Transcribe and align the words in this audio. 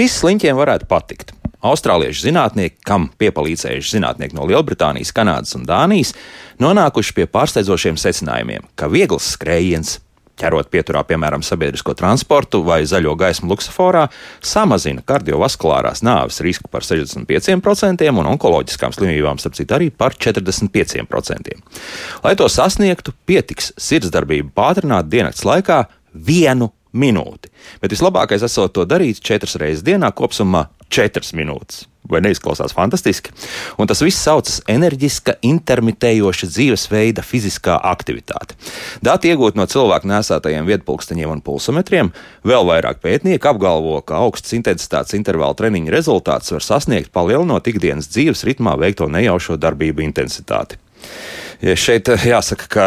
Šis 0.00 0.14
sliņķiem 0.22 0.56
varētu 0.56 0.86
patikt. 0.88 1.34
Austrāliešu 1.60 2.22
zinātnieki, 2.24 2.78
kam 2.88 3.10
piepalīdzējuši 3.20 3.98
zinātnieki 3.98 4.32
no 4.38 4.46
Lielbritānijas, 4.48 5.10
Kanādas 5.12 5.52
un 5.58 5.66
Dānijas, 5.68 6.14
nonākuši 6.56 7.12
pie 7.18 7.26
pārsteidzošiem 7.28 7.98
secinājumiem, 8.00 8.64
ka 8.80 8.88
viegls 8.88 9.26
skrējiens, 9.34 9.98
ķerot 10.40 10.70
pieturā, 10.72 11.04
piemēram, 11.04 11.44
sabiedrisko 11.44 11.92
transportu 12.00 12.62
vai 12.64 12.78
zaļo 12.88 13.12
gaismu 13.20 13.52
luksusforā, 13.52 14.06
samazina 14.40 15.04
kardiovaskulārās 15.04 16.00
nāves 16.00 16.40
risku 16.48 16.72
par 16.72 16.88
65% 16.88 18.08
un 18.08 18.32
onkoloģiskām 18.32 18.96
slimībām, 18.96 19.36
starp 19.36 19.60
citu, 19.60 19.76
arī 19.76 19.92
par 19.92 20.16
45%. 20.16 21.60
Lai 22.24 22.36
to 22.40 22.48
sasniegtu, 22.48 23.12
pietiks 23.28 23.74
sirdsdarbību 23.76 24.56
pātrināt 24.56 25.12
diennakts 25.12 25.44
laikā 25.44 25.82
vienu 26.16 26.72
minūti. 26.92 27.52
Bet 27.82 27.94
vislabākais 27.94 28.44
esot 28.46 28.74
to 28.74 28.86
darīt 28.88 29.22
četras 29.24 29.56
reizes 29.60 29.86
dienā, 29.86 30.12
kopumā 30.16 30.66
četras 30.90 31.32
minūtes. 31.36 31.86
Vai 32.10 32.22
neizklausās 32.24 32.72
fantastiski? 32.74 33.30
Un 33.78 33.86
tas 33.86 34.00
viss 34.02 34.18
saucas 34.24 34.56
enerģiska, 34.72 35.36
intermitējoša 35.46 36.48
dzīvesveida 36.48 37.22
fiziskā 37.22 37.76
aktivitāte. 37.86 38.56
Dati 39.04 39.30
iegūti 39.30 39.60
no 39.60 39.66
cilvēku 39.70 40.08
nesātajiem 40.10 40.66
vietpulksteņiem 40.66 41.36
un 41.36 41.42
pulsometriem. 41.44 42.10
Vēl 42.42 42.66
vairāk 42.66 43.02
pētnieki 43.04 43.52
apgalvo, 43.52 44.00
ka 44.02 44.24
augsts 44.24 44.56
intensitātes 44.56 45.14
intervāla 45.18 45.54
treniņa 45.60 45.92
rezultāts 45.94 46.56
var 46.56 46.66
sasniegt 46.66 47.12
palielinot 47.14 47.68
ikdienas 47.70 48.10
dzīves 48.10 48.42
ritmā 48.48 48.74
veikto 48.80 49.06
nejaušo 49.12 49.60
darbību 49.60 50.08
intensitāti. 50.08 50.80
Ja 51.60 51.74
šeit 51.76 52.08
eh, 52.08 52.22
jāsaka, 52.30 52.66
ka 52.72 52.84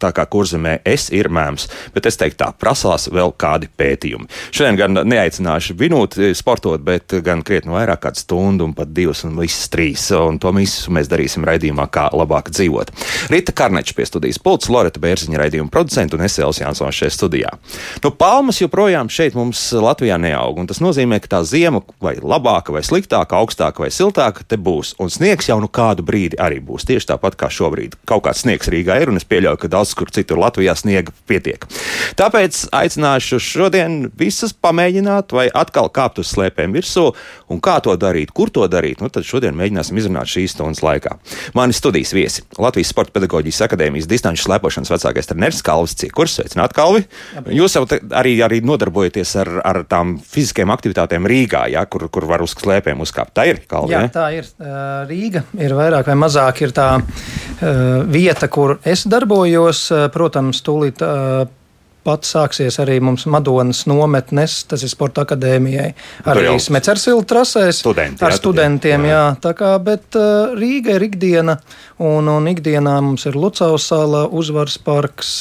tā 0.00 0.08
kā 0.16 0.24
kurzemē 0.32 0.78
es 0.88 1.10
ir 1.12 1.28
mēms, 1.28 1.66
bet 1.92 2.06
es 2.08 2.16
teiktu 2.16 2.40
tā, 2.40 2.46
prasās 2.56 3.10
vēl 3.12 3.34
kādi 3.36 3.68
pētījumi. 3.68 4.28
Šodien 4.48 4.78
gan 4.78 5.00
neaicināšu 5.04 5.76
minūti 5.76 6.30
sportot, 6.36 6.80
bet 6.80 7.12
gan 7.24 7.42
krietni 7.44 7.74
vairāk 7.74 8.00
kādu 8.06 8.22
stundu 8.22 8.64
un 8.64 8.72
pat 8.76 8.94
divas 8.96 9.26
un 9.28 9.36
visas 9.36 9.68
trīs. 9.72 10.06
Un 10.16 10.38
to 10.40 10.52
visu 10.56 10.92
mēs 10.94 11.10
darīsim 11.12 11.44
raidījumā, 11.44 11.84
kā 11.92 12.06
labāk 12.16 12.48
dzīvot. 12.54 12.94
Rīta 13.32 13.52
Karneča 13.56 13.96
pie 13.98 14.06
studijas 14.08 14.40
pults, 14.40 14.70
Loreta 14.72 15.02
Bērziņa 15.04 15.42
raidījuma 15.42 15.72
producenta 15.74 16.16
un 16.16 16.24
Esēls 16.24 16.62
Jansons 16.62 16.96
šeit 16.96 17.12
studijā. 17.12 17.52
Nu, 18.00 18.14
palmas 18.16 18.62
joprojām 18.62 19.12
šeit 19.12 19.36
mums 19.36 19.66
Latvijā 19.76 20.16
neaug, 20.20 20.62
un 20.62 20.70
tas 20.70 20.80
nozīmē, 20.80 21.20
ka 21.20 21.34
tā 21.36 21.42
ziema 21.44 21.84
vai 22.00 22.16
labāka 22.22 22.72
vai 22.72 22.84
sliktāka, 22.86 23.36
augstāka 23.36 23.84
vai 23.84 23.92
siltāka 23.92 24.48
te 24.48 24.56
būs, 24.56 24.96
un 25.02 25.12
sniegs 25.12 25.52
jau 25.52 25.60
nu 25.60 25.68
kādu 25.68 26.06
brīdi 26.06 26.40
arī 26.40 26.62
būs 26.64 26.88
tieši 26.88 27.12
tāpat 27.12 27.36
kā 27.36 27.52
šobrīd 27.52 28.00
kaut 28.14 28.28
kāds 28.28 28.44
sniegs 28.44 28.70
Rīgā 28.70 28.96
ir, 29.02 29.10
un 29.12 29.18
es 29.20 29.26
pieļauju, 29.28 29.60
ka 29.64 29.70
daudz 29.72 29.94
kur 29.98 30.10
citur 30.14 30.40
Latvijā 30.40 30.74
sniega 30.78 31.12
pietiek. 31.28 31.66
Tāpēc 32.18 32.64
aicināšu 32.74 33.40
šodien 33.42 34.10
visus 34.18 34.54
pamēģināt, 34.54 35.34
vai 35.34 35.48
atkal 35.50 35.90
kāpt 35.94 36.20
uz 36.22 36.30
slēpēm 36.34 36.74
virsū, 36.76 37.10
un 37.52 37.62
kā 37.64 37.78
to 37.84 37.94
darīt, 38.00 38.32
kur 38.34 38.52
to 38.54 38.66
darīt. 38.70 39.02
Nu, 39.02 39.10
tad 39.12 39.26
šodien 39.26 39.56
mēģināsim 39.58 39.98
izrunāt 40.00 40.30
šīs 40.30 40.54
stundas 40.56 40.82
laikā. 40.84 41.16
Mani 41.58 41.76
studijas 41.76 42.14
viesi- 42.14 42.44
Latvijas 42.64 42.92
Sporta 42.94 43.14
pedagoģijas 43.14 43.62
akadēmijas 43.68 44.08
distanču 44.10 44.46
slēpošanas 44.46 44.92
vecākais 44.92 45.30
treneris 45.30 45.62
Kalvis 45.62 45.96
Cikurs. 45.98 46.38
Sveicināt, 46.38 46.72
Kalvi! 46.74 47.04
Jūs 47.54 47.76
jau 47.76 47.84
arī, 47.86 48.38
arī 48.42 48.60
nodarbojaties 48.64 49.36
ar, 49.42 49.50
ar 49.64 49.84
tām 49.84 50.18
fiziskajām 50.18 50.72
aktivitātēm 50.74 51.26
Rīgā, 51.30 51.68
ja, 51.70 51.84
kur, 51.86 52.08
kur 52.08 52.26
var 52.26 52.42
uz 52.42 52.54
slēpēm 52.54 53.00
uzkāpt. 53.04 53.34
Tā 53.34 53.46
ir 53.50 53.60
Kalvi. 53.68 53.94
Jā, 53.94 54.08
tā 54.12 54.28
ir. 54.34 54.48
Rīga 55.08 55.44
ir 55.58 55.74
vairāk 55.76 56.06
vai 56.10 56.16
mazāk 56.18 56.62
ir 56.64 56.74
tā 56.74 56.88
vieta, 57.60 58.48
kur 58.48 58.78
es 58.84 59.04
darbojos. 59.10 59.86
Protams, 60.14 60.62
tūlīt 60.64 61.02
pat 62.04 62.26
sāksies 62.28 62.76
arī 62.82 62.98
mums 63.04 63.24
Madonas 63.30 63.84
nometnes, 63.88 64.58
tas 64.68 64.84
ir 64.84 64.92
Sporta 64.92 65.24
akadēmijai, 65.24 65.88
arī 66.28 66.52
Smecersila 66.60 67.24
trasēs 67.28 67.80
studenti, 67.80 68.20
ar 68.24 68.34
jā, 68.34 68.40
studentiem. 68.40 69.06
Jā. 69.08 69.14
Jā, 69.14 69.24
tā 69.44 69.54
kā, 69.56 69.72
bet 69.82 70.18
Rīga 70.58 70.98
ir 70.98 71.06
ikdiena, 71.08 71.56
un, 72.04 72.28
un 72.30 72.50
ikdienā 72.52 72.98
mums 73.04 73.24
ir 73.30 73.38
Lucavas 73.40 73.88
sala, 73.90 74.26
uzvaras 74.28 74.76
parks, 74.84 75.32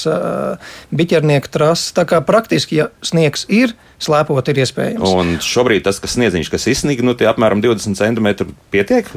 biķernieku 0.96 1.52
trases. 1.54 1.92
Tā 1.98 2.08
kā 2.10 2.24
praktiski, 2.26 2.80
ja 2.84 2.90
sniegs 3.06 3.48
ir, 3.52 3.76
slēpot 4.04 4.52
ir 4.52 4.62
iespējams. 4.64 5.14
Un 5.14 5.38
šobrīd 5.44 5.86
tas, 5.88 6.00
kas 6.04 6.16
sniedziņš, 6.18 6.52
kas 6.54 6.68
izsniga, 6.72 7.06
nu 7.06 7.16
tie 7.18 7.28
apmēram 7.32 7.64
20 7.64 8.00
centimetri 8.00 8.48
pietiek? 8.74 9.10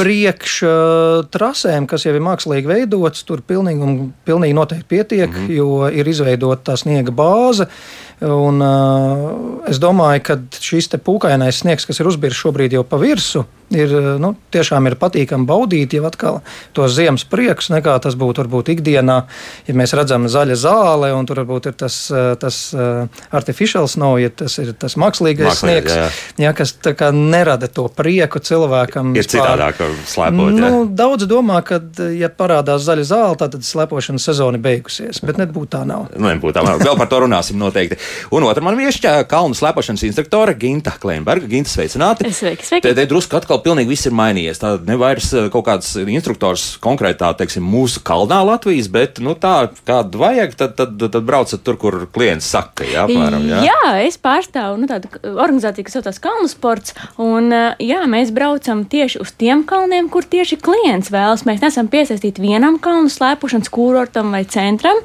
Priekš 0.00 0.58
uh, 0.66 1.22
trasēm, 1.32 1.88
kas 1.90 2.06
jau 2.06 2.14
ir 2.16 2.24
mākslīgi 2.24 2.70
veidots, 2.70 3.24
tur 3.28 3.44
pilnīgi, 3.46 4.10
pilnīgi 4.28 4.56
noteikti 4.56 4.88
pietiek, 4.94 5.28
mm 5.28 5.46
-hmm. 5.46 5.56
jo 5.56 5.88
ir 5.88 6.12
izveidota 6.12 6.72
tā 6.72 6.78
sniega 6.80 7.14
bāze. 7.14 7.68
Un, 8.20 8.60
uh, 8.60 9.62
es 9.70 9.78
domāju, 9.80 10.20
ka 10.26 10.36
šis 10.60 10.90
pūkainais 11.00 11.62
sniegs, 11.62 11.86
kas 11.88 12.02
ir 12.02 12.10
uzbīrs 12.10 12.36
šobrīd 12.36 12.74
jau 12.76 12.84
pa 12.84 12.98
virsmu, 13.00 13.46
ir, 13.72 13.92
nu, 14.20 14.32
tiešām 14.52 14.88
ir 14.90 14.96
patīkami 15.00 15.46
baudīt 15.48 15.94
jau 15.94 16.04
atkal 16.08 16.40
to 16.76 16.84
ziemas 16.90 17.24
prieks, 17.28 17.70
nekā 17.72 17.94
tas 18.02 18.16
būtu 18.20 18.42
varbūt 18.42 18.72
ikdienā, 18.74 19.16
ja 19.68 19.76
mēs 19.78 19.94
redzam 19.96 20.26
zaļa 20.30 20.56
zāle 20.60 21.12
un 21.16 21.28
tur 21.28 21.40
varbūt 21.42 21.70
ir 21.70 21.76
tas, 21.80 21.96
tas 22.42 22.58
artificial 23.30 23.88
snow, 23.90 24.18
ja 24.20 24.28
tas 24.34 24.58
ir 24.60 24.72
tas 24.74 24.98
mākslīgais 25.00 25.48
Mākslīgi, 25.48 25.62
sniegs, 25.62 25.94
jā, 25.94 26.08
jā. 26.10 26.44
Jā, 26.44 26.52
kas 26.60 26.74
tā 26.82 26.94
kā 26.98 27.10
nerada 27.14 27.70
to 27.72 27.86
prieku 27.94 28.42
cilvēkam. 28.42 29.14
Ir 29.16 29.28
citādāk 29.30 29.80
slēpot. 30.10 30.52
Nu, 30.58 30.60
jā. 30.60 30.84
daudz 31.00 31.28
domā, 31.30 31.62
ka, 31.66 31.80
ja 32.16 32.30
parādās 32.32 32.84
zaļa 32.88 33.06
zāle, 33.06 33.40
tad 33.40 33.56
slēpošanas 33.64 34.28
sezona 34.28 34.60
beigusies, 34.60 35.22
bet 35.24 35.40
nebūtu 35.40 35.72
tā 35.78 35.84
nav. 35.88 36.08
Nu, 36.16 36.28
nebūtu 36.28 36.58
tā 36.58 36.66
nav. 36.66 36.82
Vēl 36.82 36.98
par 36.98 37.10
to 37.10 37.22
runāsim 37.24 37.60
noteikti. 37.60 38.00
Un 38.30 38.44
otra 38.46 38.62
man 38.64 38.78
viešķā 38.78 39.14
kalnu 39.30 39.56
slēpošanas 39.58 40.04
instruktore 40.06 40.54
Ginta 40.58 40.92
Kleinberga. 41.00 41.48
Ginta, 41.50 41.72
sveicināti! 41.72 42.30
Sveiki, 42.34 42.66
sveiki! 42.66 42.84
Te, 42.86 42.94
te 42.96 43.06
drusku 43.10 43.38
atkal 43.38 43.60
pilnīgi 43.64 43.90
viss 43.90 44.08
ir 44.08 44.14
mainījies. 44.16 44.60
Tā 44.62 44.74
nevairs 44.86 45.30
eh, 45.34 45.48
kaut 45.52 45.66
kāds 45.66 45.92
instruktors 46.04 46.66
konkrētā, 46.82 47.32
teiksim, 47.38 47.66
mūsu 47.66 48.02
kalnā 48.06 48.40
Latvijas, 48.46 48.90
bet, 48.92 49.20
nu, 49.24 49.34
tā, 49.38 49.70
kādu 49.88 50.22
vajag, 50.22 50.56
tad, 50.58 50.76
tad, 50.78 50.96
tad, 51.00 51.14
tad 51.16 51.26
braucat 51.26 51.64
tur, 51.66 51.78
kur 51.80 51.98
klients 52.14 52.48
saka, 52.50 52.86
jā, 52.88 53.06
apmēram, 53.08 53.46
jā. 53.50 53.62
Jā, 53.68 53.92
es 54.06 54.18
pārstāvu, 54.20 54.78
nu, 54.80 54.90
tādu 54.90 55.10
organizāciju, 55.30 55.86
kas 55.86 55.98
saucās 55.98 56.22
Kalnu 56.22 56.50
sports, 56.50 56.96
un, 57.20 57.50
eh, 57.54 57.86
jā, 57.90 58.02
mēs 58.10 58.34
braucam 58.36 58.84
tieši 58.90 59.22
uz 59.22 59.34
tiem 59.34 59.64
kalniem, 59.68 60.10
kur 60.12 60.26
tieši 60.26 60.60
klients 60.62 61.12
vēlas. 61.12 61.46
Mēs 61.48 61.62
nesam 61.64 61.90
piesaistīti 61.90 62.44
vienam 62.44 62.78
kalnu 62.82 63.10
slēpošanas 63.12 63.70
kurortam 63.72 64.34
vai 64.34 64.44
centram, 64.48 65.00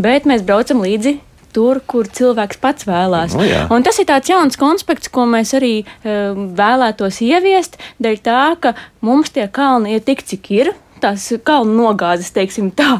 bet 0.00 0.28
mēs 0.28 0.46
braucam 0.46 0.82
līdzi 0.84 1.18
tur, 1.54 1.80
kur 1.86 2.08
cilvēks 2.08 2.60
pats 2.62 2.88
vēlās. 2.88 3.36
No, 3.38 3.46
jā. 3.46 3.64
un 3.72 3.86
tas 3.86 3.98
ir 4.00 4.08
tāds 4.10 4.30
jauns 4.30 4.58
konspekts, 4.60 5.10
ko 5.12 5.26
mēs 5.30 5.54
arī 5.58 5.74
um, 5.82 6.50
vēlētos 6.58 7.22
ieviest, 7.26 7.80
dēļ 8.02 8.22
tā, 8.26 8.44
ka 8.60 8.74
mums 9.06 9.34
tie 9.34 9.48
kalni 9.52 9.96
ir 9.96 10.06
tik, 10.06 10.24
cik 10.26 10.50
ir 10.56 10.74
tās 11.02 11.26
kalnu 11.44 11.76
nogāzes, 11.82 12.32
teiksim 12.36 12.70
tā. 12.76 12.98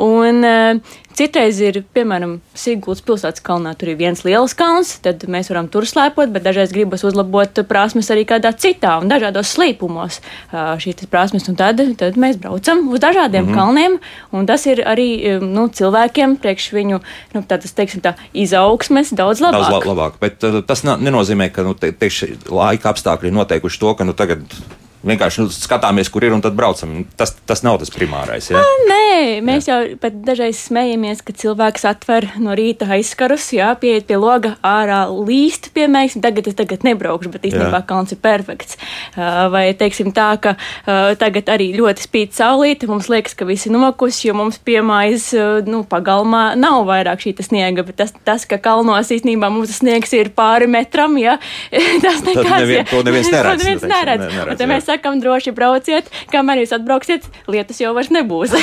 Un, 0.00 0.42
uh, 0.44 0.98
Citreiz 1.12 1.58
ir, 1.60 1.82
piemēram, 1.92 2.38
Sigūdas 2.56 3.02
pilsētas 3.04 3.42
kalnā, 3.44 3.74
tur 3.76 3.90
ir 3.92 3.98
viens 4.00 4.22
liels 4.24 4.54
kalns, 4.56 4.94
tad 5.04 5.26
mēs 5.30 5.50
varam 5.52 5.68
tur 5.72 5.84
slēpot, 5.88 6.32
bet 6.32 6.44
dažreiz 6.46 6.72
gribas 6.72 7.04
uzlabot 7.04 7.60
prasmes 7.68 8.08
arī 8.14 8.24
kādā 8.28 8.54
citā 8.56 8.94
un 9.02 9.12
dažādos 9.12 9.52
slīpumos 9.52 10.20
uh, 10.22 10.72
šīs 10.80 11.04
prasmes. 11.12 11.48
Un 11.52 11.58
tad, 11.60 11.82
tad 12.00 12.16
mēs 12.20 12.40
braucam 12.40 12.86
uz 12.88 13.02
dažādiem 13.04 13.44
mm 13.44 13.50
-hmm. 13.50 13.60
kalniem, 13.60 13.98
un 14.32 14.46
tas 14.46 14.66
ir 14.66 14.84
arī 14.88 15.36
um, 15.36 15.52
nu, 15.52 15.68
cilvēkiem, 15.68 16.36
priekš 16.36 16.72
viņu 16.72 17.00
nu, 17.34 17.42
tādas, 17.48 17.76
teiksim, 17.76 18.00
tā, 18.00 18.14
izaugsmes 18.32 19.12
daudz 19.12 19.40
labāk. 19.40 19.70
Daudz 19.70 19.86
labāk, 19.86 20.12
bet 20.20 20.66
tas 20.66 20.84
nenozīmē, 20.84 21.52
ka 21.52 21.62
nu, 21.62 21.74
te, 21.74 21.92
tieši 21.92 22.38
laika 22.48 22.88
apstākļi 22.88 23.28
ir 23.28 23.32
noteikuši 23.32 23.80
to, 23.80 23.94
ka 23.94 24.04
nu, 24.04 24.12
tagad 24.12 24.40
vienkārši 25.06 25.42
nu, 25.42 25.50
skatāmies, 25.52 26.10
kur 26.12 26.24
ir 26.24 26.34
un 26.34 26.42
tad 26.44 26.56
braucam. 26.58 27.02
Tas, 27.18 27.34
tas 27.48 27.62
nav 27.66 27.80
tas 27.82 27.90
primārais. 27.92 28.48
Ja? 28.52 28.60
A, 28.60 28.74
nē, 28.88 29.42
mēs 29.44 29.68
jā. 29.68 29.78
jau 29.82 29.98
pat 30.02 30.18
dažreiz 30.26 30.60
smējamies, 30.68 31.22
ka 31.26 31.34
cilvēks 31.36 31.86
atver 31.88 32.28
no 32.42 32.54
rīta 32.58 32.88
aizskarus, 32.96 33.48
jā, 33.56 33.72
pieiet 33.80 34.06
pie 34.08 34.18
loga, 34.20 34.54
ārā 34.66 35.04
līst, 35.12 35.70
piemēram, 35.76 36.22
tagad 36.24 36.48
es 36.50 36.58
tagad 36.58 36.86
nebraukšu, 36.86 37.32
bet 37.34 37.46
īstenībā 37.50 37.82
kalns 37.88 38.14
ir 38.14 38.20
perfekts. 38.22 38.78
Vai 39.16 39.64
teiksim 39.78 40.12
tā, 40.14 40.30
ka 40.42 40.54
tagad 41.20 41.50
arī 41.52 41.72
ļoti 41.76 42.06
spīd 42.06 42.36
saulīte, 42.36 42.88
mums 42.90 43.10
liekas, 43.12 43.36
ka 43.38 43.46
visi 43.48 43.72
nokusi, 43.72 44.28
jo 44.28 44.36
mums 44.38 44.60
piemājas, 44.62 45.30
nu, 45.68 45.82
pagalmā 45.88 46.52
nav 46.58 46.86
vairāk 46.88 47.22
šī 47.22 47.34
sniega, 47.42 47.84
bet 47.86 47.98
tas, 47.98 48.14
tas 48.26 48.46
ka 48.48 48.58
kalnos 48.62 49.10
īstenībā 49.14 49.50
mums 49.52 49.72
sniegs 49.78 50.12
ir 50.16 50.30
pāri 50.36 50.68
metram, 50.70 51.16
jā, 51.20 51.38
tas 52.04 52.22
nekāds. 52.26 52.62
Nevien, 52.62 52.86
to 52.90 53.02
neviens 53.06 53.30
neredz. 53.34 53.52
To 53.52 53.64
neviens 53.64 53.86
neredz. 53.86 54.22
Ne, 54.22 54.30
neredz, 54.38 54.62
neredz 54.62 54.91
sakam, 54.92 55.20
droši 55.22 55.54
brauciet, 55.56 56.10
kamēr 56.32 56.62
jūs 56.62 56.74
atbrauksiet, 56.76 57.28
lietas 57.50 57.80
jau 57.82 57.94
vairs 57.96 58.12
nebūs. 58.14 58.54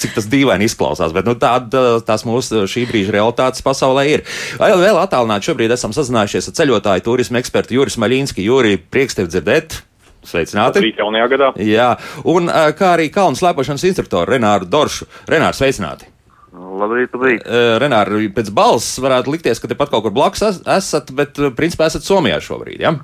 Cik 0.00 0.16
tas 0.16 0.28
dīvaini 0.30 0.68
izklausās, 0.68 1.14
bet 1.16 1.28
nu, 1.28 1.36
tāda 1.40 2.00
tās 2.06 2.26
mūsu 2.28 2.64
šī 2.70 2.86
brīža 2.90 3.14
realitātes 3.18 3.64
pasaulē 3.66 4.06
ir. 4.14 4.24
Vēl, 4.60 4.80
vēl 4.80 5.00
attālināti 5.02 5.50
šobrīd 5.50 5.76
esam 5.76 5.94
sazinājušies 5.96 6.50
ar 6.50 6.58
ceļotāju 6.60 7.06
turismu 7.06 7.40
ekspertu 7.40 7.76
Juris 7.78 8.00
Maļīnski. 8.00 8.46
Juri, 8.46 8.76
prieks 8.80 9.18
tev 9.18 9.30
dzirdēt! 9.30 9.82
Sveicināti! 10.26 10.82
Rīt 10.84 10.98
jaunajā 11.00 11.28
gadā. 11.32 11.50
Jā, 11.64 11.90
un 12.28 12.50
kā 12.76 12.94
arī 12.94 13.08
kalnu 13.12 13.40
slēpošanas 13.40 13.86
instruktoru 13.88 14.34
Renāru 14.34 14.68
Doršu. 14.68 15.08
Renāru, 15.30 15.56
sveicināti! 15.56 16.10
Labrīt, 16.50 17.14
labrīt. 17.14 17.46
Renāri, 17.80 18.26
pēc 18.34 18.50
balss 18.54 18.98
varētu 19.00 19.32
likties, 19.32 19.60
ka 19.62 19.70
tepat 19.70 19.92
kaut 19.92 20.04
kur 20.04 20.14
blakus 20.14 20.42
es, 20.48 20.60
esat, 20.66 21.12
bet 21.16 21.38
principā 21.56 21.86
esat 21.88 22.04
Somijā 22.04 22.40
šobrīd. 22.42 22.82
Ja? 22.82 22.96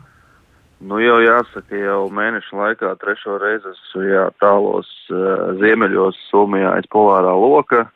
Nu, 0.84 0.99
jau 1.00 1.17
jāsaka, 1.25 1.73
jau 1.81 2.02
mēneša 2.12 2.56
laikā 2.61 2.90
trešo 3.00 3.38
reizi 3.40 3.70
esmu 3.70 4.02
jā, 4.11 4.25
tālos 4.43 4.90
uh, 5.08 5.55
ziemeļos 5.56 6.19
Somijā 6.28 6.75
aiz 6.76 6.88
polārā 6.93 7.32
loka 7.32 7.87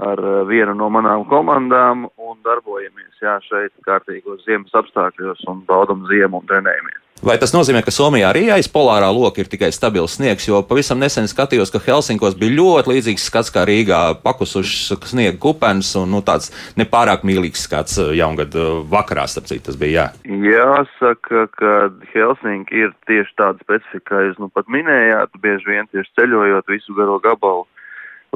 ar 0.00 0.22
uh, 0.24 0.40
vienu 0.48 0.72
no 0.78 0.88
manām 0.88 1.26
komandām 1.28 2.06
un 2.16 2.40
darbojamies 2.46 3.20
jā, 3.20 3.36
šeit 3.44 3.74
kārtīgos 3.84 4.46
ziemas 4.46 4.72
apstākļos 4.80 5.44
un 5.52 5.60
baudam 5.68 6.06
ziemu 6.08 6.40
un 6.40 6.48
trenējamies. 6.48 7.09
Vai 7.20 7.34
tas 7.36 7.52
nozīmē, 7.52 7.82
ka 7.84 7.92
Somijā 7.92 8.30
arī 8.32 8.46
aiz 8.48 8.64
polārā 8.72 9.10
loka 9.12 9.42
ir 9.42 9.48
tikai 9.52 9.68
stabils 9.76 10.14
sniegs? 10.16 10.46
Jo 10.48 10.62
pavisam 10.64 10.96
nesen 11.02 11.26
skatījos, 11.28 11.68
ka 11.68 11.82
Helsinkos 11.84 12.32
bija 12.40 12.56
ļoti 12.56 12.94
līdzīgs 12.94 13.26
skats 13.28 13.52
kā 13.52 13.66
Rīgā, 13.68 13.98
pakusušs 14.24 14.94
sniega 15.10 15.36
kupens 15.42 15.92
un 16.00 16.08
nu, 16.14 16.22
tāds 16.24 16.48
nepārāk 16.80 17.26
mīlīgs 17.28 17.66
skats 17.68 18.00
uh, 18.00 18.14
jaungada 18.16 18.70
vakarā, 18.88 19.26
starp 19.28 19.50
citu, 19.52 19.66
tas 19.68 19.76
bija. 19.76 20.08
Jā. 20.24 20.40
Jāsaka, 20.48 21.44
ka 21.60 21.74
Helsinki 22.14 22.86
ir 22.86 22.96
tieši 23.10 23.36
tāda 23.36 23.60
specifika, 23.66 24.06
kā 24.14 24.24
jūs 24.30 24.40
nu 24.40 24.48
pat 24.54 24.72
minējāt, 24.72 25.36
bieži 25.44 25.74
vien 25.74 25.92
tieši 25.92 26.16
ceļojot 26.16 26.72
visu 26.72 26.96
garo 26.96 27.20
gabalu 27.20 27.66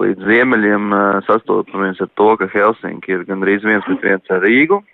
līdz 0.00 0.28
ziemeļiem 0.28 0.92
sastopamies 1.24 2.00
ar 2.04 2.10
to, 2.18 2.34
ka 2.36 2.52
Helsinki 2.52 3.16
ir 3.16 3.24
gandrīz 3.28 3.64
viens 3.64 3.86
pret 3.88 4.04
viens 4.10 4.34
ar 4.34 4.44
Rīgu. 4.44 4.84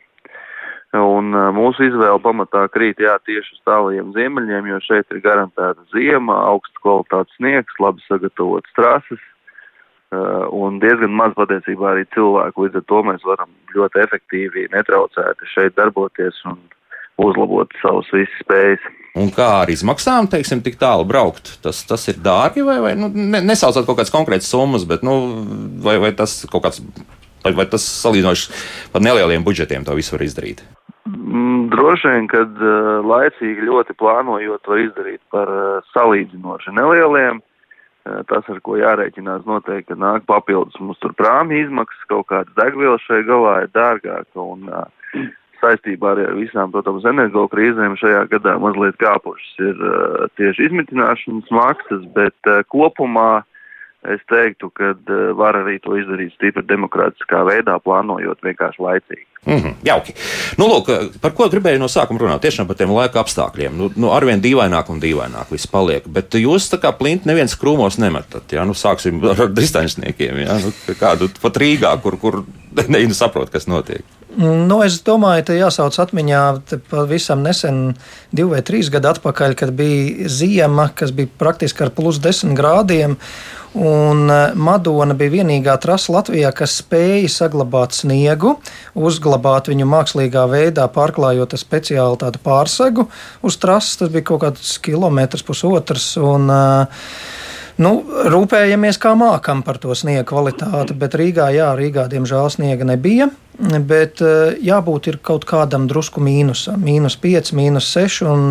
Un 0.97 1.31
mūsu 1.55 1.85
izvēle 1.87 2.19
pamatā 2.23 2.65
krīt 2.75 2.99
jā, 2.99 3.13
tieši 3.23 3.55
uz 3.55 3.61
tālajiem 3.69 4.09
ziemeļiem, 4.17 4.73
jo 4.73 4.79
šeit 4.83 5.13
ir 5.15 5.21
garantēta 5.23 5.85
ziema, 5.95 6.41
augsts 6.51 6.83
kvalitātes 6.83 7.37
sniegs, 7.39 7.77
labi 7.79 8.03
sagatavotas 8.09 8.75
trases 8.75 9.23
un 10.11 10.81
diezgan 10.83 11.13
maz 11.15 11.37
patiesībā 11.39 11.93
arī 11.93 12.07
cilvēku. 12.15 12.67
Līdz 12.67 12.81
ar 12.81 12.87
to 12.91 13.03
mēs 13.07 13.27
varam 13.27 13.53
ļoti 13.77 14.03
efektīvi, 14.03 14.67
netraucēti 14.75 15.51
šeit 15.53 15.77
darboties 15.79 16.41
un 16.51 16.59
uzlabot 17.21 17.71
savus 17.83 18.11
visas 18.15 18.43
spējas. 18.43 18.91
Un 19.21 19.31
kā 19.35 19.47
ar 19.63 19.71
izmaksām, 19.71 20.29
teiksim, 20.31 20.63
tik 20.67 20.79
tālu 20.81 21.07
braukt? 21.07 21.57
Tas, 21.63 21.83
tas 21.87 22.07
ir 22.11 22.19
dārgi 22.23 22.67
vai, 22.67 22.79
vai 22.83 22.93
nu, 22.99 23.11
ne, 23.15 23.43
nesaucot 23.43 23.87
kaut 23.87 23.99
kādas 23.99 24.15
konkrētas 24.15 24.51
summas, 24.51 24.87
bet 24.89 25.07
nu, 25.07 25.17
vai, 25.83 25.99
vai 26.03 26.13
tas 26.17 26.41
kaut 26.51 26.67
kāds, 26.67 26.83
vai, 27.45 27.55
vai 27.59 27.67
tas 27.71 27.87
salīdzinoši 28.03 28.91
par 28.95 29.03
nelieliem 29.07 29.47
budžetiem 29.47 29.87
to 29.87 29.99
visu 29.99 30.15
var 30.17 30.27
izdarīt? 30.27 30.63
Mm, 31.11 31.69
droši 31.73 32.09
vien, 32.09 32.27
kad 32.31 32.59
uh, 32.63 33.01
laicīgi 33.07 33.67
ļoti 33.67 33.97
plānojot, 33.99 34.67
var 34.69 34.83
izdarīt 34.83 35.21
par 35.35 35.51
uh, 35.51 35.89
salīdzinoši 35.95 36.75
nelieliem. 36.77 37.41
Uh, 38.07 38.21
tas, 38.31 38.47
ar 38.49 38.61
ko 38.65 38.79
jārēķinās, 38.81 39.45
noteikti, 39.49 39.99
nāk 39.99 40.25
papildus 40.31 40.79
mums 40.81 41.01
tur 41.03 41.13
prāmi 41.19 41.61
izmaksas, 41.65 42.07
kaut 42.13 42.31
kāda 42.31 42.55
degviela 42.63 42.99
šai 43.05 43.21
galā 43.29 43.59
ir 43.65 43.75
dārgāka. 43.77 44.45
Un, 44.45 44.71
uh, 44.71 45.29
saistībā 45.61 46.15
ar 46.15 46.23
visām, 46.39 46.73
protams, 46.73 47.05
energo 47.09 47.47
krīzēm 47.53 47.97
šajā 48.01 48.25
gadā 48.33 48.57
mazliet 48.63 48.97
kāpušas 49.01 49.65
ir 49.67 49.83
uh, 49.85 50.27
tieši 50.41 50.69
izmitināšanas 50.69 51.51
maksas, 51.55 52.07
bet 52.17 52.51
uh, 52.51 52.63
kopumā 52.73 53.43
es 54.09 54.23
teiktu, 54.31 54.71
ka 54.77 54.95
uh, 54.95 55.25
var 55.37 55.59
arī 55.61 55.79
to 55.85 55.97
izdarīt 55.99 56.33
stipri 56.37 56.65
demokrātiskā 56.69 57.43
veidā, 57.49 57.77
plānojot 57.85 58.41
vienkārši 58.47 58.87
laicīgi. 58.87 59.27
Mm 59.47 59.57
-hmm, 59.57 59.75
jauki. 59.85 60.15
Nu, 60.59 60.67
lūk, 60.69 60.91
par 61.21 61.33
ko 61.33 61.49
gribēju 61.49 61.79
no 61.81 61.89
sākuma 61.89 62.21
runāt? 62.21 62.43
Tiešām 62.45 62.67
par 62.67 62.77
tiem 62.77 62.91
laika 62.93 63.21
apstākļiem. 63.21 63.73
Nu, 63.77 63.91
nu, 63.97 64.13
arvien 64.13 64.43
dīvaināk 64.43 64.91
un 64.93 65.01
dīvaināk 65.01 65.51
viss 65.51 65.67
paliek. 65.67 66.05
Bet 66.07 66.35
jūs 66.35 66.69
tā 66.69 66.77
kā 66.77 66.93
plinti 66.93 67.29
neviens 67.29 67.57
krūmos 67.57 67.99
nemetat. 67.99 68.53
Ja? 68.53 68.65
Nu, 68.65 68.73
sāksim 68.73 69.25
ar 69.25 69.49
distancniekiem. 69.61 70.39
Ja? 70.39 70.59
Nu, 70.61 70.73
kādu 71.01 71.31
pat 71.43 71.57
Rīgā, 71.57 72.01
kur, 72.03 72.19
kur 72.21 72.45
nesaprot, 72.89 73.51
kas 73.51 73.67
notiek. 73.67 74.05
Nu, 74.37 74.83
es 74.87 75.01
domāju, 75.03 75.45
ka 75.49 75.55
jāsauc 75.59 75.97
atmiņā 75.99 76.43
pavisam 76.91 77.43
nesen, 77.43 77.97
divi 78.31 78.53
vai 78.53 78.61
trīs 78.63 78.91
gadi 78.93 79.09
atpakaļ, 79.11 79.55
kad 79.59 79.73
bija 79.75 80.29
ziema, 80.29 80.91
kas 80.95 81.11
bija 81.11 81.33
praktiski 81.39 81.83
ar 81.83 81.91
plus 81.91 82.21
desmit 82.23 82.55
grādiem. 82.59 83.17
Un 83.79 84.25
e, 84.27 84.39
Madona 84.59 85.15
bija 85.15 85.37
vienīgā 85.39 85.77
trasa 85.83 86.11
Latvijā, 86.17 86.51
kas 86.57 86.79
spēja 86.81 87.29
saglabāt 87.31 87.95
sniegu, 87.95 88.57
uzglabāt 88.99 89.71
viņu 89.71 89.87
mākslīgā 89.87 90.47
veidā, 90.51 90.89
pārklājot 90.91 91.55
ar 91.55 91.63
speciālu 91.63 92.19
tādu 92.19 92.43
pārsegu 92.43 93.07
uz 93.47 93.61
trases. 93.63 94.01
Tas 94.01 94.11
bija 94.11 94.27
kaut 94.33 94.43
kāds 94.47 94.75
kilometrs, 94.83 95.47
pusotrs. 95.47 96.17
Un, 96.19 96.51
uh, 96.51 97.07
Nu, 97.81 98.03
rūpējamies, 98.29 98.99
kā 99.01 99.15
mākam 99.17 99.63
par 99.65 99.79
to 99.81 99.95
sniega 99.97 100.27
kvalitāti, 100.29 100.93
bet 101.01 101.15
Rīgā, 101.17 101.47
jā, 101.55 101.71
Rīgā 101.79 102.11
diemžēl 102.13 102.51
sniega 102.53 102.85
nebija. 102.85 103.31
Bet 103.61 104.23
eh, 104.25 104.55
jābūt 104.65 105.11
kaut 105.27 105.45
kādam 105.49 105.85
drusku 105.91 106.23
mīnusam. 106.25 106.81
Mīnus 106.81 107.19
5, 107.21 107.53
mīnus 107.59 107.91
6 107.93 108.23
un 108.31 108.45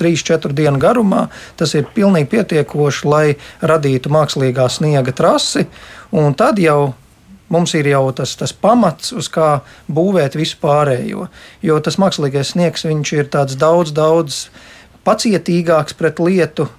3-4 0.00 0.54
dienu 0.56 0.80
garumā. 0.80 1.26
Tas 1.60 1.74
ir 1.76 1.88
pilnīgi 1.92 2.30
pietiekoši, 2.32 3.08
lai 3.08 3.26
radītu 3.60 4.12
mākslīgā 4.14 4.68
sniega 4.72 5.12
trasi. 5.16 5.66
Tad 6.40 6.62
jau 6.62 6.94
mums 7.52 7.74
ir 7.76 7.90
jau 7.90 8.08
tas, 8.16 8.32
tas 8.38 8.54
pamats, 8.56 9.12
uz 9.12 9.28
kā 9.32 9.60
būvēt 9.92 10.38
visu 10.38 10.56
pārējo. 10.62 11.28
Jo 11.62 11.78
tas 11.84 12.00
mākslīgais 12.00 12.54
sniegs 12.54 12.86
ir 12.88 13.28
daudz, 13.28 13.92
daudz 13.92 14.46
pacietīgāks 15.06 15.94
pret 16.00 16.18
lietu 16.22 16.70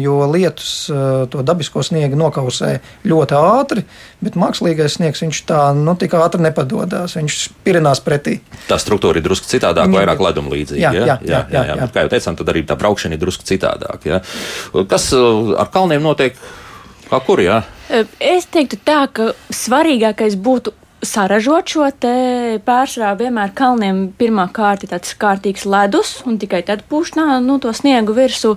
jo 0.00 0.26
lietus 0.32 0.90
eh, 0.90 1.26
to 1.30 1.42
dabisko 1.46 1.82
sniegu 1.84 2.16
nokausē 2.18 2.72
ļoti 3.08 3.36
ātri, 3.36 3.84
bet 4.24 4.38
mākslīgais 4.40 4.96
sniegs 4.96 5.22
viņš 5.24 5.42
tā 5.48 5.60
nu, 5.76 5.94
tik 6.00 6.16
ātri 6.16 6.42
nepadodas. 6.46 7.16
Viņš 7.18 7.38
pirinās 7.66 8.00
pretī. 8.04 8.38
Tā 8.70 8.80
struktūra 8.80 9.20
ir 9.20 9.26
drusku 9.26 9.50
citādāka, 9.50 9.92
vairāk 9.92 10.22
leduma 10.24 10.54
līdzīga. 10.54 10.80
Jā, 10.80 10.92
jā, 10.96 11.04
jā, 11.06 11.20
jā, 11.28 11.42
jā, 11.52 11.76
jā. 11.76 11.90
Kā 11.92 12.06
jau 12.06 12.12
teicām, 12.14 12.40
tad 12.40 12.52
arī 12.54 12.64
tā 12.66 12.78
braukšana 12.80 13.16
ir 13.18 13.22
drusku 13.22 13.46
citādāka. 13.48 14.16
Ja? 14.16 14.22
Kas 14.88 15.10
eh, 15.16 15.54
ar 15.60 15.70
kalniem 15.74 16.04
notiek? 16.08 16.38
Kā 17.10 17.18
kur? 17.26 17.42
Jā? 17.42 17.64
Es 18.22 18.46
teiktu 18.46 18.78
tā, 18.86 19.02
ka 19.12 19.32
svarīgākais 19.50 20.38
būtu 20.38 20.72
saražot 21.06 21.70
šo 21.70 21.86
pārsvarā 22.64 23.12
vienmēr 23.18 23.52
kalniem 23.56 24.02
pirmā 24.18 24.46
kārta 24.54 24.86
ir 24.86 24.92
tāds 24.92 25.14
kārtīgs 25.18 25.64
ledus, 25.68 26.12
un 26.28 26.38
tikai 26.40 26.62
tad 26.66 26.84
pūšnā 26.90 27.40
nu, 27.44 27.58
to 27.62 27.72
sniegu 27.76 28.14
virsū. 28.16 28.54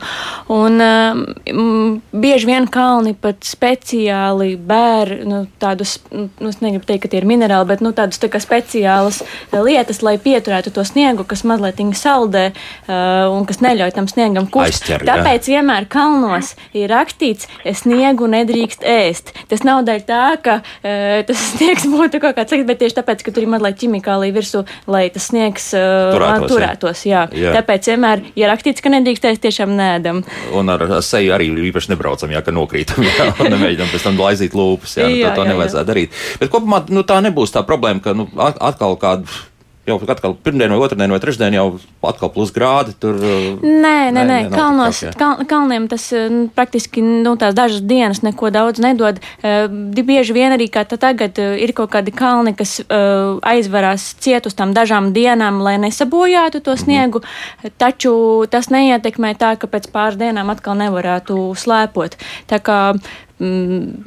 Un 0.53 0.83
um, 0.83 2.01
bieži 2.11 2.49
vien 2.49 2.67
kalni 2.71 3.13
pat 3.15 3.43
speciāli 3.47 4.53
bēr 4.59 5.13
nu, 5.27 5.43
tādus, 5.61 5.97
nu, 6.11 6.49
es 6.49 6.59
negribu 6.63 6.87
teikt, 6.89 7.05
ka 7.05 7.13
tie 7.13 7.21
ir 7.21 7.29
minerāli, 7.29 7.69
bet 7.71 7.83
nu, 7.85 7.93
tādus 7.95 8.21
tā 8.21 8.29
kā 8.31 8.41
speciālas 8.43 9.21
lietas, 9.53 10.03
lai 10.05 10.17
pieturētu 10.21 10.73
to 10.75 10.85
sniegu, 10.87 11.25
kas 11.27 11.45
mazliet 11.47 11.81
saldē 11.97 12.49
uh, 12.51 13.31
un 13.33 13.47
kas 13.49 13.61
neļauj 13.63 13.95
tam 13.95 14.07
sniegam 14.11 14.47
kust. 14.51 14.83
Aizķer, 14.83 15.05
Tāpēc 15.07 15.47
jā. 15.47 15.59
vienmēr 15.59 15.87
kalnos 15.91 16.53
ir 16.75 16.91
rakstīts, 16.91 17.47
sniegu 17.79 18.27
nedrīkst 18.29 18.85
ēst. 18.87 19.33
Tas 19.49 19.63
nav 19.67 19.83
dēļ 19.87 20.05
tā, 20.07 20.23
ka 20.43 20.59
uh, 20.61 21.23
tas 21.27 21.47
sniegs 21.55 21.87
būtu 21.89 22.21
kaut 22.23 22.32
kāds 22.37 22.53
slikts, 22.53 22.67
bet 22.69 22.81
tieši 22.81 22.97
tāpēc, 22.99 23.23
ka 23.25 23.33
tur 23.35 23.45
ir 23.45 23.51
mazliet 23.53 23.79
ķimikālija 23.81 24.35
virsū, 24.35 24.63
lai 24.91 25.05
tas 25.13 25.29
sniegs 25.31 25.69
uh, 25.77 26.13
turētos. 26.15 26.51
turētos 26.51 27.05
jā. 27.07 27.25
Jā. 27.37 27.53
Tāpēc 27.59 27.89
vienmēr, 27.93 28.25
ja 28.39 28.51
rakstīts, 28.51 28.83
ka 28.83 28.91
nedrīkstēs, 28.93 29.41
tiešām 29.43 29.75
nēdam. 29.77 30.23
Un 30.57 30.73
ar 30.73 30.85
seju 31.05 31.33
arī 31.35 31.49
īpaši 31.69 31.93
nebraucam, 31.93 32.33
ja 32.33 32.43
nokrītam, 32.53 33.05
jā, 33.07 33.29
un 33.41 33.53
nemēģinām 33.55 33.93
pēc 33.93 34.07
tam 34.09 34.19
laizīt 34.21 34.57
lūpas. 34.57 34.97
Jā, 35.01 35.09
jā, 35.09 35.31
to, 35.31 35.41
to 35.41 35.47
jā, 35.47 35.53
nevajadzētu 35.53 35.83
jā. 35.83 35.89
darīt. 35.93 36.21
Bet 36.41 36.53
kopumā 36.53 36.83
nu, 36.93 37.05
tā 37.07 37.19
nebūs 37.25 37.55
tā 37.55 37.65
problēma, 37.67 38.03
ka 38.03 38.15
nu, 38.17 38.27
atkal 38.37 38.97
kādu 39.01 39.29
jau 39.87 39.97
atkal 40.07 40.35
pirmdien, 40.39 40.71
vai 40.71 40.79
otrdien, 40.79 41.11
vai 41.11 41.19
trešdien 41.19 41.55
jau 41.57 41.65
atkal 42.07 42.31
plus 42.31 42.53
grādi. 42.55 42.93
Tur, 42.99 43.17
uh, 43.19 43.47
nē, 43.59 44.11
nē, 44.15 44.23
nē, 44.23 44.23
nē 44.47 44.51
kalnos, 44.53 45.01
kal, 45.19 45.43
kalniem 45.49 45.89
tas 45.91 46.05
uh, 46.15 46.29
praktiski 46.55 47.03
nu, 47.03 47.35
tās 47.39 47.55
dažas 47.57 47.83
dienas 47.87 48.23
neko 48.23 48.51
daudz 48.53 48.79
nedod. 48.83 49.19
Uh, 49.43 49.67
bieži 50.03 50.35
vien 50.35 50.55
arī 50.55 50.69
kā 50.71 50.85
tagad 50.87 51.39
uh, 51.41 51.55
ir 51.59 51.75
kaut 51.75 51.91
kādi 51.95 52.13
kalni, 52.15 52.55
kas 52.55 52.77
uh, 52.83 53.41
aizvarās 53.43 54.13
ciet 54.23 54.47
uz 54.47 54.55
tām 54.55 54.75
dažām 54.75 55.11
dienām, 55.15 55.59
lai 55.65 55.75
nesabojātu 55.83 56.63
to 56.63 56.77
mhm. 56.77 56.83
sniegu, 56.83 57.19
mm 57.19 57.27
-hmm. 57.63 57.75
taču 57.77 58.13
tas 58.49 58.69
neietekmē 58.69 59.35
tā, 59.35 59.55
ka 59.59 59.67
pēc 59.67 59.91
pāris 59.91 60.19
dienām 60.19 60.49
atkal 60.49 60.79
nevarētu 60.79 61.55
slēpot. 61.59 62.17
Tā 62.47 62.59
kā 62.59 62.79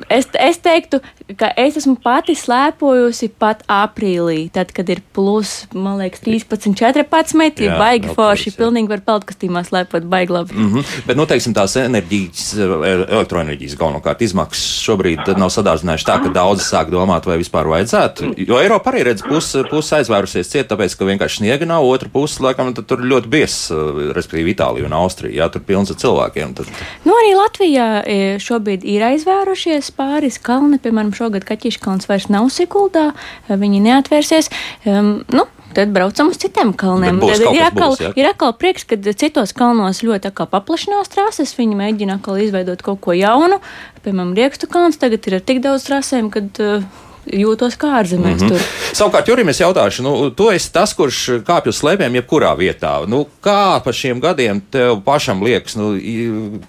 es, 0.09 0.29
es 0.41 0.59
teiktu, 0.63 1.01
ka 1.39 1.51
es 1.59 1.77
esmu 1.81 1.97
pati 2.03 2.37
slēpojusi 2.39 3.29
pat 3.41 3.63
aprīlī, 3.71 4.47
tad, 4.55 4.71
kad 4.75 4.89
ir 4.93 5.03
plus, 5.17 5.67
man 5.75 5.99
liekas, 6.01 6.23
13, 6.25 6.77
14. 6.79 7.65
Jā, 7.67 7.77
baigi 7.81 8.13
forši. 8.17 8.53
Jā. 8.53 8.57
Pilnīgi 8.61 8.91
var 8.93 9.03
peldkastīmā 9.07 9.63
slēpot 9.67 10.07
baigi 10.11 10.33
labi. 10.33 10.55
Mm 10.57 10.73
-hmm. 10.73 11.03
Bet, 11.07 11.19
nu, 11.19 11.27
teiksim, 11.27 11.55
tās 11.57 11.77
enerģijas, 11.81 12.55
elektroenerģijas 12.57 13.77
galvenokārt 13.77 14.23
izmaksas 14.23 14.81
šobrīd 14.87 15.33
nav 15.37 15.53
sadārzinājušas 15.55 16.09
tā, 16.09 16.19
ka 16.23 16.33
daudzi 16.33 16.65
sāk 16.65 16.91
domāt, 16.91 17.27
vai 17.27 17.39
vispār 17.39 17.69
vajadzētu. 17.69 18.33
Jo 18.47 18.61
Eiropa 18.61 18.91
arī 18.91 19.05
redz 19.11 19.23
pusi 19.23 19.65
pus 19.71 19.93
aizvērusies 19.93 20.49
ciet, 20.49 20.71
tāpēc, 20.71 20.97
ka 20.97 21.05
vienkārši 21.05 21.43
sniega 21.43 21.67
nav, 21.67 21.85
otra 21.85 22.09
puse, 22.09 22.43
laikam, 22.43 22.75
tur 22.75 22.99
ļoti 22.99 23.29
bies, 23.29 23.71
respektīvi 24.17 24.55
Itālija 24.55 24.87
un 24.87 24.93
Austrija. 24.93 25.45
Jā, 25.45 25.51
tur 25.53 25.63
pilns 25.67 25.91
ar 25.91 25.97
cilvēkiem. 25.97 26.55
Tad... 26.55 26.67
Nu, 27.05 27.13
arī 27.13 27.35
Latvijā 27.37 28.03
e, 28.07 28.39
šobrīd 28.39 28.85
ir 28.85 29.03
aizvērusies 29.03 29.26
aizvērušies 29.27 29.91
pāris 29.97 30.39
kalni, 30.39 30.79
piemēram, 30.79 31.13
šogad 31.15 31.45
Kaķīša 31.47 31.83
kalns 31.83 32.07
vairs 32.07 32.29
nav 32.31 32.49
Sikuldā, 32.55 33.13
viņi 33.49 33.81
neatvērsies. 33.83 34.51
Um, 34.87 35.25
nu, 35.35 35.47
tad 35.75 35.91
braucam 35.95 36.31
uz 36.31 36.39
citiem 36.39 36.73
kalniem. 36.73 37.19
Tad 37.21 37.43
ir, 37.51 37.65
atkal, 37.67 37.95
būs, 37.95 38.05
jā? 38.05 38.13
ir 38.17 38.29
atkal 38.31 38.55
prieks, 38.55 38.87
ka 38.87 38.97
citos 38.97 39.53
kalnos 39.57 40.05
ļoti 40.07 40.31
paplašinās 40.31 41.11
trases. 41.11 41.57
Viņi 41.59 41.79
mēģina 41.79 42.21
atkal 42.21 42.39
izveidot 42.39 42.83
kaut 42.87 43.03
ko 43.03 43.17
jaunu. 43.17 43.59
Piemēram, 44.07 44.37
Riekstu 44.39 44.71
kalns 44.71 45.01
tagad 45.03 45.27
ir 45.27 45.41
tik 45.43 45.63
daudz 45.65 45.89
trasēm, 45.89 46.31
kad 46.31 46.63
uh, 46.63 46.87
jūtos 47.27 47.75
kā 47.81 47.97
ārzemēs. 47.99 48.47
Mm 48.47 48.55
-hmm. 48.55 48.86
Savukārt, 48.97 49.27
Jurim, 49.29 49.51
es 49.53 49.59
jautāšu, 49.61 50.01
nu, 50.01 50.11
tu 50.33 50.47
esi 50.49 50.71
tas, 50.73 50.95
kurš 50.97 51.43
kāpj 51.45 51.69
uz 51.69 51.77
slēpēm 51.83 52.15
jebkurā 52.17 52.55
vietā. 52.57 52.95
Nu, 53.05 53.27
kā 53.45 53.77
pa 53.85 53.93
šiem 53.93 54.23
gadiem 54.25 54.63
tev 54.73 55.03
pašam 55.05 55.43
liekas, 55.45 55.75
nu, 55.77 55.91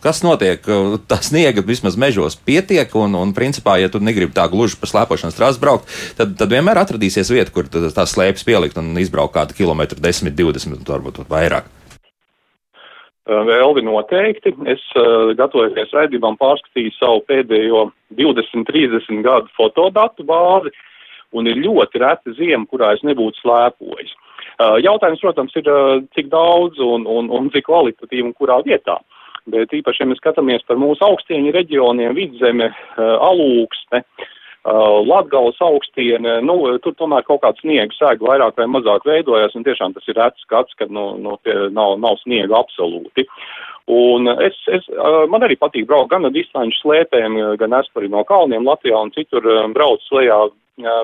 kas 0.04 0.20
notiek? 0.26 0.66
Tā 1.10 1.22
sniega 1.24 1.64
vismaz 1.64 1.96
mežos 1.96 2.36
pietiek, 2.36 2.92
un, 3.00 3.16
un 3.16 3.32
principā, 3.38 3.78
ja 3.80 3.88
tu 3.88 4.02
negribi 4.04 4.36
tā 4.36 4.44
gluži 4.52 4.76
pa 4.82 4.90
slēpošanas 4.92 5.38
trasi 5.38 5.62
braukt, 5.64 5.88
tad, 6.20 6.34
tad 6.36 6.52
vienmēr 6.52 6.82
atradīsies 6.82 7.32
vieta, 7.32 7.54
kur 7.56 7.70
tās 7.72 8.12
slēpes 8.12 8.44
pielikt 8.44 8.82
un 8.82 8.92
izbraukt 9.00 9.38
kādu 9.38 9.56
kilometru, 9.56 10.02
10, 10.04 10.36
20, 10.36 10.84
varbūt 10.84 11.24
vairāk. 11.32 11.72
Vēldi 13.28 13.86
noteikti. 13.88 14.52
Es 14.68 14.84
uh, 15.00 15.32
gatavojoties 15.40 15.96
raidījumam 15.96 16.36
pārskatīju 16.44 16.92
savu 17.00 17.24
pēdējo 17.32 17.88
20, 18.20 18.68
30 18.68 19.24
gadu 19.24 19.52
fotodatu 19.56 20.28
bāzi, 20.28 20.76
un 21.36 21.50
ir 21.50 21.60
ļoti 21.60 22.02
reta 22.04 22.34
ziema, 22.38 22.66
kurā 22.70 22.94
es 22.96 23.04
nebūtu 23.08 23.42
slēpojis. 23.42 24.14
Uh, 24.58 24.78
jautājums, 24.82 25.22
protams, 25.22 25.54
ir, 25.60 25.68
uh, 25.70 26.00
cik 26.18 26.32
daudz 26.34 26.80
un, 26.82 27.06
un, 27.10 27.30
un 27.34 27.52
cik 27.54 27.68
kvalitatīvi 27.68 28.30
un 28.30 28.34
kurā 28.38 28.62
vietā. 28.66 28.98
Bet 29.48 29.72
īpaši, 29.76 30.04
ja 30.04 30.08
mēs 30.10 30.20
skatāmies 30.20 30.66
par 30.68 30.80
mūsu 30.82 31.06
augstieņu 31.08 31.54
reģioniem, 31.56 32.16
vidzeme, 32.18 32.72
uh, 32.72 33.14
alūksne, 33.30 34.04
Latgales 34.68 35.56
augstiene, 35.64 36.42
nu, 36.44 36.58
tur 36.84 36.92
tomēr 37.00 37.24
kaut 37.24 37.40
kāds 37.46 37.62
sniega 37.64 37.94
sēga 37.96 38.26
vairāk 38.28 38.58
vai 38.60 38.66
mazāk 38.68 39.06
veidojas, 39.08 39.56
un 39.56 39.64
tiešām 39.64 39.94
tas 39.96 40.10
ir 40.12 40.18
rets 40.20 40.44
skats, 40.44 40.76
kad 40.76 40.92
nu, 40.92 41.14
nu, 41.24 41.38
nav, 41.72 41.96
nav 42.04 42.18
sniega 42.20 42.58
absolūti. 42.60 43.24
Un 43.88 44.28
es, 44.44 44.56
es, 44.68 44.84
man 45.32 45.46
arī 45.46 45.56
patīk 45.56 45.86
braukt 45.88 46.12
gan 46.12 46.28
ar 46.28 46.34
distanču 46.36 46.82
slēpēm, 46.82 47.38
gan 47.60 47.76
es 47.78 47.88
arī 47.96 48.10
no 48.12 48.26
kalniem 48.28 48.68
Latvijā 48.68 49.00
un 49.00 49.14
citur 49.16 49.46
braucu 49.72 50.20
uh, 50.20 50.50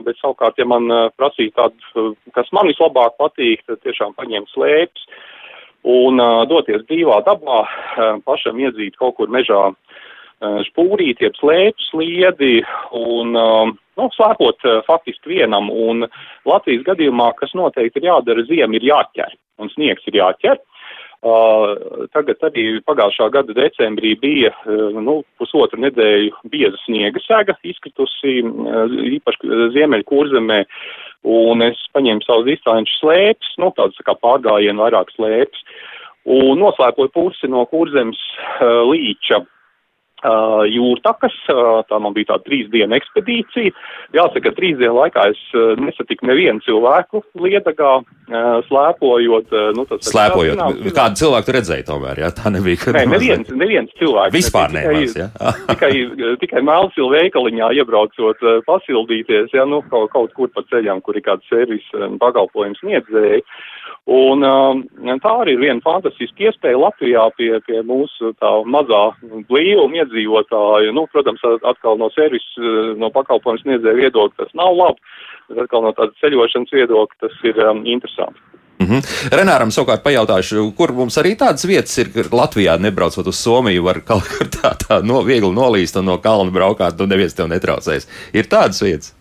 bet 0.04 0.18
savukārt, 0.20 0.58
ja 0.58 0.66
man 0.70 0.90
prasīja 1.18 1.54
tādu, 1.58 2.14
kas 2.36 2.50
man 2.54 2.70
vislabāk 2.70 3.16
patīk, 3.18 3.64
tad 3.68 3.82
tiešām 3.82 4.14
paņemt 4.18 4.52
slēpes 4.54 5.08
un 5.84 6.22
doties 6.48 6.86
brīvā 6.88 7.24
dabā, 7.26 7.64
pašam 8.26 8.60
iedzīt 8.60 8.96
kaut 8.98 9.18
kur 9.18 9.32
mežā 9.34 9.72
spūrīt, 10.70 11.24
jeb 11.24 11.36
slēpes 11.40 11.90
sliedi 11.92 12.62
un 12.94 13.34
nu, 13.34 14.08
slēpot 14.16 14.64
faktiski 14.88 15.38
vienam. 15.38 15.70
Un 15.72 16.06
Latvijas 16.46 16.86
gadījumā, 16.88 17.34
kas 17.40 17.56
noteikti 17.58 18.02
ir 18.02 18.12
jādara, 18.12 18.46
ziema 18.48 18.78
ir 18.78 18.88
jāķer 18.92 19.36
un 19.60 19.72
sniegs 19.74 20.08
ir 20.08 20.20
jāķer. 20.22 20.62
Uh, 21.24 22.10
tagad 22.12 22.42
arī 22.44 22.82
pagājušā 22.84 23.30
gada 23.32 23.54
decembrī 23.56 24.10
bija 24.20 24.50
uh, 24.52 24.90
nu, 25.00 25.22
pusotru 25.40 25.80
nedēļu 25.80 26.50
bieza 26.52 26.76
sniega 26.82 27.22
sega 27.24 27.56
izkritusi 27.64 28.42
uh, 28.44 28.92
īpaši 28.92 29.60
ziemeļu 29.72 30.04
kurzemē, 30.10 30.60
un 31.32 31.64
es 31.64 31.80
paņēmu 31.96 32.28
savus 32.28 32.50
distanču 32.50 32.98
slēpes, 32.98 33.54
nu, 33.64 33.72
tādas 33.78 33.96
tā 34.02 34.04
kā 34.10 34.18
pārgājienu 34.20 34.84
vairāk 34.84 35.16
slēpes, 35.16 35.64
un 36.28 36.60
noslēpoju 36.60 37.14
pusi 37.16 37.48
no 37.48 37.64
kurzemes 37.72 38.20
līča 38.92 39.40
jūrtakas, 40.72 41.36
uh, 41.52 41.82
tā 41.90 42.00
man 42.00 42.14
bija 42.16 42.32
tāda 42.34 42.46
trīs 42.48 42.70
dienu 42.74 42.96
ekspedīcija. 42.98 43.74
Jāsaka, 44.16 44.54
trīs 44.58 44.78
dienu 44.80 44.96
laikā 45.02 45.26
es 45.34 45.42
uh, 45.58 45.74
nesatiku 45.82 46.28
nevienu 46.30 46.64
cilvēku 46.66 47.24
liedagā, 47.44 47.94
slēpojot. 48.70 49.52
Nu, 49.78 49.84
tas, 49.90 50.02
Slēpojot, 50.08 50.56
zinām, 50.56 50.78
zinām. 50.80 50.96
kādu 50.96 51.20
cilvēku 51.22 51.48
tu 51.50 51.56
redzēji 51.58 51.86
tomēr, 51.90 52.22
jā, 52.24 52.30
tā 52.38 52.52
nebija. 52.54 52.80
ka- 52.84 52.94
Nē, 52.96 53.04
neviens, 53.12 53.50
neviens 53.52 53.92
cilvēks. 54.00 54.34
Vispār 54.36 54.74
nemaz, 54.74 55.16
jā. 55.20 55.28
tikai, 55.72 55.92
tikai 56.42 56.64
Melnsilu 56.66 57.10
veikaliņā 57.14 57.72
iebraucot, 57.82 58.44
pasildīties, 58.70 59.52
ja, 59.54 59.66
nu, 59.70 59.82
kaut, 59.92 60.10
kaut 60.16 60.34
kur 60.38 60.52
pa 60.56 60.64
ceļam, 60.72 61.02
kur 61.06 61.18
ir 61.20 61.26
kāds 61.28 61.48
servis 61.52 61.84
um, 61.98 62.18
pakalpojums 62.22 62.80
sniedzēji. 62.84 63.44
Un 64.14 64.44
um, 64.44 64.82
tā 65.24 65.34
arī 65.42 65.56
ir 65.56 65.62
viena 65.62 65.84
fantastiska 65.84 66.50
iespēja 66.50 66.80
Latvijā 66.80 67.24
pie, 67.38 67.52
pie 67.68 67.84
mūsu 67.88 68.34
tā 68.44 68.52
mazā 68.68 69.04
blīvuma 69.48 70.02
iedzīvotāja. 70.02 70.92
Nu, 70.96 71.06
protams, 71.12 71.44
atkal 71.64 72.00
no 72.02 72.10
servis, 72.16 72.46
no 73.00 73.12
pakalpojums 73.16 73.64
sniedzēja 73.64 74.02
viedokļa 74.02 74.44
tas 74.44 74.58
nav 74.60 74.76
labi, 74.76 75.14
bet 75.50 75.64
atkal 75.66 75.88
no 75.88 75.94
tāda 75.96 76.12
ceļošanas 76.24 76.76
viedokļa 76.76 77.22
tas 77.24 77.40
ir 77.48 77.64
um, 77.64 77.86
interesanti. 77.88 78.44
Mm 78.84 78.90
-hmm. 78.90 79.02
Renāram 79.40 79.72
savukārt 79.72 80.04
pajautāšu, 80.04 80.74
kur 80.76 80.92
mums 80.92 81.18
arī 81.18 81.36
tādas 81.40 81.64
vietas 81.68 81.98
ir, 81.98 82.12
kur 82.14 82.28
Latvijā 82.32 82.76
nebraucot 82.80 83.28
uz 83.28 83.40
Somiju, 83.40 83.84
var 83.84 84.02
kaut 84.02 84.28
kur 84.34 84.48
tā, 84.48 84.76
tā 84.84 85.00
no, 85.06 85.22
viegli 85.24 85.54
nolīst 85.56 86.00
un 86.00 86.06
no 86.06 86.18
kalna 86.18 86.52
braukāt, 86.52 87.00
un 87.02 87.10
neviens 87.10 87.36
tev 87.36 87.48
netraucēs. 87.48 88.08
Ir 88.34 88.44
tādas 88.52 88.84
vietas. 88.84 89.16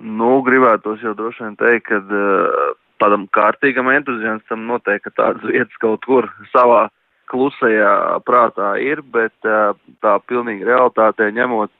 Nu, 0.00 0.42
gribētos 0.42 1.02
jau 1.02 1.14
droši 1.14 1.42
vien 1.44 1.56
teikt, 1.56 1.86
ka 1.88 1.96
uh, 1.96 2.76
tādam 3.02 3.26
kārtīgam 3.36 3.90
entuziastam 3.92 4.66
noteikti 4.68 5.12
tādas 5.16 5.44
vietas 5.46 5.82
kaut 5.82 6.04
kur 6.06 6.28
savā 6.52 6.86
klusajā 7.30 8.22
prātā 8.26 8.76
ir, 8.82 9.02
bet 9.02 9.34
tā 9.42 10.14
pilnīgi 10.30 10.66
realitātē 10.68 11.28
ņemot, 11.34 11.72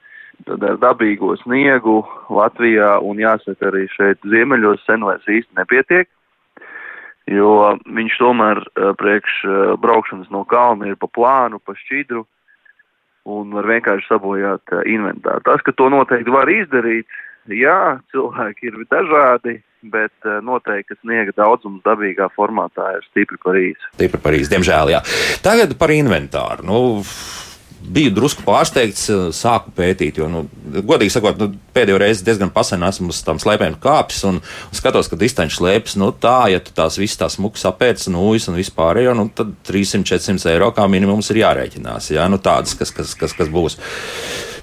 tad 0.47 0.65
ar 0.67 0.79
dabīgo 0.83 1.37
sniegu 1.45 2.03
Latvijā 2.33 2.97
un 3.01 3.23
jāsaka 3.23 3.71
arī 3.71 3.87
šeit 3.95 4.21
ziemeļos 4.27 4.85
sen 4.87 5.07
vairs 5.07 5.27
īsti 5.31 5.59
nepietiek, 5.59 6.09
jo 7.31 7.53
viņš 7.87 8.19
tomēr 8.23 8.63
priekš 9.01 9.43
braukšanas 9.83 10.33
no 10.35 10.45
kalna 10.51 10.91
ir 10.91 10.99
pa 11.01 11.09
plānu, 11.09 11.63
pa 11.63 11.77
šķidru 11.79 12.27
un 13.27 13.55
var 13.57 13.67
vienkārši 13.67 14.07
sabojāt 14.07 14.75
inventāru. 14.87 15.43
Tas, 15.47 15.63
ka 15.67 15.75
to 15.75 15.89
noteikti 15.91 16.31
var 16.31 16.51
izdarīt, 16.51 17.09
jā, 17.53 17.79
cilvēki 18.13 18.71
ir 18.71 18.79
dažādi, 18.91 19.59
bet 19.87 20.15
uh, 20.27 20.39
noteikti 20.45 20.99
sniega 21.01 21.35
daudzums 21.37 21.85
dabīgā 21.87 22.29
formātā 22.35 22.97
ir 22.97 23.09
stipri 23.11 23.39
par 23.43 23.59
īsu. 23.61 23.91
Tīpaši 24.01 24.25
par 24.25 24.39
īstu, 24.39 24.55
diemžēl. 24.57 24.95
Jā. 24.97 25.03
Tagad 25.45 25.77
par 25.79 25.95
inventāru. 25.95 26.67
Nu, 26.67 26.81
biju 27.87 28.11
drusku 28.15 28.45
pārsteigts, 28.47 29.07
sāku 29.37 29.73
pētīt, 29.77 30.19
jo, 30.21 30.29
nu, 30.31 30.43
godīgi 30.87 31.13
sakot, 31.15 31.39
nu, 31.41 31.51
pēdējo 31.77 32.01
reizi 32.01 32.25
diezgan 32.27 32.51
pasen 32.55 32.85
esmu 32.87 33.13
uz 33.13 33.21
tām 33.27 33.41
slēpēm 33.43 33.79
kāpis 33.83 34.23
un, 34.29 34.41
un 34.41 34.77
skatos, 34.79 35.11
ka 35.11 35.19
distanču 35.21 35.61
slēpes, 35.61 35.97
nu, 36.01 36.11
tā, 36.11 36.49
ja 36.53 36.63
tu 36.65 36.75
tās 36.77 36.99
visas 37.01 37.21
tās 37.21 37.39
mukas 37.43 37.67
apēc, 37.69 38.09
nūjas 38.13 38.51
un 38.51 38.59
vispārējo, 38.59 39.15
nu, 39.19 39.29
tad 39.37 39.55
300-400 39.69 40.55
eiro 40.55 40.73
kā 40.77 40.89
minimums 40.91 41.31
ir 41.33 41.43
jārēķinās, 41.45 42.11
jā, 42.17 42.27
nu, 42.33 42.41
tādas, 42.43 42.77
kas, 42.79 42.95
kas, 42.97 43.15
kas, 43.19 43.37
kas 43.37 43.53
būs. 43.53 43.79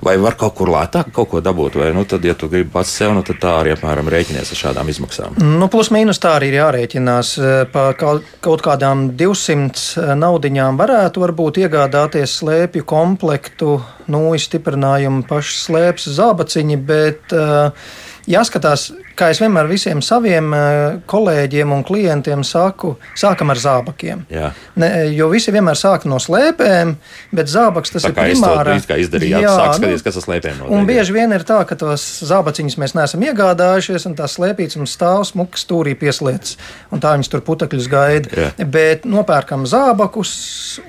Vai 0.03 0.15
var 0.21 0.37
kaut 0.39 0.55
kur 0.57 0.71
lētāk 0.73 1.11
kaut 1.15 1.29
ko 1.31 1.41
dabūt, 1.43 1.77
vai, 1.79 1.89
nu, 1.95 2.03
tad, 2.09 2.25
ja 2.27 2.35
tu 2.37 2.49
gribi 2.51 2.71
pats 2.73 2.91
sev, 2.99 3.13
nu, 3.15 3.23
tad 3.25 3.39
tā 3.41 3.53
arī 3.61 3.73
apmēram 3.75 4.09
rēķinies 4.11 4.53
ar 4.53 4.59
šādām 4.59 4.89
izmaksām. 4.91 5.37
Nu, 5.39 5.69
plus 5.71 5.91
mīnus 5.93 6.21
tā 6.23 6.35
arī 6.37 6.51
ir 6.51 6.59
jārēķinās. 6.59 7.33
Par 7.73 7.97
kaut, 7.99 8.63
kādām 8.65 9.09
200 9.19 10.17
naudiņām 10.19 10.79
varētu 10.79 11.23
varbūt 11.23 11.61
iegādāties 11.63 12.39
slēpju 12.41 12.87
komplektu, 12.89 13.77
nu, 14.11 14.25
stiprinājumu, 14.35 15.23
pašu 15.29 15.59
slēpes 15.61 16.09
zābaciņi, 16.17 16.79
bet 16.87 17.35
uh, 17.37 17.93
jāskatās, 18.29 18.87
kā 19.19 19.29
es 19.33 19.39
vienmēr 19.43 19.67
visiem 19.69 20.01
saviem 20.05 20.49
uh, 20.55 20.97
kolēģiem 21.09 21.73
un 21.75 21.83
klientiem 21.87 22.43
saku, 22.47 22.95
sākam 23.19 23.51
ar 23.53 23.59
zābakiem. 23.61 24.25
Jā. 24.33 24.51
Ne, 24.79 24.89
jo 25.13 25.29
visi 25.31 25.53
vienmēr 25.53 25.77
sāk 25.79 26.07
no 26.09 26.19
slēpēm, 26.23 26.95
bet 27.35 27.51
zābaks 27.51 27.93
tas 27.93 28.07
Tā 28.07 28.13
ir 28.13 28.17
primāra. 28.17 28.65
drīz 28.71 28.87
kā 28.89 28.97
izdarīju, 29.03 29.43
jā, 29.43 29.53
sāk 29.53 29.77
skatīties, 29.77 30.05
kas 30.07 30.19
tas 30.19 30.27
slēpēm 30.27 30.59
notiek. 30.61 30.75
Un 30.77 30.89
bieži 30.89 31.15
vien 31.15 31.35
ir 31.35 31.45
tā, 31.47 31.61
ka 31.69 31.77
tos 31.79 32.05
zābaciņus 32.29 32.79
mēs 32.81 32.97
neesam 32.97 33.23
iegādājušies, 33.27 34.07
un 34.09 34.17
tās 34.19 34.37
slēpītas 34.39 34.79
mums 34.81 34.97
stāv 34.97 35.23
smukas 35.29 35.65
stūrī 35.67 35.95
pieslietas, 35.99 36.57
un 36.91 37.03
tā 37.03 37.15
viņas 37.17 37.31
tur 37.33 37.43
putekļus 37.45 37.89
gaida. 37.91 38.33
Jā. 38.33 38.51
Bet 38.65 39.07
nopērkam 39.09 39.67
zābakus, 39.69 40.33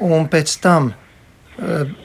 un 0.02 0.28
pēc 0.32 0.58
tam 0.64 0.92
eh, 0.92 1.03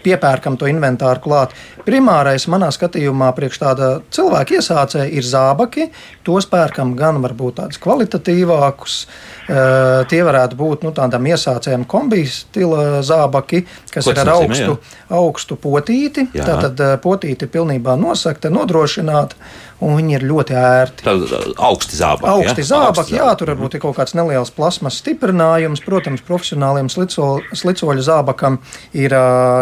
piepērkam 0.04 0.58
to 0.60 0.68
inventāru 0.70 1.24
klāt. 1.24 1.56
Primārais 1.88 2.46
manā 2.52 2.70
skatījumā, 2.74 3.32
priekš 3.38 3.62
tāda 3.64 3.90
cilvēka 4.14 4.60
iesācēja, 4.60 5.10
ir 5.10 5.26
zābaki. 5.26 5.90
Tos 6.28 6.46
pērkam 6.50 6.96
gan 7.00 7.22
varbūt 7.24 7.60
tādus 7.62 7.82
kvalitatīvākus. 7.82 9.00
eh, 9.06 9.39
Tie 9.50 10.20
varētu 10.22 10.58
būt 10.60 10.84
nu, 10.86 10.92
tādam 10.94 11.26
iesācējam 11.26 11.88
kombijas 11.90 12.44
stila 12.44 13.00
zābaki, 13.06 13.64
kas 13.90 14.06
Ko 14.06 14.14
ir 14.14 14.20
ar 14.22 14.30
nozīmē, 14.30 14.60
augstu, 14.60 14.76
augstu 15.10 15.58
potīti. 15.58 16.28
Jā. 16.38 16.46
Tātad 16.52 16.84
eh, 16.86 16.92
potīti 17.02 17.48
ir 17.48 17.52
pilnībā 17.56 17.96
nosakta, 17.98 18.52
nodrošināta, 18.54 19.40
un 19.82 19.96
viņi 19.98 20.16
ir 20.20 20.26
ļoti 20.30 20.58
ērti. 20.60 21.06
Tad 21.08 21.24
uh, 21.26 21.48
augsti 21.70 21.98
zābaki. 21.98 22.30
Augsti 22.30 22.66
ja? 22.66 22.68
zābaki, 22.70 23.16
jā, 23.18 23.30
tur 23.40 23.50
Mhm. 23.50 23.56
varbūt 23.58 23.78
ir 23.80 23.84
kaut 23.88 23.98
kāds 23.98 24.14
neliels 24.14 24.54
plasmas 24.54 25.00
stiprinājums. 25.02 25.82
Protams, 25.86 26.22
profesionāliem 26.28 26.92
slico, 26.94 27.40
slicoļu 27.50 28.06
zābakam 28.06 28.60
ir 28.94 29.16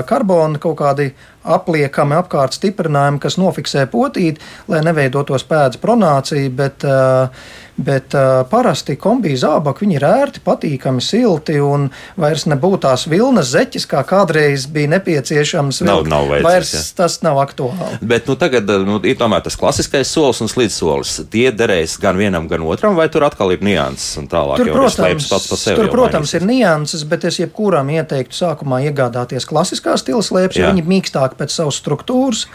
karbona 0.10 0.60
kaut 0.60 0.75
kādi 0.82 1.13
apliekami 1.48 2.17
apkārt 2.17 2.58
stiprinājumi, 2.58 3.22
kas 3.24 3.38
nofiksē 3.39 3.86
potīti, 3.88 4.44
lai 4.67 4.82
neveidotos 4.84 5.46
pēdas 5.48 5.79
pronācija, 5.79 6.51
bet 6.51 6.84
uh, 6.84 7.29
Bet 7.78 8.16
uh, 8.18 8.42
parasti 8.50 8.96
kombīzi 8.98 9.44
zābaki 9.44 9.86
ir 9.94 10.02
ērti, 10.02 10.42
patīkami, 10.42 11.02
silti 11.04 11.60
un 11.62 11.92
vairs 12.18 12.48
nebūtu 12.50 12.80
tās 12.88 13.04
vilnas 13.10 13.52
zeķis, 13.52 13.86
kā 13.92 14.02
kādreiz 14.08 14.66
bija 14.74 14.90
nepieciešams. 14.96 15.84
Nav, 15.86 16.02
nav 16.10 16.26
veicis, 16.32 16.48
vairs 16.48 16.72
ja. 16.74 16.82
tas 16.98 17.20
nav 17.22 17.38
aktuāli. 17.44 18.00
Bet 18.02 18.26
nu, 18.30 18.34
tagad 18.40 18.72
nu, 18.82 18.98
ir 19.06 19.20
tomēr 19.20 19.46
tas 19.46 19.60
klasiskais 19.62 20.10
solis 20.10 20.42
un 20.42 20.50
slīdsolis. 20.50 21.20
Tie 21.30 21.46
derēs 21.54 22.00
gan 22.02 22.18
vienam, 22.18 22.50
gan 22.50 22.66
otram, 22.66 22.98
vai 22.98 23.06
tur 23.14 23.28
atkal 23.30 23.54
ir 23.54 23.62
nianses 23.62 24.18
un 24.24 24.26
tālāk? 24.32 24.64
Tur, 24.64 24.74
protams, 24.74 25.30
pats 25.30 25.48
par 25.54 25.62
sevi 25.62 25.78
tur, 25.84 25.92
protams 25.94 26.34
ir 26.34 26.50
nianses, 26.50 27.06
bet 27.06 27.30
es 27.30 27.38
jebkuram 27.44 27.94
ieteiktu 27.94 28.42
sākumā 28.42 28.82
iegādāties 28.90 29.46
klasiskā 29.46 30.00
stila 30.02 30.26
slēpes, 30.26 30.58
jo 30.58 30.74
viņi 30.74 30.82
ir 30.82 30.92
mīkstāki 30.96 31.38
pēc 31.38 31.54
savas 31.54 31.78
struktūras. 31.78 32.48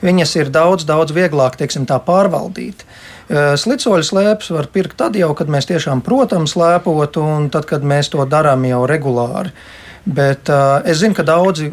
Viņas 0.00 0.36
ir 0.40 0.56
daudz, 0.56 0.88
daudz 0.88 1.12
vieglāk, 1.12 1.60
teiksim, 1.60 1.84
pārvaldīt. 1.84 2.86
Eh, 3.30 3.52
slicoļu 3.54 4.02
slēpes 4.02 4.50
var 4.50 4.66
pirkt 4.74 4.96
tad 4.98 5.14
jau, 5.14 5.30
kad 5.38 5.50
mēs 5.52 5.68
tiešām 5.70 6.00
protam 6.02 6.48
slēpot, 6.50 7.20
un 7.22 7.46
tad, 7.54 7.68
kad 7.70 7.84
mēs 7.86 8.10
to 8.10 8.24
darām 8.26 8.64
jau 8.66 8.82
regulāri. 8.90 9.52
Bet 10.00 10.48
uh, 10.50 10.80
es 10.88 10.98
zinu, 10.98 11.14
ka 11.14 11.22
daudzi 11.28 11.68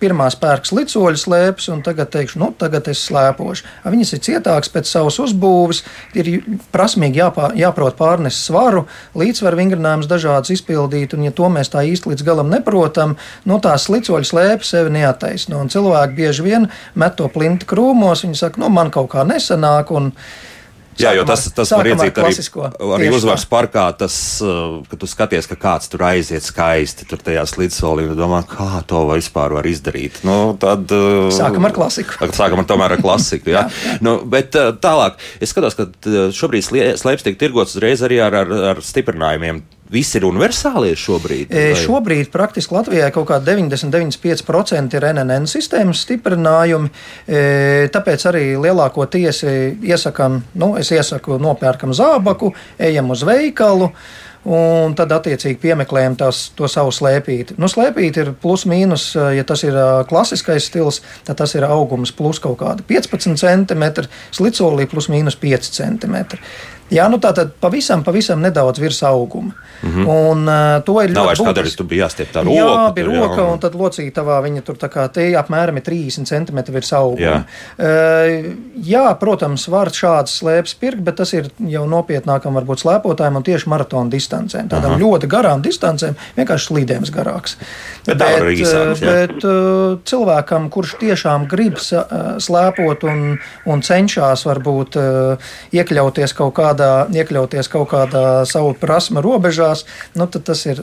pirmās 0.00 0.34
pērks 0.38 0.72
licoļu 0.74 1.20
slēpes, 1.20 1.68
un 1.74 1.84
tagad 1.86 2.10
teikšu, 2.14 2.40
nu, 2.40 2.48
tagad 2.58 2.88
es 2.90 3.02
slēpošu. 3.06 3.66
Viņas 3.86 4.12
ir 4.16 4.22
cietākas 4.24 4.72
pēc 4.74 4.90
savas 4.90 5.18
uzbūves, 5.22 5.82
ir 6.18 6.30
prasmīgi 6.74 7.20
jāpā, 7.20 7.50
jāprot 7.58 7.98
pārnest 7.98 8.48
svaru, 8.48 8.86
līdzsvaru 9.18 9.60
vingrinājumus 9.60 10.10
dažādas 10.10 10.54
izpildīt, 10.54 11.14
un 11.14 11.28
ja 11.28 11.34
to 11.34 11.50
mēs 11.52 11.70
tā 11.74 11.84
īsti 11.86 12.14
līdz 12.14 12.26
galam 12.26 12.50
neprotam, 12.50 13.16
nu, 13.46 13.60
tās 13.62 13.86
licoļu 13.92 14.32
slēpes 14.32 14.74
sevi 14.74 14.96
neataisno. 14.98 15.62
Cilvēki 15.70 16.18
bieži 16.18 16.46
vien 16.46 16.68
met 16.98 17.18
to 17.18 17.30
plinti 17.30 17.68
krūmos, 17.68 18.24
viņi 18.26 18.46
saka, 18.46 18.64
nu, 18.64 18.70
man 18.72 18.94
kaut 18.94 19.12
kā 19.14 19.26
nesanāk, 19.28 19.94
un 19.94 20.14
Jā, 20.98 21.12
jo 21.14 21.24
tas, 21.28 21.46
tas 21.54 21.70
var 21.74 21.88
iedzīt 21.90 22.18
arī, 22.18 22.32
arī 22.96 23.10
uzvaras 23.14 23.44
parkā, 23.48 23.84
tas, 23.98 24.16
ka 24.90 24.98
tu 24.98 25.08
skaties, 25.10 25.48
ka 25.50 25.58
kāds 25.60 25.90
tur 25.92 26.04
aiziet 26.08 26.46
skaisti, 26.46 27.06
tur 27.08 27.22
tajā 27.22 27.44
slīdsolī, 27.48 28.08
un 28.10 28.18
domā, 28.18 28.42
kā 28.48 28.82
to 28.88 29.04
vispār 29.12 29.54
var 29.58 29.68
izdarīt. 29.68 30.22
Nu, 30.26 30.56
tad, 30.60 30.90
sākam 31.34 31.68
ar 31.68 31.76
klasiku. 31.76 32.18
Sākam 32.34 32.64
ar 32.64 32.68
tomēr 32.68 32.96
ar 32.96 33.02
klasiku, 33.02 33.52
jā. 33.54 33.66
jā, 33.68 33.94
jā. 33.94 33.96
Nu, 34.04 34.18
bet 34.28 34.56
tālāk, 34.82 35.18
es 35.42 35.54
skatos, 35.54 35.78
ka 35.78 35.88
šobrīd 36.34 36.96
slēpes 36.98 37.26
tiek 37.26 37.38
tirgots 37.40 37.76
uzreiz 37.78 38.02
arī 38.06 38.20
ar, 38.24 38.40
ar, 38.42 38.54
ar 38.72 38.82
stiprinājumiem 38.84 39.62
Viss 39.92 40.16
ir 40.18 40.26
universāli 40.28 40.92
šobrīd? 40.98 41.48
E, 41.48 41.64
vai? 41.72 41.80
Šobrīd 41.80 42.28
praktiski 42.32 42.76
Latvijā 42.76 43.08
kaut 43.14 43.30
kāda 43.30 43.54
99,5% 43.54 44.98
ir 44.98 45.08
NNN 45.14 45.48
sistēmas 45.48 46.04
stiprinājumi. 46.04 46.92
E, 47.24 47.42
tāpēc 47.94 48.28
arī 48.28 48.44
lielākoties 48.60 49.42
iesakām, 49.48 50.42
nu, 50.60 50.74
es 50.80 50.92
iesaku 50.92 51.40
nopērkam 51.40 51.96
zābaku, 51.96 52.52
ejam 52.90 53.14
uz 53.16 53.24
veikalu. 53.28 53.92
Un 54.48 54.94
tad, 54.96 55.10
attiecīgi, 55.12 55.58
piemeklējam 55.60 56.14
tās, 56.20 56.44
to 56.56 56.68
savu 56.70 56.92
slēpīti. 56.94 57.56
Nu, 57.60 57.68
slēpīti 57.68 58.22
ir 58.22 58.30
plus 58.38 58.64
mīnus, 58.70 59.10
ja 59.34 59.44
tas 59.44 59.64
ir 59.66 59.76
klasiskais 60.08 60.68
stils, 60.70 61.02
tad 61.26 61.40
tas 61.42 61.52
ir 61.58 61.66
augums 61.66 62.14
plus 62.16 62.38
kaut 62.40 62.60
kāda 62.62 62.86
15 62.86 63.36
cm, 63.42 63.84
slicolī 64.38 64.86
plus 64.88 65.10
mīnus 65.12 65.36
5 65.42 65.72
cm. 65.74 66.16
Jā, 66.92 67.04
nu 67.12 67.18
tā 67.20 67.34
tad 67.36 67.50
pavisam, 67.60 68.02
pavisam 68.04 68.40
nedaudz 68.40 68.80
virs 68.80 69.02
auguma. 69.04 69.52
Mm 69.82 69.90
-hmm. 69.90 70.06
Un 70.08 70.48
uh, 70.48 70.82
to 70.84 71.02
ir 71.02 71.10
Nav 71.10 71.26
ļoti 71.26 71.36
grūti. 71.36 71.48
Kādreiz 71.48 71.76
tur 71.76 71.86
bija 71.86 72.06
jāstiep 72.06 72.32
tā 72.32 72.42
roka. 72.44 72.56
Jā, 72.56 72.92
bija 72.94 73.06
tur, 73.06 73.14
roka, 73.16 73.42
jā. 73.42 73.52
un 73.52 73.58
tad 73.58 73.74
locītavā 73.74 74.42
viņa 74.42 74.62
tur 74.62 74.76
tā 74.76 74.88
kā 74.88 75.08
te 75.12 75.26
apmēram 75.36 75.76
ir 75.76 75.82
30 75.82 76.24
cm 76.24 76.72
virs 76.72 76.92
auguma. 76.92 77.20
Jā. 77.20 77.44
Uh, 77.78 78.54
jā, 78.84 79.14
protams, 79.20 79.68
var 79.68 79.88
šādas 79.88 80.38
slēpes 80.40 80.74
pirkt, 80.80 81.00
bet 81.00 81.16
tas 81.16 81.32
ir 81.32 81.50
jau 81.58 81.86
nopietnākam 81.86 82.54
varbūt 82.54 82.78
slēpotājiem 82.78 83.36
un 83.36 83.42
tieši 83.42 83.68
maratona 83.68 84.10
distancēm. 84.10 84.68
Tādām 84.68 84.90
Aha. 84.90 85.00
ļoti 85.00 85.26
garām 85.26 85.62
distancēm, 85.62 86.14
vienkārši 86.36 86.66
slīdējums 86.66 87.10
garāks. 87.10 87.56
Bet, 88.06 88.18
bet, 88.18 88.42
īsāks, 88.42 89.00
bet 89.00 89.44
uh, 89.44 89.98
cilvēkam, 90.04 90.70
kurš 90.70 90.94
tiešām 90.98 91.46
grib 91.46 91.76
slēpot 91.78 93.04
un, 93.04 93.38
un 93.66 93.82
cenšas 93.82 94.46
varbūt 94.46 94.96
uh, 94.96 95.36
iekļauties 95.72 96.32
kaut 96.32 96.54
kādā 96.54 96.77
kādā, 96.78 97.08
iekļauties 97.14 97.68
kaut 97.72 97.90
kādā 97.92 98.24
savu 98.48 98.74
prasmu 98.78 99.22
robežās, 99.24 99.84
nu, 100.14 100.26
tad 100.30 100.46
tas 100.48 100.64
ir 100.66 100.80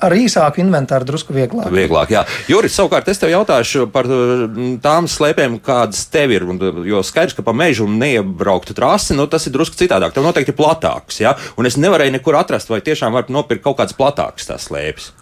ar 0.00 0.14
īsāku 0.14 0.62
inventāru 0.62 1.08
drusku 1.08 1.34
vieglāk. 1.36 1.70
Vieglāk, 1.72 2.12
jā. 2.12 2.24
Juris, 2.50 2.76
savukārt 2.76 3.08
es 3.08 3.20
tev 3.20 3.32
jautāšu 3.32 3.88
par 3.92 4.08
mm, 4.08 4.78
tām 4.84 5.08
slēpēm, 5.10 5.58
kādas 5.64 6.04
tev 6.12 6.34
ir. 6.36 6.46
Jo 6.86 7.02
skaidrs, 7.06 7.36
ka 7.38 7.46
pa 7.46 7.54
mežu 7.56 7.88
neiebrauktu 7.90 8.76
trasi, 8.76 9.16
nu, 9.18 9.28
tas 9.30 9.48
ir 9.48 9.56
drusku 9.56 9.78
citādāk. 9.78 10.14
Tev 10.14 10.26
noteikti 10.26 10.56
platāks, 10.56 11.22
jā. 11.24 11.34
Un 11.58 11.68
es 11.68 11.78
nevarēju 11.80 12.18
nekur 12.18 12.38
atrast, 12.38 12.70
vai 12.72 12.82
tiešām 12.84 13.16
var 13.16 13.32
nopirkt 13.32 13.64
kaut 13.64 13.80
kādas 13.80 13.96
platākas 13.98 14.50
tās 14.50 14.68
slēpes. 14.68 15.12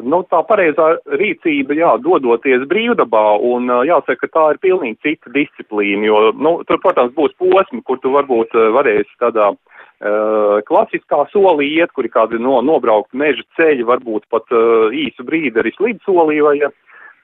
Nu, 0.00 0.22
tā 0.30 0.40
pareizā 0.48 0.86
rīcība, 1.20 1.74
jā, 1.76 1.90
dodoties 2.00 2.64
brīvdabā, 2.70 3.24
un 3.44 3.68
jāsaka, 3.84 4.24
ka 4.24 4.30
tā 4.32 4.44
ir 4.54 4.60
pilnīgi 4.62 4.98
cita 5.04 5.32
disciplīna, 5.34 6.06
jo, 6.08 6.20
nu, 6.32 6.54
tur, 6.68 6.80
protams, 6.80 7.12
būs 7.16 7.34
posmi, 7.40 7.82
kur 7.84 8.00
tu 8.00 8.14
varbūt 8.14 8.56
varēsi 8.76 9.18
tādā 9.20 9.50
uh, 9.52 10.62
klasiskā 10.68 11.26
solī 11.34 11.68
iet, 11.76 11.92
kur 11.92 12.08
ir 12.08 12.14
kādi 12.14 12.40
no, 12.40 12.60
nobraukti 12.64 13.20
meža 13.20 13.44
ceļi, 13.58 13.84
varbūt 13.90 14.24
pat 14.32 14.48
uh, 14.56 14.88
īsu 14.96 15.28
brīdi 15.28 15.60
arī 15.60 15.74
slidsolī, 15.76 16.40
vai 16.46 16.56
ja 16.62 16.72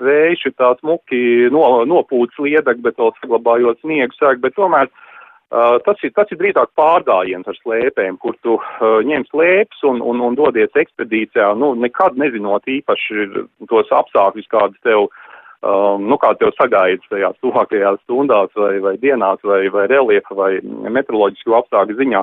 vējš 0.05 0.51
ir 0.51 0.59
tā 0.61 0.75
smuki 0.83 1.49
no, 1.55 1.65
nopūts 1.89 2.37
liedek, 2.45 2.85
bet 2.85 3.01
vēl 3.01 3.17
saglabājot 3.23 3.81
sniegu 3.81 4.19
sēk, 4.21 4.45
bet 4.45 4.59
tomēr 4.61 4.91
uh, 4.91 5.08
Uh, 5.49 5.79
tas, 5.81 5.97
ir, 6.05 6.13
tas 6.13 6.29
ir 6.29 6.37
drīzāk 6.43 6.75
pārgājiens 6.77 7.47
ar 7.49 7.57
slēpēm, 7.57 8.19
kur 8.21 8.35
tu 8.45 8.59
uh, 8.59 8.99
ņem 9.09 9.25
slēpes 9.31 9.81
un, 9.89 10.03
un, 10.05 10.21
un 10.27 10.37
dodies 10.37 10.77
ekspedīcijā, 10.77 11.55
nu, 11.57 11.71
nekad 11.81 12.19
nezinot 12.21 12.69
īpaši 12.69 13.25
tos 13.71 13.89
apstākļus, 13.97 14.51
kādas 14.53 14.77
tev, 14.85 15.07
um, 15.65 16.05
nu, 16.05 16.19
kā 16.21 16.35
tev 16.37 16.53
sagaidas 16.59 17.09
tajās 17.09 17.41
tuvākajās 17.41 17.97
stundās 18.03 18.53
vai, 18.61 18.75
vai 18.85 18.95
dienās 19.01 19.41
vai, 19.41 19.63
vai 19.73 19.87
reliefa 19.89 20.37
vai 20.37 20.51
meteoroloģisku 20.61 21.57
apstākļu 21.63 21.97
ziņā. 22.03 22.23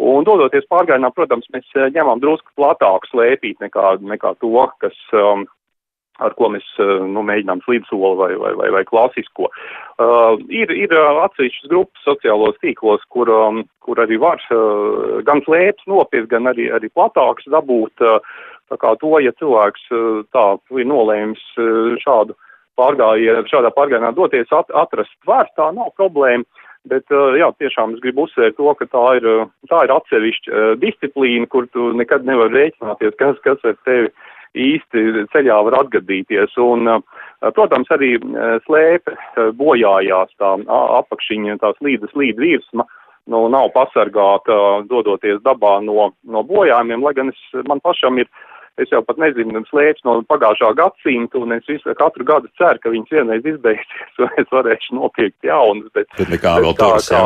Un 0.00 0.30
dodoties 0.30 0.70
pārgājienā, 0.70 1.10
protams, 1.10 1.50
mēs 1.50 1.74
ņemam 1.96 2.22
drusku 2.22 2.54
platāku 2.54 3.10
slēpīt 3.10 3.58
nekā, 3.66 3.96
nekā 4.14 4.36
to, 4.38 4.54
kas, 4.78 4.94
um, 5.10 5.42
ar 6.24 6.34
ko 6.38 6.50
mēs 6.54 6.66
eh, 6.80 6.92
nu, 7.14 7.24
mēģinām 7.26 7.62
slīdsoli 7.64 8.12
vai, 8.20 8.30
vai, 8.40 8.52
vai, 8.58 8.68
vai 8.76 8.84
klasisko. 8.88 9.50
Uh, 10.00 10.36
ir 10.52 10.72
ir 10.72 10.92
eh, 10.96 11.20
atsevišķas 11.24 11.72
grupas 11.72 12.06
sociālos 12.06 12.58
tīklos, 12.64 13.02
kur, 13.12 13.30
um, 13.32 13.64
kur 13.84 14.00
arī 14.02 14.20
var 14.20 14.40
uh, 14.54 15.20
gan 15.26 15.42
slēpes 15.46 15.88
nopirkt, 15.90 16.30
gan 16.32 16.48
arī, 16.50 16.70
arī 16.76 16.92
platāks 16.92 17.48
dabūt. 17.52 18.04
Uh, 18.04 18.20
tā 18.70 18.78
kā 18.80 18.94
to, 19.02 19.16
ja 19.24 19.34
cilvēks 19.40 19.90
uh, 19.92 20.22
tā 20.34 20.46
ir 20.78 20.88
nolēmis 20.88 21.42
uh, 21.58 21.98
šādu 22.04 22.36
pārgājienu, 22.80 23.44
šādā 23.50 23.72
pārgājienā 23.76 24.14
doties 24.16 24.52
at, 24.56 24.72
atrast 24.72 25.12
tvērs, 25.26 25.52
tā 25.58 25.70
nav 25.76 25.94
problēma. 26.00 26.46
Bet, 26.88 27.12
jā, 27.36 27.44
tiešām 27.60 27.90
es 27.92 28.00
gribu 28.00 28.22
uzsvērt 28.24 28.54
to, 28.56 28.70
ka 28.78 28.86
tā 28.88 29.02
ir, 29.18 29.26
tā 29.68 29.82
ir 29.84 29.90
atsevišķa 29.92 30.62
disciplīna, 30.80 31.44
kur 31.52 31.66
tu 31.76 31.90
nekad 31.92 32.24
nevari 32.24 32.54
rēķināties, 32.54 33.18
kas, 33.20 33.36
kas 33.44 33.66
ar 33.68 33.76
tevi 33.84 34.08
uh, 34.08 34.22
īsti 34.58 35.26
ceļā 35.32 35.58
var 35.66 35.78
atgadīties. 35.84 36.56
Un, 36.58 36.88
eh, 36.88 37.50
protams, 37.54 37.90
arī 37.90 38.16
eh, 38.18 38.58
slēpe 38.66 39.14
eh, 39.14 39.50
bojājās 39.56 40.32
tā 40.38 40.54
apakšiņa, 41.00 41.60
tās 41.62 41.78
līdas 41.80 42.14
līda 42.14 42.40
virsma. 42.40 42.86
Nu, 43.30 43.44
nav 43.52 43.70
pasargāta 43.74 44.82
dodoties 44.88 45.42
dabā 45.44 45.78
no, 45.84 46.10
no 46.24 46.42
bojājumiem, 46.42 47.02
lai 47.04 47.12
gan 47.14 47.28
es, 47.30 47.42
man 47.68 47.78
pašam 47.84 48.18
ir, 48.18 48.26
es 48.80 48.90
jau 48.90 49.02
pat 49.06 49.20
nezinu, 49.20 49.60
slēpes 49.68 50.02
no 50.08 50.16
pagājušā 50.26 50.72
gadsimta, 50.78 51.38
un 51.38 51.52
es 51.54 51.68
visu, 51.68 51.94
katru 51.94 52.26
gadu 52.26 52.50
ceru, 52.58 52.80
ka 52.82 52.90
viņas 52.90 53.14
vienreiz 53.14 53.46
izbeigsies, 53.46 54.18
un 54.24 54.34
es 54.40 54.50
varēšu 54.50 54.98
nopirkt 54.98 55.46
jaunas. 55.46 55.92
Bet, 55.94 56.10
bet 56.18 56.32
nekā 56.32 56.56
vēl 56.64 56.74
turas, 56.80 57.12
jā. 57.12 57.22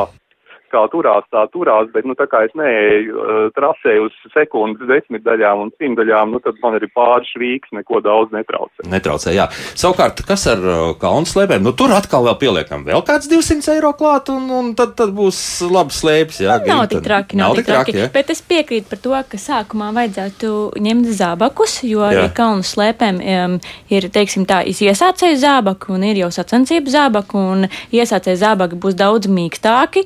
Kā, 0.75 0.85
turās, 0.91 1.23
tā 1.31 1.45
turās, 1.53 1.87
bet, 1.95 2.07
nu, 2.09 2.17
tā 2.19 2.27
kā 2.31 2.41
es 2.49 2.55
neeju 2.59 3.15
uh, 3.15 3.35
trasē 3.55 3.93
uz 4.03 4.15
sekundes 4.35 4.89
desmitdaļām 4.91 5.61
un 5.63 5.71
simtdaļām, 5.79 6.33
nu, 6.35 6.41
tad 6.43 6.59
man 6.65 6.75
arī 6.81 6.89
pāris 6.91 7.31
rīks 7.39 7.71
neko 7.77 8.01
daudz 8.03 8.35
netraucē. 8.35 8.89
Netraucē, 8.91 9.35
jā. 9.37 9.47
Savukārt, 9.79 10.25
kas 10.27 10.49
ar 10.51 10.65
uh, 10.67 10.81
kalnu 10.99 11.31
slēpēm? 11.31 11.63
Nu, 11.63 11.75
tur 11.79 11.95
atkal 11.95 12.27
vēl 12.27 12.39
pieliekam 12.41 12.83
vēl 12.89 13.05
kāds 13.07 13.31
200 13.31 13.77
eiro 13.77 13.93
klāt, 13.95 14.33
un, 14.35 14.49
un 14.51 14.73
tad, 14.75 14.97
tad 14.99 15.15
būs 15.15 15.39
labs 15.71 16.01
slēpes, 16.03 16.41
jā. 16.43 16.59
Nu, 16.65 16.73
nav 16.81 16.89
tik 16.91 17.05
traki, 17.07 17.39
nav, 17.39 17.55
nav 17.55 17.61
tik 17.61 17.71
traki, 17.71 17.95
traki 17.95 18.13
bet 18.17 18.35
es 18.35 18.43
piekrītu 18.43 18.91
par 18.91 19.03
to, 19.05 19.15
ka 19.31 19.41
sākumā 19.41 19.93
vajadzētu 19.95 20.53
ņemt 20.85 21.13
zābakus, 21.21 21.77
jo 21.87 22.03
jā. 22.03 22.11
arī 22.11 22.35
kalnu 22.35 22.67
slēpēm 22.67 23.23
um, 23.23 23.57
ir, 23.95 24.09
teiksim 24.15 24.49
tā, 24.51 24.65
iesācēju 24.67 25.39
zābaku 25.45 25.95
un 25.95 26.09
ir 26.11 26.25
jau 26.25 26.33
sacensību 26.35 26.93
zābaku, 26.95 27.47
un 27.55 27.69
iesācēju 27.95 28.43
zābaki 28.43 28.81
būs 28.83 28.99
daudz 28.99 29.31
mīkstāki, 29.31 30.05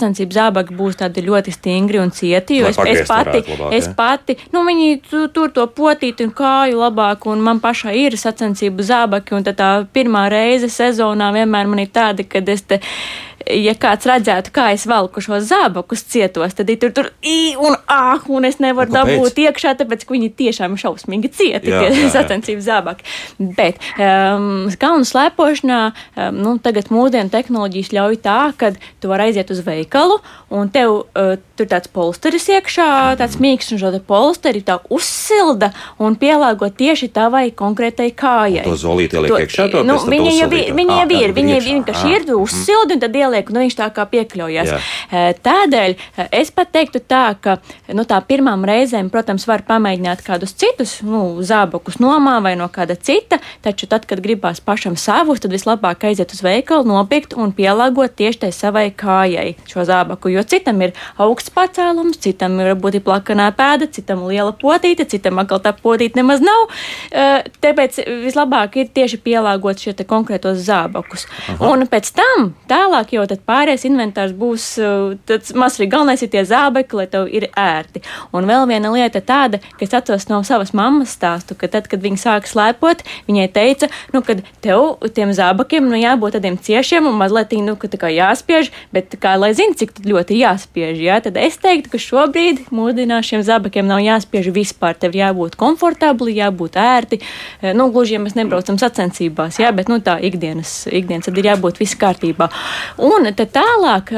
sacensību 0.00 0.36
zābaki 0.36 0.76
būs 0.76 0.98
tādi 1.00 1.24
ļoti 1.26 1.54
stingri 1.54 2.00
un 2.00 2.10
cieti, 2.14 2.60
jo 2.60 2.70
Lai 2.70 2.90
es, 2.92 3.02
es 3.02 3.08
pati, 3.08 3.42
labāk, 3.44 3.74
es 3.76 3.88
pati, 3.96 4.36
nu, 4.54 4.64
viņi 4.66 5.00
tu, 5.06 5.24
tur 5.34 5.52
to 5.54 5.66
potīti 5.76 6.26
un 6.26 6.32
kāju 6.36 6.80
labāk, 6.80 7.26
un 7.30 7.42
man 7.44 7.60
pašai 7.60 7.96
ir 8.06 8.16
sacensību 8.20 8.86
zābaki, 8.86 9.36
un 9.36 9.46
tā 9.46 9.70
pirmā 9.92 10.28
reize 10.32 10.70
sezonā 10.72 11.32
vienmēr 11.36 11.70
man 11.70 11.84
ir 11.84 11.92
tāda, 11.92 12.26
kad 12.26 12.48
es 12.48 12.64
te 12.64 12.80
ja 13.58 13.74
kāds 13.78 14.08
redzētu, 14.08 14.52
kā 14.54 14.70
es 14.74 14.86
velku 14.88 15.22
šos 15.24 15.48
zābakus 15.50 16.04
cietos, 16.10 16.54
tad 16.56 16.70
ir 16.72 16.78
tur, 16.82 16.92
tur 16.96 17.10
i 17.26 17.54
un 17.58 17.76
ah, 17.90 18.20
un 18.30 18.46
es 18.48 18.60
nevaru 18.62 18.92
dabūt 18.94 19.40
iekšā, 19.44 19.74
tāpēc, 19.80 20.04
ka 20.06 20.14
viņi 20.16 20.30
tiešām 20.38 20.76
šausmīgi 20.80 21.32
cieti, 21.34 21.72
tie 21.72 22.08
sacensību 22.14 22.64
zābaki. 22.64 23.06
Bet 23.38 23.80
um, 23.96 24.68
kalnu 24.80 25.08
slēpošanā, 25.08 25.80
um, 25.90 26.40
nu, 26.40 26.56
tagad 26.62 26.90
mūsdienu 26.94 27.32
tehnoloģijas 27.32 27.92
ļauj 27.96 28.20
tā, 28.24 28.40
ka 28.60 28.72
tu 29.00 29.10
vari 29.10 29.30
aiziet 29.30 29.50
uz 29.52 29.62
veikalu, 29.66 30.20
un 30.54 30.70
tev 30.72 30.96
uh, 31.02 31.36
tur 31.58 31.68
tāds 31.70 31.90
polsteris 31.92 32.48
iekšā, 32.50 32.88
tāds 33.20 33.38
mīksts, 33.42 33.74
un 33.74 33.82
šo 33.82 33.92
te 33.94 34.00
polsteri 34.04 34.62
tā 34.66 34.78
uzsilda 34.92 35.70
un 36.00 36.16
pielāgo 36.20 36.70
tieši 36.72 37.10
tavai 37.14 37.48
konkrētai 37.56 38.10
kājai. 38.16 38.64
Un 38.64 38.72
to 38.72 38.80
zolīti 38.80 39.18
ieliek 39.18 39.46
iekšā, 39.46 39.68
to 39.72 39.84
nu, 39.86 39.98
viņa 40.10 40.34
jau, 40.38 40.48
viņa 40.50 40.98
jau 41.02 41.08
ir, 41.20 41.34
viņa 41.36 41.60
vienkārši 41.66 42.14
ir, 42.16 42.26
tu 42.28 42.38
uzsildi, 42.40 42.96
un 42.96 43.02
tad 43.02 43.16
ieliek 43.16 43.39
paliek, 43.40 43.52
nu 43.52 43.64
viņš 43.64 43.76
tā 43.78 43.88
kā 43.94 44.04
piekļaujas. 44.10 44.70
Jā. 44.70 45.32
Tādēļ 45.42 45.94
es 46.32 46.50
pat 46.50 46.72
teiktu 46.72 47.00
tā, 47.00 47.34
ka 47.40 47.58
nu, 47.92 48.04
tā 48.04 48.20
pirmām 48.26 48.64
reizēm, 48.64 49.10
protams, 49.10 49.46
var 49.46 49.62
pamēģināt 49.66 50.22
kādus 50.24 50.54
citus 50.54 51.00
nu, 51.02 51.40
zābakus 51.42 52.00
nomā 52.00 52.40
vai 52.42 52.56
no 52.56 52.68
kāda 52.68 52.96
cita, 52.96 53.40
taču 53.62 53.86
tad, 53.86 54.06
kad 54.06 54.20
gribās 54.20 54.60
pašam 54.60 54.96
savus, 54.96 55.40
tad 55.40 55.52
vislabāk 55.52 56.04
aiziet 56.04 56.32
uz 56.32 56.42
veikalu, 56.42 56.86
nopirkt 56.86 57.34
un 57.34 57.52
pielāgot 57.52 58.16
tieši 58.16 58.44
tai 58.44 58.52
savai 58.52 58.90
kājai 58.90 59.56
šo 59.68 59.84
zābaku, 59.88 60.32
jo 60.34 60.42
citam 60.44 60.80
ir 60.82 60.94
augsts 61.18 61.52
pacēlums, 61.54 62.20
citam 62.20 62.58
ir 62.60 62.74
varbūt 62.74 63.00
plakanā 63.04 63.50
pēda, 63.56 63.90
citam 63.90 64.26
liela 64.28 64.52
potīte, 64.52 65.06
citam 65.08 65.40
atkal 65.40 65.62
tā 65.62 65.72
potīte 65.76 66.18
nemaz 66.20 66.42
nav. 66.44 66.68
Tāpēc 67.60 68.02
vislabāk 68.26 68.80
ir 68.80 68.90
tieši 68.94 69.20
pielāgot 69.24 69.80
šie 69.80 69.94
konkrētos 70.08 70.60
zābakus. 70.64 71.26
Aha. 71.54 71.70
Un 71.70 71.86
pēc 71.90 72.10
tam 72.16 72.50
tālāk 72.70 73.14
jau 73.14 73.24
tad 73.30 73.44
pārējais 73.48 73.86
inventārs 73.88 74.34
būs, 74.36 74.66
uh, 74.82 75.16
tad 75.28 75.48
maz 75.58 75.78
arī 75.78 75.90
galvenais 75.92 76.24
ir 76.24 76.32
tie 76.32 76.44
zābekļi, 76.48 77.00
lai 77.00 77.08
tev 77.10 77.30
ir 77.30 77.48
ērti. 77.58 78.02
Un 78.36 78.48
vēl 78.50 78.66
viena 78.70 78.92
lieta 78.94 79.22
tāda, 79.24 79.62
ka 79.76 79.86
es 79.86 79.94
atceros 79.96 80.28
no 80.30 80.42
savas 80.46 80.74
mammas 80.76 81.14
stāstu, 81.16 81.56
ka 81.58 81.70
tad, 81.72 81.88
kad 81.90 82.02
viņa 82.02 82.20
sāka 82.24 82.50
slēpot, 82.50 83.04
viņai 83.28 83.48
teica, 83.54 83.90
nu, 84.14 84.24
ka 84.26 84.38
tev 84.64 85.00
tiem 85.16 85.34
zābakiem 85.36 85.88
nu, 85.90 85.98
jābūt 86.00 86.38
tādiem 86.38 86.58
ciešiem 86.60 87.08
un 87.10 87.18
mazliet 87.20 87.54
nu, 87.60 87.76
jāspiež, 88.20 88.70
bet 88.94 89.14
kā 89.20 89.34
lai 89.38 89.52
zina, 89.56 89.76
cik 89.78 90.02
ļoti 90.06 90.38
jāspiež. 90.40 91.00
Jā? 91.00 91.18
Tad 91.24 91.38
es 91.40 91.58
teiktu, 91.60 91.92
ka 91.92 92.00
šobrīd 92.02 92.68
mūsdienās 92.74 93.28
šiem 93.28 93.44
zābakiem 93.46 93.88
nav 93.88 94.02
jāspiež 94.04 94.50
vispār. 94.54 94.96
Tev 95.00 95.16
jābūt 95.18 95.56
komfortabli, 95.60 96.36
jābūt 96.38 96.78
ērti. 96.80 97.20
Eh, 97.60 97.74
nu, 97.76 97.90
gluži, 97.92 98.16
ja 98.16 98.22
mēs 98.22 98.36
nebraucam 98.38 98.78
sacensībās, 98.80 99.60
jā, 99.62 99.72
bet 99.74 99.90
nu, 99.92 100.00
tā 100.04 100.18
ikdienas, 100.22 100.84
ikdienas 100.90 101.28
tad 101.28 101.40
ir 101.40 101.50
jābūt 101.52 101.80
viss 101.82 101.98
kārtībā. 102.00 102.50
Un 103.00 103.09
Un 103.10 103.26
tad 103.34 103.50
tālāk 103.54 104.12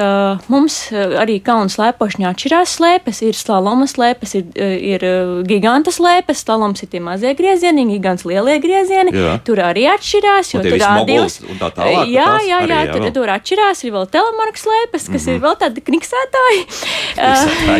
mums 0.52 0.76
arī 0.92 1.38
kalnu 1.44 1.72
slēpošanā 1.72 2.33
atšķirās 2.33 2.74
slēpes. 2.76 3.20
Ir 3.24 3.37
slaloma 3.38 3.87
slēpes, 3.88 4.35
ir, 4.37 4.50
ir 4.61 5.05
giganta 5.48 5.92
slēpes, 5.94 6.42
slaloms 6.44 6.85
ir 6.85 6.90
tie 6.92 7.00
mazie 7.00 7.33
griezieni, 7.38 7.87
gigants 7.88 8.26
lielie 8.28 8.59
griezieni. 8.62 9.14
Jā. 9.16 9.38
Tur 9.46 9.62
arī 9.64 9.87
atšķirās. 9.94 10.52
Jo 10.55 10.64
tur 10.66 10.76
rādījums. 10.83 11.38
Tā 11.61 11.70
tālāk, 11.78 12.11
jā, 12.12 12.26
jā, 12.44 12.59
jā, 12.68 12.81
jā, 12.83 12.83
tur, 12.92 13.07
tur 13.16 13.33
atšķirās. 13.37 13.85
Ir 13.87 13.94
vēl 13.96 14.09
telemarka 14.12 14.61
slēpes, 14.61 15.09
kas 15.09 15.09
mm 15.09 15.16
-hmm. 15.16 15.31
ir 15.31 15.38
mhm. 15.38 15.44
vēl 15.46 15.57
tādi 15.62 15.85
kniksētāji. 15.88 16.61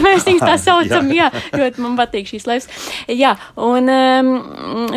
Mēs 0.07 0.27
viņus 0.31 0.47
tā 0.49 0.57
saucam, 0.67 1.13
jā, 1.13 1.29
ļoti 1.53 1.85
man 1.85 1.99
patīk 2.01 2.31
šīs 2.31 2.47
slēpes. 2.47 2.69
Jā, 3.09 3.37
un, 3.57 3.93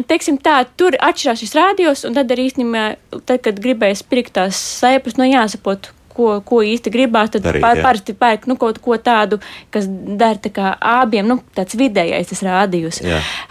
teiksim 0.08 0.40
tā, 0.40 0.64
tur 0.78 0.96
atšķirās 0.96 1.44
šis 1.44 1.56
rādījums, 1.60 2.08
un 2.08 2.16
tad 2.16 2.32
arī 2.32 2.48
īstenībā, 2.50 2.88
tad, 3.26 3.44
kad 3.44 3.60
gribēju 3.60 4.08
pirkt 4.10 4.36
tās 4.40 4.60
slēpes, 4.80 5.18
nu 5.20 5.28
jāsaprot, 5.28 5.92
ko, 6.16 6.40
ko 6.46 6.62
īsti 6.66 6.94
gribās, 6.94 7.34
tad 7.34 7.46
Darīt, 7.46 7.64
par, 7.64 7.82
parasti 7.84 8.16
pērk 8.18 8.48
nu, 8.50 8.58
kaut 8.62 8.80
ko 8.84 8.98
tādu, 9.02 9.40
kas 9.74 9.88
der 9.90 10.40
tā 10.42 10.52
kā 10.56 10.74
abiem, 10.80 11.28
nu, 11.30 11.40
tāds 11.58 11.78
vidējais 11.78 12.32
tas 12.32 12.44
rādījus. 12.46 13.02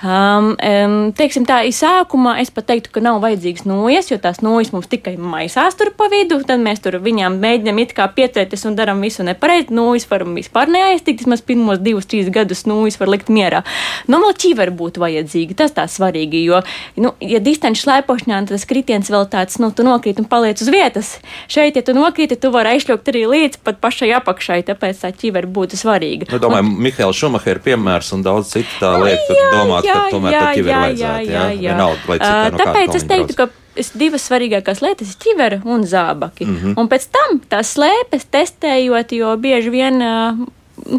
Um, 0.04 0.54
um, 0.56 0.98
teiksim 1.16 1.46
tā, 1.48 1.62
sākumā 1.74 2.38
es 2.42 2.52
pat 2.54 2.68
teiktu, 2.72 2.92
ka 2.94 3.04
nav 3.04 3.20
vajadzīgs 3.24 3.66
nojas, 3.68 4.10
jo 4.12 4.18
tās 4.22 4.40
nojas 4.44 4.72
mums 4.74 4.88
tikai 4.90 5.16
maisās 5.20 5.76
tur 5.78 5.92
pa 5.96 6.08
vidu, 6.12 6.40
tad 6.46 6.62
mēs 6.62 6.82
tur 6.84 6.98
viņām 7.02 7.38
mēģinam 7.42 7.80
it 7.82 7.94
kā 7.96 8.06
pieturēties 8.14 8.64
un 8.68 8.76
darām 8.78 9.02
visu 9.04 9.24
nepareizi. 9.26 9.74
Nojas 9.74 10.06
varam 10.10 10.34
vispār 10.38 10.70
neaiztikt, 10.72 11.24
vismaz 11.24 11.42
pirmos 11.46 11.80
divus, 11.84 12.08
trīs 12.10 12.30
gadus 12.32 12.64
nojas 12.68 12.98
var 13.00 13.12
likt 13.12 13.30
mierā. 13.32 13.62
Nu, 14.10 14.20
vēl 14.22 14.34
ķīveri 14.44 14.74
būtu 14.78 15.02
vajadzīgi, 15.02 15.56
tas 15.58 15.74
tā 15.76 15.86
svarīgi, 15.90 16.44
jo, 16.46 16.60
nu, 17.00 17.14
ja 17.24 17.40
distanču 17.44 17.84
slēpošanā, 17.84 18.44
tad 18.44 18.54
tas 18.54 18.68
kritiens 18.70 19.10
vēl 19.12 19.28
tāds, 19.32 19.58
nu, 19.62 19.70
tu 19.74 19.86
nokrīt 19.86 20.20
un 20.22 20.28
paliec 20.30 20.62
uz 20.62 20.70
vietas. 20.72 21.14
Šeit, 21.50 21.78
ja 21.78 21.84
tu 21.86 21.96
nokrīti, 21.96 22.38
tu 22.40 22.52
var 22.54 22.70
aizšļaukt 22.70 23.10
arī 23.12 23.24
līdz 23.32 23.60
pat 23.66 23.80
pašai 23.82 24.12
apakšai, 24.20 24.60
tāpēc 24.70 25.02
tā 25.02 25.10
ķivera 25.14 25.50
būtu 25.58 25.78
svarīga. 25.80 26.30
Nu, 26.32 26.40
domāju, 26.42 26.68
un... 26.68 26.78
Mihails 26.86 27.20
Šumacher 27.20 27.60
piemērs 27.64 28.12
un 28.16 28.24
daudz 28.26 28.54
citu 28.54 28.80
tā 28.80 28.94
lietu, 29.02 29.28
tad 29.32 29.58
domāt, 29.58 29.88
jā, 29.88 29.98
ka 29.98 30.14
tomēr 30.14 30.36
jā, 30.36 30.40
tā 30.40 30.56
ķivera 30.58 30.80
vajadzētu, 30.86 31.28
jā, 31.28 31.34
jā, 31.34 31.44
jā. 31.58 31.74
Vienalga, 31.74 32.08
lai 32.08 32.18
cik 32.18 32.26
tā 32.30 32.50
no 32.54 32.64
Tāpēc 32.64 32.98
es 33.00 33.08
teiktu, 33.12 33.38
ka 33.42 33.50
divas 33.98 34.26
svarīgākās 34.30 34.82
lietas 34.84 35.14
ir 35.14 35.22
ķivera 35.24 35.62
un 35.64 35.86
zābaki. 35.88 36.46
Mm 36.46 36.58
-hmm. 36.58 36.74
Un 36.80 36.88
pēc 36.88 37.08
tam 37.10 37.40
tās 37.48 37.74
slēpes 37.76 38.28
testējot, 38.30 39.12
jo 39.12 39.36
bieži 39.36 39.70
vien 39.70 40.02
uh, 40.02 40.44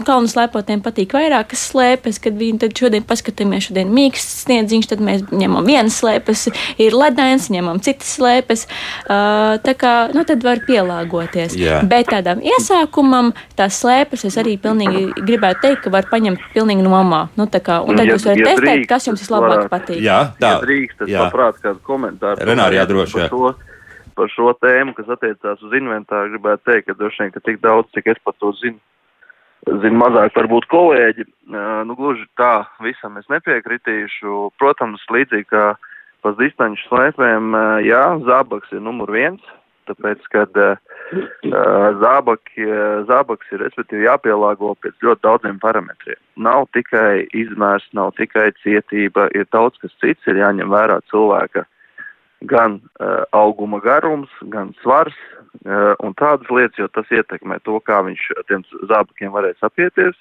kalnu 0.06 0.30
slēpotiem 0.32 0.82
patīk 0.84 1.14
vairākas 1.16 1.66
slēpes, 1.72 2.20
kad 2.24 2.38
viņi 2.40 2.62
tad 2.64 2.76
šodien 2.80 3.04
paskatāmies, 3.08 3.68
šodien 3.68 3.92
mīksts 3.94 4.46
sniedziņš, 4.46 4.88
tad 4.92 5.04
mēs 5.04 5.26
ņemam 5.36 5.68
vienas 5.68 5.98
slēpes, 6.02 6.48
ir 6.82 6.96
ledains, 6.96 7.50
ņemam 7.54 7.82
citas 7.86 8.16
slēpes. 8.18 8.66
Uh, 9.06 9.58
tā 9.66 9.76
kā, 9.80 9.94
nu, 10.16 10.24
tad 10.28 10.46
var 10.46 10.64
pielāgoties. 10.66 11.58
Jā. 11.60 11.82
Bet 11.90 12.10
tādam 12.14 12.42
iesākumam 12.46 13.34
tās 13.60 13.82
slēpes 13.84 14.26
es 14.30 14.40
arī 14.42 14.56
pilnīgi 14.62 15.08
gribētu 15.20 15.68
teikt, 15.68 15.84
ka 15.86 15.94
var 15.94 16.10
paņemt 16.12 16.50
pilnīgi 16.56 16.86
nomā. 16.86 17.26
Nu, 17.36 17.50
tā 17.52 17.62
kā, 17.66 17.82
un 17.84 18.00
tad 18.00 18.08
ja, 18.08 18.16
jūs 18.16 18.28
varat 18.30 18.42
ja 18.42 18.50
testēt, 18.52 18.66
drīkst, 18.66 18.90
kas 18.92 19.10
jums 19.12 19.24
vislabāk 19.26 19.70
patīk. 19.72 20.02
Jā, 20.06 20.20
tā. 20.40 20.56
Ja 20.56 20.66
drīkst, 20.66 21.06
es 21.06 21.14
jā. 21.14 21.28
labprāt 21.28 21.62
kādu 21.64 21.82
komentāru. 21.86 22.42
Renāri, 22.48 22.80
jādroši, 22.80 23.22
jā. 23.26 23.30
Šo, 23.32 23.54
par 24.16 24.32
šo 24.32 24.56
tēmu, 24.64 24.96
kas 24.98 25.12
attiecās 25.18 25.64
uz 25.66 25.78
inventāru, 25.78 26.36
gribētu 26.36 26.72
teikt, 26.72 26.90
ka 26.90 27.00
droši 27.00 27.26
vien, 27.26 27.32
ka 27.36 27.44
tik 27.44 27.62
daudz, 27.64 27.92
cik 27.98 28.14
es 28.16 28.22
par 28.24 28.36
to 28.40 28.54
zinu, 28.62 28.80
zinu, 29.66 29.98
mazāk 30.00 30.36
varbūt 30.38 30.68
kolēģi. 30.72 31.26
Nu, 31.50 31.98
gluži 31.98 32.26
tā 32.40 32.66
visam 32.86 33.18
es 33.22 33.28
nepiekritīšu. 33.32 34.50
Protams, 34.62 35.04
līdzīgi 35.12 35.50
kā 35.52 35.68
pa 36.26 36.34
distanču 36.40 36.88
slēpēm, 36.90 37.54
jā, 37.86 38.04
zābaks 38.26 38.74
ir 38.74 38.82
numur 38.82 39.12
viens, 39.14 39.44
tāpēc, 39.86 40.24
kad 40.34 40.58
zābaki, 42.02 42.66
zābaks 43.06 43.54
ir, 43.54 43.62
respektīvi, 43.62 44.08
jāpielāgo 44.08 44.74
pēc 44.82 45.06
ļoti 45.06 45.22
daudziem 45.28 45.62
parametriem. 45.62 46.18
Nav 46.42 46.66
tikai 46.74 47.28
izmērs, 47.38 47.86
nav 47.94 48.16
tikai 48.18 48.50
cietība, 48.64 49.30
ir 49.38 49.46
daudz 49.54 49.78
kas 49.84 49.94
cits, 50.02 50.26
ir 50.26 50.42
jāņem 50.42 50.74
vērā 50.74 50.98
cilvēka 51.14 51.68
gan 52.46 52.80
uh, 53.00 53.24
auguma 53.34 53.80
garums, 53.82 54.30
gan 54.54 54.74
svars, 54.82 55.16
un 56.04 56.16
tādas 56.20 56.50
lietas, 56.52 56.78
jo 56.80 56.88
tas 56.92 57.12
ietekmē 57.12 57.60
to, 57.64 57.80
kā 57.86 58.02
viņš 58.06 58.30
tiem 58.50 58.64
zābakiem 58.90 59.34
varēs 59.34 59.64
apieties. 59.66 60.18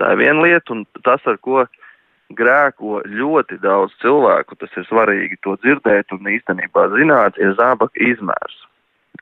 Tā 0.00 0.14
ir 0.14 0.22
viena 0.22 0.44
lieta, 0.44 0.74
un 0.74 0.84
tas, 1.04 1.22
ar 1.28 1.38
ko 1.44 1.64
grēko 2.36 3.00
ļoti 3.10 3.58
daudz 3.62 3.94
cilvēku, 4.02 4.56
tas 4.60 4.74
ir 4.78 4.86
svarīgi 4.88 5.40
to 5.44 5.56
dzirdēt 5.64 6.14
un 6.14 6.30
īstenībā 6.30 6.86
zināt, 6.94 7.38
ir 7.42 7.56
zābaka 7.58 7.98
izmērs. 8.06 8.56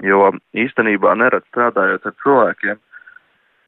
Jo 0.04 0.30
īstenībā 0.54 1.14
nerad 1.18 1.46
strādājot 1.48 2.06
ar 2.06 2.16
cilvēkiem, 2.22 2.78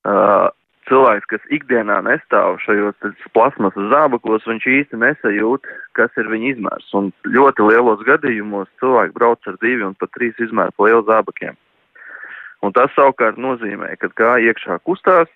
uh, 0.07 0.51
cilvēks, 0.91 1.29
kas 1.31 1.47
ikdienā 1.55 2.01
nestāv 2.07 2.59
šajos 2.65 2.99
plasmasas 3.35 3.91
zābakos, 3.93 4.47
viņš 4.49 4.67
īsti 4.75 4.99
nesajūt, 5.01 5.69
kas 5.99 6.11
ir 6.21 6.31
viņa 6.31 6.51
izmērs. 6.55 6.91
Un 6.99 7.13
ļoti 7.27 7.67
lielos 7.69 8.03
gadījumos 8.09 8.71
cilvēki 8.83 9.17
brauc 9.17 9.51
ar 9.51 9.59
divi 9.63 9.87
un 9.87 9.97
pat 10.01 10.13
trīs 10.17 10.39
izmēru 10.43 10.87
lielu 10.89 11.07
zābakiem. 11.09 11.57
Un 12.67 12.75
tas 12.77 12.93
savukārt 12.97 13.41
nozīmē, 13.41 13.95
ka 14.03 14.11
kā 14.19 14.35
iekšā 14.45 14.81
kustās, 14.85 15.31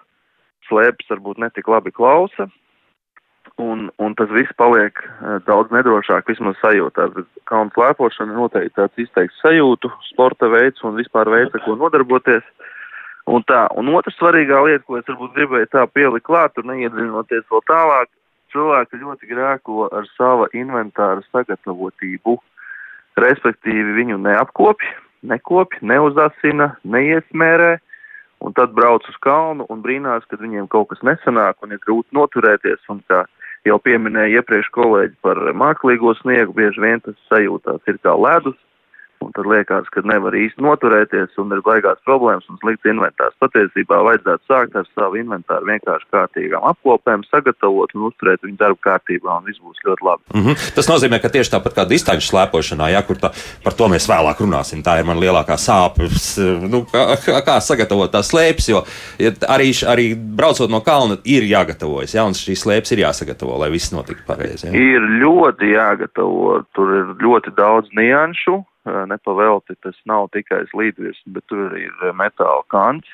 slēpes 0.69 1.09
varbūt 1.13 1.41
netik 1.41 1.71
labi 1.73 1.93
klausa, 1.95 2.51
un, 3.61 3.89
un 4.03 4.15
tas 4.19 4.29
viss 4.35 4.53
paliek 4.59 4.99
uh, 4.99 5.39
daudz 5.47 5.73
nedrošāk, 5.73 6.29
vismaz 6.29 6.59
sajūtā. 6.61 7.09
Kalnu 7.49 7.73
slēpošana 7.77 8.37
noteikti 8.37 8.77
tāds 8.77 9.07
izteikts 9.07 9.41
sajūtu, 9.45 9.93
sporta 10.11 10.51
veids 10.53 10.85
un 10.85 10.99
vispār 10.99 11.31
veids, 11.33 11.55
ar 11.55 11.65
ko 11.65 11.79
nodarboties. 11.81 12.45
Uh, 12.45 12.74
Un 13.31 13.45
tā, 13.49 13.63
un 13.81 13.89
otra 13.97 14.13
svarīgā 14.13 14.59
lieta, 14.67 14.85
ko 14.85 14.99
es 14.99 15.07
varbūt 15.09 15.33
gribēju 15.37 15.71
tā 15.73 15.87
pielikt 15.89 16.27
klāt, 16.29 16.53
tur 16.55 16.67
neiedzinoties 16.69 17.47
vēl 17.49 17.63
tālāk, 17.71 18.11
cilvēki 18.53 19.01
ļoti 19.01 19.31
grēko 19.31 19.89
ar 19.97 20.09
sava 20.13 20.51
inventāra 20.53 21.25
sagatavotību, 21.33 22.37
respektīvi 23.25 23.97
viņu 23.97 24.21
neapkopj, 24.27 24.91
nekopj, 25.25 25.81
neuzasina, 25.89 26.75
neiesmērē, 26.85 27.79
un 28.45 28.53
tad 28.53 28.75
brauc 28.77 29.07
uz 29.09 29.17
kalnu 29.25 29.65
un 29.73 29.81
brīnās, 29.81 30.27
kad 30.29 30.43
viņiem 30.45 30.69
kaut 30.69 30.91
kas 30.93 31.01
nesanāk 31.07 31.65
un 31.65 31.73
ir 31.73 31.81
grūti 31.81 32.13
noturēties, 32.13 32.85
un 32.93 33.01
kā 33.09 33.25
jau 33.65 33.79
pieminēja 33.81 34.43
iepriekš 34.43 34.69
kolēģi 34.77 35.17
par 35.25 35.41
mākslīgo 35.57 36.13
sniegu, 36.21 36.53
bieži 36.57 36.85
vien 36.85 37.01
tas 37.01 37.17
sajūtās 37.33 37.89
ir 37.89 38.01
kā 38.05 38.13
ledus, 38.21 38.59
un 39.25 39.33
tad 39.37 39.49
liekas, 39.49 39.89
ka 39.95 40.05
nevar 40.07 40.37
īsti 40.37 40.63
noturēties 40.65 41.39
un 41.43 41.53
ir 41.57 41.63
baigās 41.67 42.01
problēmas 42.09 42.47
un 42.53 42.59
slikts 42.63 42.89
inventārs. 42.91 43.37
Patiesībā 43.43 44.01
vajadzētu 44.09 44.51
sākt 44.51 44.77
ar 44.79 44.89
savu 44.93 45.19
inventāru 45.21 45.69
vienkārši 45.71 46.11
kārtīgām 46.15 46.67
apkopēm, 46.71 47.25
sagatavot 47.31 47.95
un 47.97 48.09
uzturēt 48.11 48.45
viņu 48.45 48.61
darbu 48.61 48.81
kārtībā, 48.85 49.39
un 49.39 49.49
viss 49.49 49.63
būs 49.65 49.83
ļoti 49.87 50.09
labi. 50.09 50.23
Mm 50.35 50.45
-hmm. 50.47 50.75
Tas 50.77 50.91
nozīmē, 50.91 51.21
ka 51.23 51.33
tieši 51.33 51.55
tāpat 51.57 51.77
kā 51.79 51.87
distanču 51.89 52.29
slēpošanā, 52.31 52.91
ja, 52.93 53.03
kur 53.03 53.17
tā, 53.17 53.33
par 53.65 53.73
to 53.73 53.89
mēs 53.89 54.09
vēlāk 54.11 54.41
runāsim, 54.45 54.83
tā 54.83 54.99
ir 55.01 55.09
man 55.09 55.21
lielākā 55.23 55.57
sāpes, 55.61 56.37
nu, 56.69 56.85
kā, 56.93 57.41
kā 57.47 57.61
sagatavot 57.61 58.13
tās 58.13 58.31
slēpes, 58.33 58.69
jo 58.69 58.85
ja 59.19 59.33
arī, 59.49 59.71
arī 59.87 60.07
braucot 60.15 60.71
no 60.71 60.81
kalna 60.81 61.17
ir 61.25 61.43
jāgatavojas, 61.43 62.15
ja, 62.15 62.25
un 62.25 62.35
šīs 62.35 62.65
slēpes 62.67 62.93
ir 62.93 63.05
jāsagatavo, 63.07 63.59
lai 63.59 63.71
viss 63.71 63.93
notiktu 63.93 64.23
pareizi. 64.27 64.67
Ja. 64.67 64.73
Ir 64.73 65.01
ļoti 65.23 65.75
jāgatavo, 65.75 66.63
tur 66.75 66.95
ir 67.01 67.17
ļoti 67.23 67.55
daudz 67.57 67.89
nianšu, 67.97 68.65
nepavelti 68.85 69.77
tas 69.83 69.97
nav 70.07 70.29
tikai 70.37 70.65
slīdvirs, 70.71 71.23
bet 71.27 71.47
tur 71.49 71.77
ir 71.79 72.13
metāla 72.17 72.63
kants, 72.73 73.09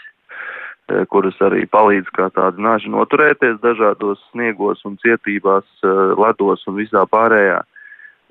kuras 1.13 1.39
arī 1.47 1.67
palīdz 1.71 2.11
kā 2.17 2.31
tādi 2.35 2.63
naži 2.63 2.91
noturēties 2.91 3.61
dažādos 3.63 4.23
sniegos 4.31 4.83
un 4.89 4.97
cietībās, 5.03 5.67
ledos 6.19 6.67
un 6.67 6.79
visā 6.81 7.05
pārējā. 7.07 7.61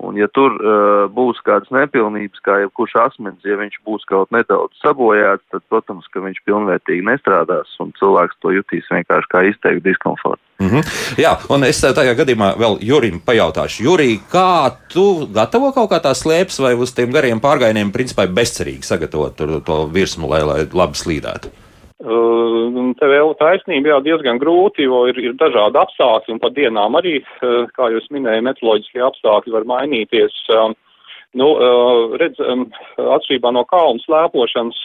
Un 0.00 0.16
ja 0.16 0.26
tur 0.32 0.54
uh, 0.56 1.04
būs 1.12 1.42
kādas 1.44 1.68
nepilnības, 1.74 2.40
kā 2.44 2.56
jebkurš 2.62 2.94
asmens, 3.02 3.44
ja 3.44 3.58
viņš 3.60 3.80
būs 3.84 4.06
kaut 4.08 4.30
nedaudz 4.32 4.72
sabojāts, 4.80 5.44
tad, 5.52 5.64
protams, 5.68 6.08
ka 6.08 6.22
viņš 6.24 6.40
pilnvērtīgi 6.48 7.04
nestrādās 7.04 7.74
un 7.84 7.92
cilvēks 8.00 8.40
to 8.40 8.54
jutīs 8.56 8.88
vienkārši 8.88 9.30
kā 9.34 9.44
izteikti 9.50 9.90
diskomfortu. 9.90 10.40
Mm 10.60 10.68
-hmm. 10.68 10.82
Jā, 11.20 11.36
un 11.52 11.64
es 11.64 11.80
tajā 11.80 12.16
gadījumā 12.16 12.56
vēl 12.56 12.78
Jurim 12.80 13.20
pajautāšu, 13.20 13.84
Jurī, 13.84 14.20
kā 14.32 14.72
tu 14.92 15.26
gatavo 15.34 15.72
kaut 15.72 15.90
kā 15.90 16.00
tās 16.00 16.24
slēpes 16.24 16.60
vai 16.60 16.74
uz 16.74 16.92
tiem 16.94 17.12
gariem 17.12 17.40
pārgājieniem, 17.40 17.92
principā 17.92 18.26
bezcerīgi 18.26 18.82
sagatavot 18.82 19.36
to 19.64 19.84
virsmu, 19.92 20.28
lai, 20.28 20.42
lai 20.44 20.60
labi 20.72 20.96
slīdētu? 20.96 21.59
Uh, 22.00 22.94
te 22.96 23.08
vēl 23.12 23.34
taisnība 23.36 23.90
jā, 23.90 23.96
diezgan 24.06 24.38
grūti, 24.40 24.86
jo 24.86 25.02
ir, 25.10 25.18
ir 25.20 25.34
dažādi 25.36 25.76
apstākļi, 25.76 26.32
un 26.32 26.38
pa 26.40 26.48
dienām 26.56 26.96
arī, 26.96 27.18
uh, 27.20 27.66
kā 27.76 27.90
jūs 27.92 28.06
minējāt, 28.14 28.46
meteoroloģiskie 28.46 29.02
apstākļi 29.04 29.52
var 29.52 29.66
mainīties. 29.68 30.38
Um, 30.56 30.72
nu, 31.36 31.50
uh, 31.52 32.16
redz, 32.22 32.40
um, 32.40 32.64
atšķirībā 32.96 33.52
no 33.52 33.66
kalnu 33.68 34.00
slēpošanas, 34.06 34.80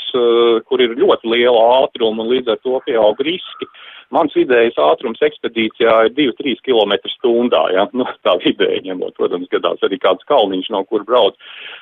kur 0.67 0.83
ir 0.83 0.97
ļoti 0.99 1.31
liela 1.31 1.63
ātruma 1.79 2.23
un 2.23 2.33
līdz 2.33 2.51
ar 2.51 2.59
to 2.67 2.83
pieaug 2.85 3.23
riski, 3.23 3.67
Mans 4.13 4.35
vidējais 4.37 4.77
ātrums 4.81 5.21
ekspedīcijā 5.25 5.93
ir 6.07 6.13
2-3 6.17 6.61
km 6.65 6.93
stundā, 7.15 7.63
ja? 7.73 7.87
nu, 7.97 8.05
tā 8.25 8.35
vidēji 8.43 8.83
ņemot, 8.89 9.15
protams, 9.17 9.49
gadās 9.53 9.81
arī 9.85 9.99
kāds 10.01 10.27
kalniņš, 10.29 10.69
no 10.75 10.83
kur 10.89 11.05
brauc. 11.07 11.39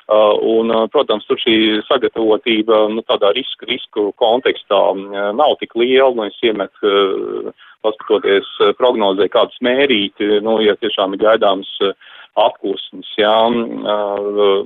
Uh, 0.08 0.32
un, 0.56 0.72
uh, 0.72 0.86
protams, 0.92 1.26
tur 1.28 1.40
šī 1.40 1.82
sagatavotība, 1.88 2.86
nu, 2.94 3.04
tādā 3.08 3.34
risku, 3.36 3.68
risku 3.68 4.08
kontekstā 4.20 4.80
uh, 4.94 5.30
nav 5.36 5.58
tik 5.60 5.76
liela, 5.80 6.12
nu, 6.16 6.28
es 6.30 6.40
iemetu, 6.44 6.88
uh, 6.88 7.70
paskatoties 7.84 8.48
uh, 8.62 8.72
prognozē 8.78 9.28
kādu 9.32 9.52
smērīti, 9.58 10.38
nu, 10.44 10.58
ja 10.64 10.76
tiešām 10.80 11.16
ir 11.16 11.24
gaidāms 11.26 11.70
uh, 11.84 11.92
apkūsnes, 12.40 13.10
jā, 13.18 13.34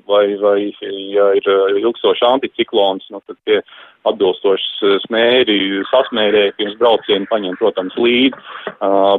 vai, 0.09 0.25
vai, 0.41 0.59
ja 1.13 1.29
ir 1.37 1.49
ilgstošs 1.83 2.25
anticiklons, 2.25 3.09
nu, 3.13 3.21
tad 3.27 3.37
tie 3.45 3.61
atbilstoši 4.09 5.01
smēri 5.05 5.59
sasmērēja 5.91 6.55
pirms 6.57 6.79
brauciena 6.81 7.29
paņem, 7.29 7.59
protams, 7.61 7.97
līdzi, 8.01 8.39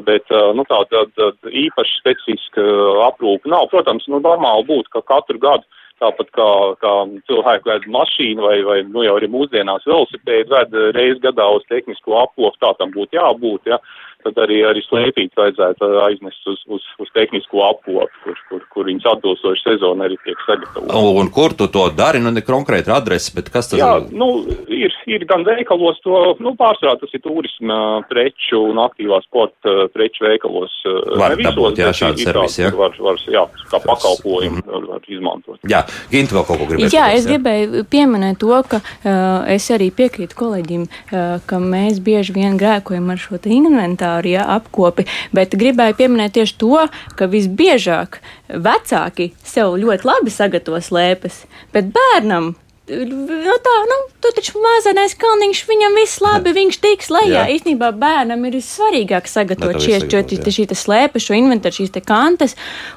bet, 0.07 0.33
nu, 0.57 0.65
tā, 0.69 0.81
tā 0.89 1.29
īpaši 1.65 1.99
specifiska 1.99 2.65
aprūpa 3.09 3.53
nav. 3.53 3.69
Protams, 3.73 4.07
nu, 4.09 4.21
normāli 4.23 4.65
būtu, 4.71 4.95
ka 4.95 5.05
katru 5.13 5.41
gadu 5.41 5.67
tāpat 5.99 6.29
kā, 6.35 6.49
kā 6.79 6.93
cilvēku 7.27 7.69
ved 7.69 7.87
mašīnu 7.91 8.45
vai, 8.45 8.57
vai 8.63 8.77
nu 8.87 9.03
jau 9.03 9.17
arī 9.19 9.27
mūsdienās 9.31 9.87
velosipēdu 9.87 10.55
ved 10.55 10.77
reizi 10.95 11.19
gadā 11.25 11.49
uz 11.55 11.65
tehnisko 11.71 12.21
aplopu, 12.23 12.55
tā 12.63 12.71
tam 12.79 12.93
būtu 12.95 13.19
jābūt, 13.19 13.67
ja 13.67 13.81
tad 14.25 14.39
arī, 14.43 14.59
arī 14.67 14.81
slēpīt 14.85 15.37
vajadzētu 15.37 15.89
aiznest 16.03 16.49
uz, 16.51 16.61
uz, 16.75 16.85
uz 16.99 17.11
tehnisko 17.15 17.63
apkopu, 17.69 18.23
kur, 18.23 18.39
kur, 18.49 18.65
kur 18.73 18.89
viņas 18.89 19.07
atbilstoši 19.13 19.65
sezona 19.65 20.07
arī 20.09 20.17
tiek 20.25 20.39
sagatavota. 20.45 20.97
Un, 20.99 21.21
un 21.23 21.31
kur 21.33 21.55
tu 21.57 21.69
to 21.71 21.85
dari? 21.95 22.21
Nu, 22.23 22.33
ne 22.35 22.43
konkrēti 22.45 22.91
adresi, 22.93 23.31
bet 23.37 23.51
kas 23.53 23.71
tas 23.71 23.79
Jā, 23.79 23.91
ir? 24.01 24.09
Nu, 24.19 24.43
ir, 24.67 24.95
ir 25.07 25.25
gan 25.29 25.45
veikalos, 25.47 26.01
to, 26.03 26.19
nu, 26.43 26.53
pārsvarā 26.59 26.97
tas 26.99 27.15
ir 27.15 27.23
turisma 27.23 27.79
preču 28.09 28.59
un 28.71 28.81
aktīvā 28.83 29.21
sporta 29.23 29.87
preču 29.95 30.27
veikalos. 30.27 30.75
Var 30.83 31.37
visos, 31.39 31.53
dabūt, 31.53 31.81
jā, 31.83 31.93
šāds 32.01 32.27
servis, 32.27 32.59
jā. 32.59 32.73
Var, 32.75 32.99
var, 33.05 33.23
jā, 33.31 33.45
kā 33.71 33.81
pakalpojumu 33.85 34.59
mm. 34.59 34.67
var, 34.73 34.89
var 34.95 35.09
izmantot. 35.15 35.59
Jā, 35.69 35.85
Ginta 36.11 36.39
vēl 36.39 36.47
kaut 36.47 36.59
ko 36.59 36.69
gribēja. 36.73 36.91
Jā, 36.97 37.07
es 37.15 37.27
gribēju 37.29 37.85
pieminēt 37.89 38.41
to, 38.43 38.51
ka 38.67 38.81
uh, 38.83 39.47
es 39.51 39.69
arī 39.71 39.89
piekrītu 39.95 40.35
kolēģim, 40.39 40.85
uh, 40.89 41.39
ka 41.47 41.63
mēs 41.63 42.03
bieži 42.03 42.35
vien 42.35 42.59
grēkojam 42.59 43.07
ar 43.13 43.21
šo 43.21 43.39
inventāru 43.39 44.08
inventāru, 44.09 44.33
ja, 44.33 44.45
apkopi, 44.57 45.05
bet 45.33 45.55
gribēju 45.55 45.97
pieminēt 45.97 46.33
tieši 46.37 46.57
to, 46.59 46.87
ka 47.15 47.27
visbiežāk 47.27 48.21
vecāki 48.49 49.33
sev 49.43 49.77
ļoti 49.77 50.07
labi 50.07 50.31
sagatavo 50.31 50.79
slēpes, 50.81 51.45
bet 51.73 51.93
bērnam 51.93 52.55
nu, 52.89 53.55
tā, 53.61 53.73
nu, 53.85 53.97
tu 54.21 54.31
taču 54.33 54.59
mazais 54.61 55.13
kalniņš, 55.19 55.61
viņam 55.69 55.97
viss 55.99 56.21
labi, 56.23 56.53
viņš 56.55 56.79
tiks 56.81 57.11
lejā. 57.13 57.43
Jā. 57.43 57.43
Īstenībā 57.53 57.91
bērnam 57.99 58.45
ir 58.49 58.57
svarīgāk 58.65 59.29
sagatavot 59.29 59.77
šīs 59.83 60.07
šī 60.09 60.65
slēpes, 60.73 61.27
šo 61.27 61.37
inventāru, 61.37 61.77
šīs 61.79 61.93
te 61.93 62.01
kantes, 62.01 62.55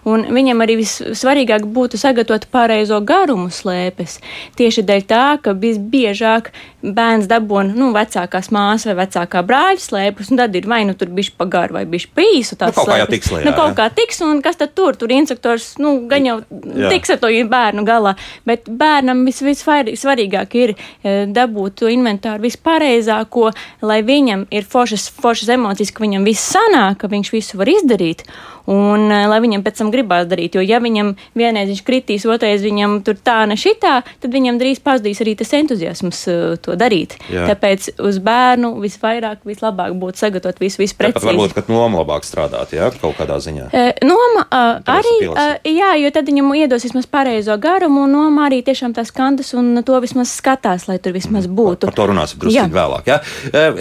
un 0.08 0.24
viņam 0.32 0.64
arī 0.64 0.78
vissvarīgāk 0.80 1.66
būtu 1.74 2.00
sagatavot 2.00 2.48
pareizo 2.52 3.00
garumu 3.04 3.50
slēpes. 3.52 4.18
Tieši 4.56 4.86
dēļ 4.88 5.04
tā, 5.10 5.26
ka 5.44 5.52
visbiežāk 5.52 6.52
bērns 6.82 7.28
dabūna 7.30 7.76
nu, 7.78 7.90
vecākās 7.94 8.50
māsas 8.54 8.88
vai 8.90 8.96
vecākā 9.04 9.42
brāļa 9.46 9.82
slēpes, 9.82 10.32
un 10.32 10.40
tad 10.40 10.56
ir 10.58 10.66
vai 10.70 10.82
nu 10.88 10.96
tur 10.98 11.12
bišķi 11.14 11.36
pa 11.38 11.46
garu 11.50 11.78
vai 11.78 11.84
bišķi 11.88 12.12
pa 12.14 12.24
īsu. 12.26 12.58
Nu, 12.58 12.66
kaut 12.66 12.74
slēpes. 12.74 12.90
kā 12.90 12.98
jau 12.98 13.08
tiks 13.12 13.30
lejā. 13.32 13.46
Nu, 13.46 13.54
kaut 13.56 13.76
kā 13.78 13.88
tiks, 13.94 14.20
un 14.26 14.42
kas 14.44 14.58
tad 14.60 14.74
tur? 14.78 14.98
Tur 14.98 15.14
instruktors, 15.14 15.72
nu, 15.82 15.94
gan 16.10 16.26
jau 16.26 16.38
jā. 16.42 16.90
tiks 16.92 17.14
ar 17.14 17.22
to 17.22 17.30
bērnu 17.52 17.86
galā, 17.86 18.14
bet 18.48 18.68
bērnam 18.68 19.24
vis, 19.28 19.42
visvarīgāk 19.44 20.56
ir 20.58 20.74
e, 20.74 21.14
dabūt 21.30 21.80
to 21.82 21.90
inventāru 21.92 22.46
vispareizāko, 22.46 23.50
lai 23.86 24.00
viņam 24.06 24.46
ir 24.50 24.66
foršas, 24.68 25.08
foršas 25.22 25.54
emocijas, 25.56 25.94
ka 25.94 26.04
viņam 26.04 26.26
viss 26.26 26.52
sanāk, 26.54 27.02
ka 27.02 27.12
viņš 27.12 27.32
visu 27.34 27.60
var 27.60 27.70
izdarīt 27.72 28.26
un 28.70 29.08
uh, 29.08 29.26
lai 29.30 29.40
viņam 29.42 29.64
pēc 29.64 29.80
tam 29.80 29.90
gribās 29.94 30.28
darīt. 30.30 30.56
Jo, 30.56 30.64
ja 30.64 30.80
viņam 30.82 31.14
vienreiz 31.38 31.70
viņš 31.72 31.82
kritīs, 31.86 32.26
otrais 32.28 32.62
viņam 32.62 33.00
tur 33.06 33.18
tā 33.18 33.42
ne 33.50 33.56
šitā, 33.58 34.00
tad 34.22 34.34
viņam 34.34 34.60
drīz 34.60 34.82
pazudīs 34.84 35.22
arī 35.24 35.34
tas 35.38 35.52
entuziasms 35.58 36.22
uh, 36.30 36.42
to 36.62 36.76
darīt. 36.78 37.16
Jā. 37.32 37.48
Tāpēc 37.52 37.92
uz 38.02 38.20
bērnu 38.22 38.74
visvairāk, 38.82 39.42
vislabāk 39.48 39.96
būtu 39.98 40.22
sagatavot 40.24 40.62
visu, 40.62 40.82
visu 40.82 40.98
precīzi. 40.98 41.20
Tāpat 41.20 41.32
varbūt, 41.32 41.56
ka 41.58 41.72
noma 41.72 42.02
labāk 42.02 42.26
strādāt, 42.28 42.74
jā, 42.76 42.90
kaut 43.02 43.18
kādā 43.18 43.38
ziņā. 43.42 43.68
Uh, 43.72 43.90
noma 44.06 44.46
uh, 44.46 44.94
arī, 44.96 45.16
uh, 45.30 45.56
jā, 45.66 45.92
jo 46.02 46.12
tad 46.14 46.30
viņam 46.30 46.52
iedos 46.62 46.86
vismaz 46.86 47.08
pareizo 47.10 47.56
garumu, 47.62 48.06
un 48.06 48.16
noma 48.16 48.46
arī 48.48 48.62
tiešām 48.66 48.94
tās 48.96 49.12
kantas 49.14 49.52
un 49.58 49.74
to 49.86 49.98
vismaz 50.02 50.34
skatās, 50.36 50.86
lai 50.90 50.98
tur 51.02 51.16
vismaz 51.16 51.48
mhm. 51.48 51.56
būtu. 51.58 51.90
Par 51.90 51.98
to 51.98 52.08
runāsim 52.12 52.42
drusku 52.42 52.68
vēlāk. 52.72 53.10
Jā. 53.10 53.18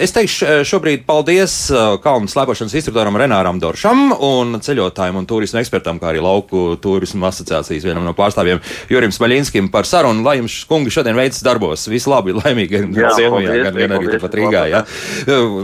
Es 0.02 0.14
teikšu 0.14 0.62
šobrīd 0.68 1.04
paldies 1.08 1.54
kalnu 2.02 2.30
slēpošanas 2.30 2.74
instruktoram 2.78 3.16
Renāram 3.20 3.60
Doršam 3.62 4.12
un 4.16 4.58
ceļotājiem 4.72 5.20
un 5.20 5.28
turismu 5.28 5.60
ekspertam, 5.60 6.00
kā 6.00 6.10
arī 6.10 6.22
lauku 6.24 6.76
turismu 6.82 7.26
asociācijas 7.28 7.84
vienam 7.86 8.06
no 8.06 8.14
pārstāvjiem 8.16 8.60
Jurim 8.90 9.12
Smaļinskim 9.14 9.70
par 9.72 9.88
sarunu. 9.88 10.24
Lai 10.24 10.38
jums, 10.40 10.62
kungi, 10.68 10.92
šodien 10.94 11.18
veids 11.18 11.42
darbos. 11.44 11.86
Visu 11.90 12.10
labi, 12.12 12.34
laimīgi, 12.40 12.82
gan 12.94 13.16
Ziemujā, 13.18 13.58
gan, 13.66 13.78
gan 13.78 13.96
arī 13.98 14.10
turpat 14.14 14.36
Rīgā. 14.38 14.64
Jā. 14.72 14.82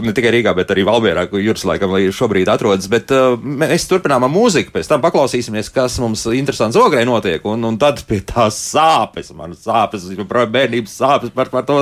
Ne 0.05 0.13
tikai 0.15 0.33
Rīgā, 0.37 0.53
bet 0.57 0.73
arī 0.73 0.85
Valmierā, 0.87 1.25
kur 1.31 1.43
Juris 1.43 1.65
laikam 1.67 1.95
šobrīd 2.15 2.51
atrodas. 2.51 2.89
Bet 2.91 3.13
uh, 3.15 3.35
mēs 3.39 3.87
turpinām 3.89 4.25
ar 4.27 4.33
mūziku, 4.33 4.73
pēc 4.75 4.91
tam 4.91 5.03
paklausīsimies, 5.05 5.71
kas 5.73 5.97
mums 6.03 6.25
interesants 6.35 6.77
ogrē 6.79 7.05
notiek, 7.07 7.43
un, 7.49 7.65
un 7.67 7.79
tad 7.81 8.03
pie 8.09 8.21
tās 8.27 8.57
sāpes, 8.73 9.31
man 9.37 9.55
sāpes, 9.57 10.07
bērnības 10.29 10.97
sāpes 11.01 11.33
par, 11.35 11.51
par 11.53 11.65
to 11.67 11.79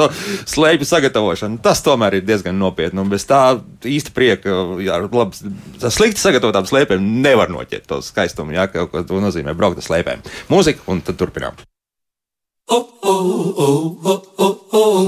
slēpju 0.48 0.88
sagatavošanu. 0.88 1.62
Tas 1.66 1.84
tomēr 1.86 2.20
ir 2.20 2.28
diezgan 2.28 2.58
nopietni, 2.60 3.02
un 3.04 3.12
bez 3.12 3.28
tā 3.28 3.42
īsta 3.88 4.14
prieka, 4.16 4.54
jā, 4.84 5.00
labi, 5.06 5.54
slikti 5.84 6.22
sagatavotām 6.22 6.68
slēpēm 6.70 7.04
nevar 7.18 7.52
noķert 7.54 7.88
to 7.90 8.02
skaistumu, 8.06 8.56
jā, 8.58 8.68
kaut 8.72 8.94
ko 8.94 9.04
to 9.08 9.22
nozīmē 9.24 9.56
braukt 9.58 9.82
ar 9.82 9.88
slēpēm. 9.88 10.24
Mūzika, 10.54 10.86
un 10.92 11.04
tad 11.06 11.20
turpinām. 11.20 11.58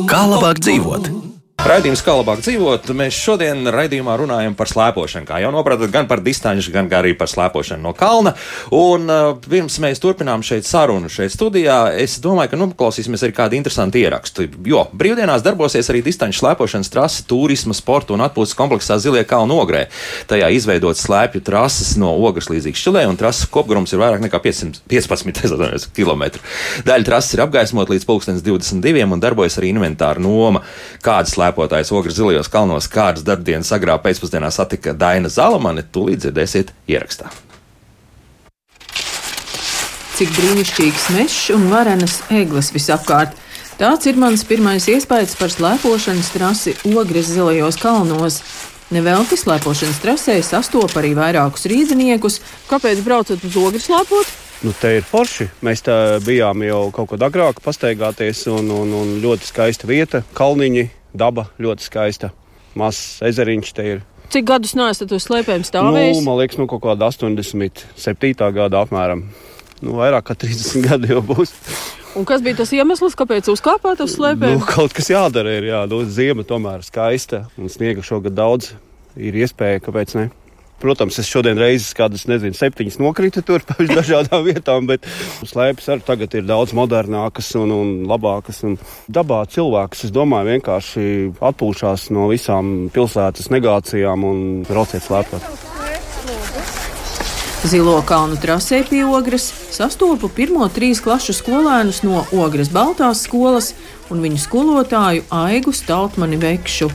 Kā 0.09 0.21
labāk 0.33 0.61
dzīvot? 0.63 1.11
Raidījums 1.59 1.99
kā 1.99 2.13
labāk 2.15 2.39
dzīvot. 2.39 2.85
Mēs 2.95 3.17
šodien 3.19 3.67
raidījumā 3.75 4.13
runājam 4.21 4.53
par 4.55 4.69
slēpošanu. 4.71 5.27
Kā 5.27 5.41
jau 5.43 5.49
nopratat, 5.51 5.91
gan 5.91 6.05
par 6.07 6.21
distanci, 6.23 6.71
gan 6.71 6.87
arī 6.95 7.11
par 7.19 7.27
slēpošanu 7.27 7.83
no 7.83 7.91
kalna. 7.97 8.31
Un 8.71 9.11
uh, 9.11 9.33
pirms 9.43 9.75
mēs 9.83 9.99
turpinām 9.99 10.39
šeit 10.45 10.63
sarunu 10.63 11.11
šeit 11.11 11.33
studijā, 11.35 11.91
es 11.99 12.15
domāju, 12.23 12.53
ka 12.53 12.59
noklausīsimies 12.61 13.25
arī 13.27 13.35
kādu 13.35 13.57
interesantu 13.59 13.99
ierakstu. 13.99 14.47
Jo 14.71 14.85
brīvdienās 14.95 15.43
darbosies 15.43 15.91
arī 15.91 15.99
distanci 16.05 16.39
slēpošanas 16.39 16.93
trase 16.93 17.25
turisma, 17.27 17.75
sporta 17.75 18.15
un 18.15 18.23
atpūtas 18.23 18.55
kompleksā 18.55 18.95
Zilie 19.03 19.25
kalnu 19.27 19.59
ogrē. 19.59 19.89
Tajā 20.31 20.47
izveidot 20.55 20.97
slēpju 20.97 21.43
trases 21.43 21.97
no 21.99 22.13
ogres 22.23 22.47
līdz 22.53 22.71
šķilē, 22.71 23.03
un 23.11 23.19
trases 23.19 23.51
kopgrums 23.51 23.91
ir 23.91 23.99
vairāk 24.05 24.23
nekā 24.29 24.39
515 24.47 25.91
km. 25.99 26.25
Daļa 26.87 27.11
trases 27.11 27.35
ir 27.35 27.43
apgaismot 27.49 27.91
līdz 27.91 28.07
2022 28.07 29.11
un 29.11 29.27
darbojas 29.27 29.59
arī 29.59 29.75
inventāra 29.75 30.23
noma. 30.23 30.63
Kādas 31.03 31.35
slēpotājs 31.49 31.91
Ogres 31.91 32.15
zilajos 32.17 32.49
kalnos 32.49 32.87
kādas 32.87 33.23
darbdienas 33.25 33.71
agrā 33.73 33.97
pēcpusdienā 33.97 34.51
satika 34.51 34.93
Daina 34.93 35.29
Zalamane, 35.29 35.83
tūlīt 35.83 36.21
dzirdēsiet 36.21 36.73
ierakstā. 36.87 37.29
Cik 40.19 40.29
brīnišķīgs 40.35 41.09
mežs 41.15 41.49
un 41.55 41.69
varenas 41.71 42.21
eglis 42.29 42.73
visapkārt. 42.75 43.33
Tāds 43.79 44.05
ir 44.11 44.19
mans 44.19 44.43
pirmais 44.43 44.85
iespējas 44.91 45.37
par 45.39 45.49
slēpošanas 45.49 46.33
trasi 46.35 46.75
Ogres 46.91 47.31
zilajos 47.31 47.79
kalnos. 47.79 48.41
Nevelti 48.91 49.37
slēpošanas 49.39 50.01
trasē 50.03 50.35
sastop 50.43 50.91
arī 50.99 51.13
vairākus 51.15 51.65
rīzniekus. 51.69 52.41
Kāpēc 52.67 53.01
braucat 53.05 53.43
uz 53.45 53.57
ogres 53.57 53.87
slēpot? 53.87 54.37
Nu, 54.65 54.73
te 54.75 54.97
ir 54.97 55.05
forši. 55.07 55.47
Mēs 55.63 55.85
tā 55.85 56.19
bijām 56.25 56.65
jau 56.67 56.89
kaut 56.91 57.13
kad 57.13 57.21
agrāk 57.29 57.61
pastaigāties, 57.63 58.43
un, 58.51 58.67
un, 58.75 58.91
un 58.91 59.13
ļoti 59.23 59.47
skaista 59.47 59.87
vieta, 59.87 60.25
kalniņi, 60.35 60.89
daba 61.13 61.47
ļoti 61.61 61.85
skaista. 61.85 62.31
Mazs 62.77 63.19
ezeriņš 63.25 63.75
te 63.75 63.85
ir. 63.95 64.01
Cik 64.29 64.45
gadus 64.45 64.75
neesat 64.77 65.09
uz 65.15 65.25
slēpēm 65.25 65.63
stāvējis? 65.65 66.19
Nu, 66.19 66.25
man 66.27 66.37
liekas, 66.37 66.59
nu, 66.61 66.67
kaut 66.69 66.83
kāda 66.83 67.09
87. 67.09 68.51
gada 68.53 68.83
apmēram. 68.83 69.23
Nu, 69.81 69.95
vairāk 69.97 70.27
kā 70.29 70.35
30 70.37 70.85
gadi 70.85 71.09
jau 71.15 71.23
būs. 71.25 71.53
Un 72.19 72.25
kas 72.29 72.43
bija 72.45 72.59
tas 72.59 72.73
iemesls, 72.75 73.15
kāpēc 73.17 73.49
uzkāpāt 73.53 74.01
uz 74.05 74.13
slēpēm? 74.17 74.59
Nu, 74.59 74.65
kaut 74.65 74.93
kas 74.97 75.09
jādara 75.09 75.55
ir, 75.57 75.69
jā. 75.71 75.81
Nu, 75.89 76.03
ziema 76.05 76.45
tomēr 76.45 76.85
skaista 76.85 77.47
un 77.57 77.73
sniega 77.73 78.05
šogad 78.05 78.37
daudz. 78.37 78.73
Ir 79.19 79.35
iespēja, 79.41 79.81
kāpēc 79.83 80.13
ne? 80.19 80.29
Protams, 80.79 81.17
es 81.19 81.27
šodien 81.27 81.59
reizes 81.59 81.91
kādas, 81.97 82.23
nezinu, 82.29 82.55
septiņas 82.55 82.99
nokritu 83.01 83.43
tur 83.45 83.63
pa 83.67 83.75
dažādām 83.79 84.45
vietām, 84.47 84.87
bet 84.89 85.07
slēpes 85.43 85.89
arī 85.91 86.05
tagad 86.07 86.37
ir 86.39 86.47
daudz 86.47 86.75
modernākas 86.77 87.51
un, 87.59 87.73
un 87.75 87.95
labākas. 88.09 88.63
Un 88.67 88.77
dabā 89.11 89.43
cilvēks, 89.51 90.07
es 90.07 90.15
domāju, 90.15 90.55
vienkārši 90.55 91.07
atpūšās 91.51 92.09
no 92.15 92.29
visām 92.31 92.87
pilsētas 92.95 93.51
negācijām 93.51 94.23
un 94.27 94.45
brauciet 94.69 95.03
slēpot. 95.03 95.67
Zilo 97.67 97.97
kalnu 98.07 98.37
trasē 98.39 98.85
pie 98.87 99.01
Ogres 99.03 99.49
sastopu 99.75 100.29
pirmo 100.31 100.63
trīs 100.71 101.01
klašu 101.03 101.35
skolēnus 101.35 101.99
no 102.07 102.23
Ogres 102.31 102.71
Baltās 102.71 103.25
skolas 103.27 103.73
un 104.07 104.23
viņu 104.23 104.39
skolotāju 104.39 105.27
Aigu 105.41 105.75
Staltmani 105.75 106.39
Vekšu. 106.39 106.87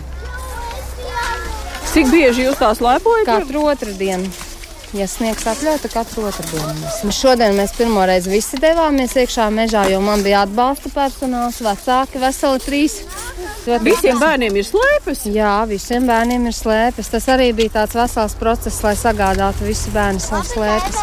Cik 1.94 2.09
bieži 2.11 2.48
jūs 2.48 2.59
tā 2.59 2.72
slēpojat? 2.74 3.28
Katru 3.28 3.68
otrdienu. 3.70 4.26
Ja 4.98 5.04
sniegs 5.11 5.44
atļauj, 5.46 5.76
tad 5.85 5.92
katru 5.94 6.24
otrdienu. 6.26 6.72
Mēs 7.07 7.18
šodien 7.20 7.54
mēs 7.54 7.74
pirmo 7.78 8.02
reizi 8.07 8.33
visi 8.33 8.59
devāmies 8.62 9.14
iekšā 9.18 9.46
mežā, 9.54 9.85
jo 9.92 10.00
man 10.02 10.24
bija 10.26 10.40
atbalsta 10.42 10.90
personāls, 10.90 11.61
vecāki, 11.62 12.18
veseli 12.22 12.62
trīs. 12.64 12.96
Visiem 13.87 14.18
bērniem 14.18 14.59
ir 14.59 14.66
slēpes? 14.66 15.22
Jā, 15.37 15.52
visiem 15.70 16.11
bērniem 16.11 16.50
ir 16.50 16.57
slēpes. 16.59 17.12
Tas 17.14 17.30
arī 17.30 17.52
bija 17.54 17.76
tāds 17.78 17.94
vesels 18.00 18.35
process, 18.42 18.80
lai 18.83 18.96
sagādātu 18.98 19.70
visi 19.70 19.94
bērni 19.94 20.22
savas 20.22 20.50
slēpes. 20.50 20.98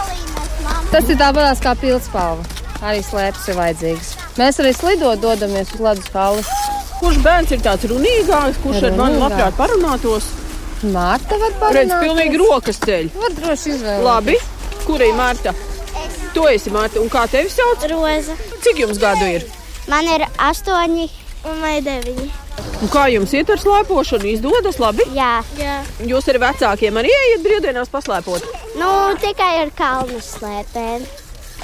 Tas 0.91 1.07
ir 1.07 1.19
tāpat 1.23 1.63
kā 1.63 1.75
pildspalva. 1.79 2.43
Arī 2.83 2.99
slēpes 3.07 3.47
ir 3.47 3.59
vajadzīgas. 3.61 4.13
Mēs 4.39 4.59
arī 4.59 4.75
slidot 4.75 5.23
dodamies 5.23 5.71
uz 5.71 5.87
ledus 5.87 6.11
kalnu. 6.11 6.43
Kurš 6.99 7.23
bērns 7.23 7.55
ir 7.55 7.63
tāds 7.63 7.87
runīgāks, 7.87 8.59
kurš 8.63 8.89
ar 8.91 8.99
mani 8.99 9.23
labprāt 9.23 9.55
parunātos? 9.55 10.27
Mārta 10.89 11.37
var 11.37 11.53
parunāt. 11.61 11.77
Redz, 11.77 11.93
pilnīgi 12.01 12.39
rokas 12.41 12.79
ceļ. 12.81 13.11
Var 13.21 13.35
droši 13.37 13.73
izvēlēties. 13.75 14.05
Labi, 14.07 14.37
kur 14.87 15.03
ir 15.05 15.13
Mārta? 15.17 15.53
Tu 16.33 16.45
esi 16.49 16.73
Mārta, 16.73 17.01
un 17.03 17.09
kā 17.11 17.27
tevi 17.29 17.51
sauc? 17.53 17.83
Roza. 17.91 18.37
Cik 18.65 18.81
jums 18.81 19.01
gadu 19.01 19.27
ir? 19.29 19.45
Man 19.91 20.07
ir 20.09 20.25
astoņi 20.41 21.09
un 21.51 21.65
ir 21.69 21.83
deviņi. 21.85 22.29
Un 22.81 22.89
kā 22.89 23.05
jums 23.13 23.33
iet 23.37 23.49
ar 23.53 23.61
slēpošanu? 23.61 24.25
Izdodas 24.31 24.79
labi? 24.81 25.05
Jā, 25.13 25.43
jā. 25.59 25.79
Jūs 26.09 26.29
ar 26.33 26.39
vecākiem 26.41 26.97
arī 26.97 27.13
iet 27.13 27.43
brīvdienās 27.45 27.91
paslēpot? 27.93 28.45
Nu, 28.81 28.91
tikai 29.21 29.51
ar 29.61 29.73
kalnu 29.77 30.21
slēpēm. 30.25 31.05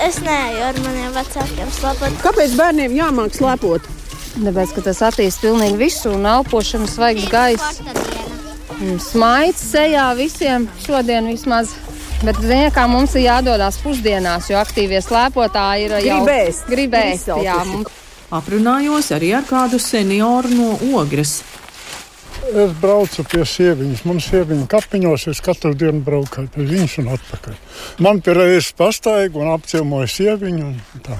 Es 0.06 0.19
neju 0.21 0.62
ar 0.62 0.77
maniem 0.86 1.13
vecākiem 1.15 1.71
slēpot. 1.73 2.19
Kāpēc 2.21 2.53
bērniem 2.60 2.93
jāmāk 2.99 3.34
slēpot? 3.38 3.89
Tāpēc, 4.38 4.75
ka 4.75 4.86
tas 4.86 5.01
attīst 5.10 5.41
pilnīgi 5.41 5.80
visu 5.82 6.13
un 6.13 6.27
elpošanu 6.30 6.86
svaigs 6.91 7.25
gaiss. 7.34 7.82
Smaids 9.01 9.61
sejā 9.71 10.07
visiem 10.17 10.67
šodien 10.85 11.25
vismaz. 11.31 11.73
Bet, 12.25 12.39
ziniet, 12.41 12.73
kā 12.73 12.87
mums 12.89 13.13
ir 13.17 13.27
jādodas 13.27 13.77
pusdienās, 13.81 14.47
jo 14.49 14.57
aktīvie 14.57 15.03
slēpotāji 15.05 15.85
ir 15.85 15.95
jau 16.01 16.17
Gribēs. 16.23 16.63
gribēs 16.65 17.27
jā, 17.45 17.57
mums. 17.65 17.93
Aprunājos 18.33 19.11
arī 19.13 19.31
ar 19.37 19.45
kādu 19.47 19.77
senioru 19.79 20.49
no 20.49 20.71
ogres. 20.97 21.43
Es 22.47 22.73
braucu 22.81 23.23
pie 23.27 23.45
sieviņas. 23.45 24.03
Man 24.07 24.21
sieviņa 24.23 24.67
kapiņos, 24.71 25.27
es 25.29 25.41
katru 25.45 25.73
dienu 25.77 26.01
braucu 26.05 26.47
pie 26.53 26.65
viņas 26.65 26.97
un 27.03 27.09
atpakaļ. 27.17 27.57
Man 28.01 28.21
pie 28.25 28.33
reizes 28.37 28.73
pastaigu 28.77 29.41
un 29.43 29.53
apciemoju 29.53 30.09
sieviņu. 30.17 30.67
un 30.67 31.05
tā. 31.05 31.19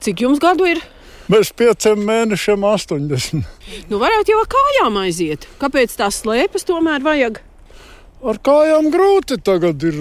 Cik 0.00 0.24
jums 0.24 0.40
gadu 0.40 0.68
ir? 0.70 0.80
Bez 1.26 1.50
pieciem 1.58 2.04
mēnešiem 2.06 2.62
80. 2.62 3.46
Nu, 3.90 3.98
varētu 3.98 4.30
jau 4.30 4.42
ar 4.44 4.50
kājām 4.52 4.98
aiziet. 5.02 5.48
Kāpēc 5.58 5.96
tās 5.98 6.20
slēpes 6.22 6.66
tomēr 6.68 7.02
vajag? 7.02 7.40
Ar 8.26 8.38
kājām 8.42 8.88
grūti 8.94 9.36
tagad 9.44 9.82
ir. 9.86 9.98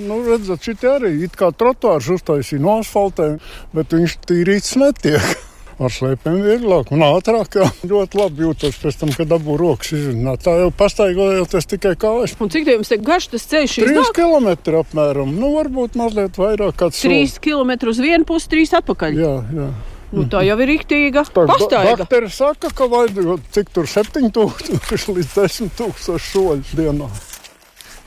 Nu, 0.00 0.22
redzat, 0.24 0.64
šī 0.64 0.74
arī 0.88 1.12
it 1.26 1.36
kā 1.38 1.50
trotuārs 1.52 2.08
uztaisīja 2.16 2.64
no 2.64 2.78
asfaltēm, 2.80 3.36
bet 3.76 3.92
viņš 3.94 4.16
tīrīts 4.28 4.72
netiek. 4.80 5.36
Ar 5.78 5.92
slēpēm 5.94 6.40
vieglāk 6.42 6.88
un 6.96 7.04
ātrāk. 7.06 7.60
Jā. 7.60 7.68
Ļoti 7.86 8.18
labi 8.18 8.42
jūtos 8.42 8.80
pēc 8.82 8.96
tam, 8.98 9.12
kad 9.14 9.28
dabūju 9.30 9.58
rokas 9.60 9.92
izrunāt. 9.94 10.42
Tā 10.42 10.56
jau 10.58 10.72
pastaigojoties 10.74 11.70
tikai 11.70 11.92
kājas. 12.00 12.34
Un 12.42 12.50
cik 12.50 12.72
jums 12.72 12.90
te 12.90 12.98
garš 12.98 13.28
tas 13.36 13.46
ceļš 13.52 13.76
ir? 13.78 13.92
Trīs 13.92 14.10
kilometri 14.16 14.80
apmēram. 14.80 15.36
Nu, 15.38 15.52
varbūt 15.54 15.94
mazliet 16.00 16.40
vairāk. 16.40 16.88
Trīs 16.98 17.36
kilometri 17.44 17.92
uz 17.92 18.02
vienu 18.02 18.26
pusi, 18.26 18.50
trīs 18.50 18.74
atpakaļ. 18.80 19.22
Jā, 19.22 19.36
jā. 19.54 19.68
Nu, 20.08 20.24
tā 20.24 20.40
jau 20.46 20.56
ir 20.64 20.70
rīktīga. 20.72 21.26
Doktori 21.36 22.30
saka, 22.32 22.70
ka 22.72 22.86
vajag 22.88 23.42
cik 23.52 23.72
tur 23.74 23.88
7000 23.90 25.10
līdz 25.18 25.34
10,000 25.36 26.22
soļu 26.30 26.78
dienā. 26.78 27.10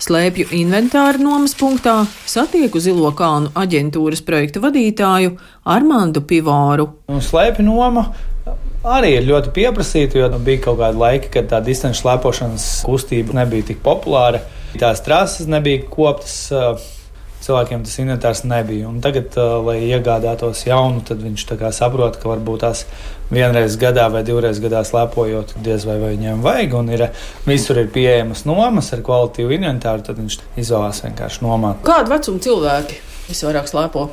Slēpju 0.01 0.47
inventāra 0.57 1.21
nomas 1.21 1.53
punktā 1.53 1.99
satieku 2.25 2.79
Zilo 2.81 3.11
kalnu 3.13 3.51
aģentūras 3.53 4.23
projekta 4.25 4.63
vadītāju 4.63 5.35
Armandu 5.69 6.23
Pivoru. 6.25 6.87
Un 7.13 7.21
slēpju 7.21 7.67
noma 7.67 8.07
arī 8.81 9.11
ir 9.19 9.27
ļoti 9.27 9.53
pieprasīta, 9.53 10.17
jo 10.17 10.39
bija 10.41 10.63
kaut 10.65 10.79
kāda 10.79 10.97
laika, 10.97 11.29
kad 11.35 11.51
tā 11.51 11.59
distanču 11.61 12.01
slēpošanas 12.01 12.65
kustība 12.87 13.37
nebija 13.43 13.69
tik 13.69 13.83
populāra. 13.85 14.41
Tās 14.81 15.03
trases 15.05 15.45
nebija 15.51 15.85
koptas. 15.91 16.49
Uh, 17.41 17.41
Cilvēkiem 17.41 17.81
tas 17.81 17.97
inventārs 17.97 18.43
nebija. 18.45 18.85
Un 18.85 18.99
tagad, 19.01 19.33
uh, 19.39 19.55
lai 19.65 19.79
iegādātos 19.87 20.61
jaunu, 20.67 21.01
tad 21.05 21.23
viņš 21.25 21.45
saprot, 21.73 22.19
ka 22.21 22.29
varbūt 22.29 22.61
tās 22.61 22.83
vienreiz 23.33 23.77
gadā 23.81 24.05
vai 24.13 24.21
divreiz 24.27 24.59
gadā 24.61 24.83
slēpojot, 24.85 25.55
diez 25.65 25.87
vai, 25.89 25.97
vai 26.03 26.11
viņam 26.13 26.43
vajag. 26.45 26.75
Un 26.77 26.91
ir, 26.93 27.07
visur 27.47 27.81
ir 27.81 27.89
pieejamas 27.93 28.45
nomas 28.45 28.93
ar 28.93 29.01
kvalitīvu 29.01 29.57
inventāru, 29.57 30.05
tad 30.05 30.21
viņš 30.21 30.37
izvēlās 30.61 31.01
vienkārši 31.07 31.45
nomāt. 31.47 31.81
Kādu 31.87 32.13
vecumu 32.13 32.43
cilvēki 32.45 33.01
visvairāk 33.31 33.71
slēpo? 33.71 34.11